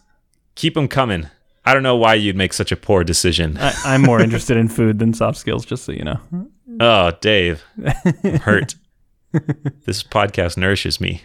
keep 0.55 0.74
them 0.74 0.86
coming. 0.86 1.26
I 1.68 1.74
don't 1.74 1.82
know 1.82 1.96
why 1.96 2.14
you'd 2.14 2.34
make 2.34 2.54
such 2.54 2.72
a 2.72 2.76
poor 2.76 3.04
decision. 3.04 3.58
I, 3.58 3.74
I'm 3.84 4.00
more 4.00 4.22
interested 4.22 4.56
in 4.56 4.68
food 4.70 4.98
than 4.98 5.12
soft 5.12 5.36
skills, 5.36 5.66
just 5.66 5.84
so 5.84 5.92
you 5.92 6.02
know. 6.02 6.18
Oh, 6.80 7.12
Dave, 7.20 7.62
I'm 8.24 8.38
hurt. 8.38 8.74
this 9.84 10.02
podcast 10.02 10.56
nourishes 10.56 10.98
me. 10.98 11.20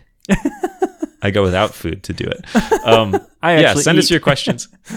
I 1.21 1.31
go 1.31 1.43
without 1.43 1.73
food 1.73 2.03
to 2.03 2.13
do 2.13 2.25
it. 2.25 2.43
Um, 2.85 3.25
I 3.41 3.53
yeah, 3.53 3.69
actually 3.69 3.83
send 3.83 3.97
us 3.99 4.11
your 4.11 4.19
questions. 4.19 4.67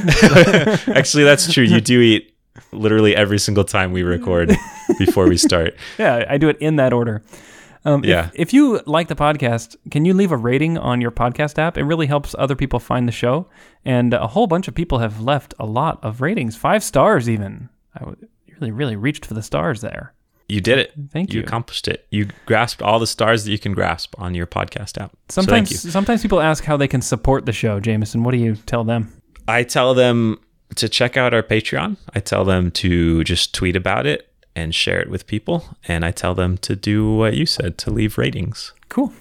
actually, 0.88 1.22
that's 1.22 1.53
true. 1.53 1.62
You 1.62 1.80
do 1.80 2.01
eat 2.01 2.34
literally 2.72 3.14
every 3.14 3.38
single 3.38 3.62
time 3.62 3.92
we 3.92 4.03
record 4.03 4.51
before 4.99 5.28
we 5.28 5.36
start. 5.36 5.76
Yeah, 5.99 6.24
I 6.28 6.38
do 6.38 6.49
it 6.49 6.59
in 6.59 6.74
that 6.76 6.92
order. 6.92 7.22
Um, 7.87 8.05
if- 8.05 8.09
Yeah. 8.11 8.30
If, 8.34 8.53
you 8.53 8.80
like 8.87 9.09
the 9.09 9.14
podcast, 9.16 9.76
can 9.91 10.05
you 10.05 10.12
leave 10.14 10.32
a 10.32 10.37
rating 10.37 10.76
on 10.78 11.01
your 11.01 11.11
podcast 11.11 11.59
app? 11.59 11.78
It 11.78 11.84
really 11.84 12.07
helps 12.07 12.34
other 12.39 12.57
people 12.57 12.78
find 12.80 13.07
the 13.09 13.12
show. 13.12 13.49
And 13.84 14.12
a 14.12 14.26
whole 14.26 14.47
bunch 14.47 14.68
of 14.68 14.74
people 14.74 14.99
have 14.99 15.20
left 15.20 15.55
a 15.59 15.66
lot 15.66 16.03
of 16.03 16.20
ratings, 16.20 16.57
five 16.57 16.82
stars 16.82 17.28
even. 17.30 17.68
I 17.95 18.01
w- 18.01 18.16
really, 18.59 18.72
really 18.72 18.97
reached 18.97 19.24
for 19.24 19.34
the 19.34 19.43
stars 19.43 19.80
there. 19.80 20.12
You 20.49 20.61
did 20.61 20.78
it. 20.78 20.93
Thank 21.12 21.32
You 21.32 21.41
you. 21.41 21.45
accomplished 21.45 21.89
it. 21.89 22.07
You 22.11 22.28
grasped 22.47 22.80
all 22.80 22.99
the 22.99 23.07
stars 23.07 23.45
that 23.45 23.51
you 23.51 23.59
can 23.59 23.72
grasp 23.72 24.14
on 24.18 24.34
your 24.34 24.47
podcast 24.47 25.01
app. 25.01 25.11
So 25.28 25.43
Sometimes, 25.43 25.68
thank 25.70 25.84
you. 25.84 25.91
sometimes 25.91 26.22
people 26.22 26.41
ask 26.41 26.62
how 26.64 26.76
they 26.76 26.87
can 26.89 27.03
support 27.03 27.47
the 27.47 27.53
show. 27.53 27.80
Jamison, 27.80 28.22
what 28.22 28.30
do 28.32 28.39
you 28.39 28.55
tell 28.55 28.84
them? 28.84 29.12
I 29.49 29.64
tell 29.64 29.93
them 29.95 30.39
to 30.76 30.89
check 30.89 31.16
out 31.16 31.34
our 31.34 31.43
Patreon. 31.43 31.97
I 32.14 32.20
tell 32.20 32.45
them 32.45 32.70
to 32.72 33.24
just 33.24 33.55
tweet 33.55 33.74
about 33.76 34.07
it 34.07 34.28
and 34.57 34.74
share 34.74 35.00
it 35.00 35.11
with 35.11 35.26
people. 35.28 35.76
And 35.86 36.04
I 36.04 36.11
tell 36.11 36.34
them 36.34 36.59
to 36.59 36.74
do 36.74 37.14
what 37.14 37.34
you 37.34 37.46
said 37.46 37.78
to 37.78 37.90
leave 37.90 38.18
ratings. 38.18 38.72
Cool. 38.88 39.12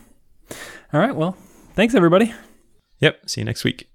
All 0.94 1.00
right. 1.00 1.16
Well, 1.16 1.38
thanks 1.74 1.94
everybody. 1.94 2.34
Yep. 3.00 3.30
See 3.30 3.42
you 3.42 3.46
next 3.46 3.64
week. 3.64 3.90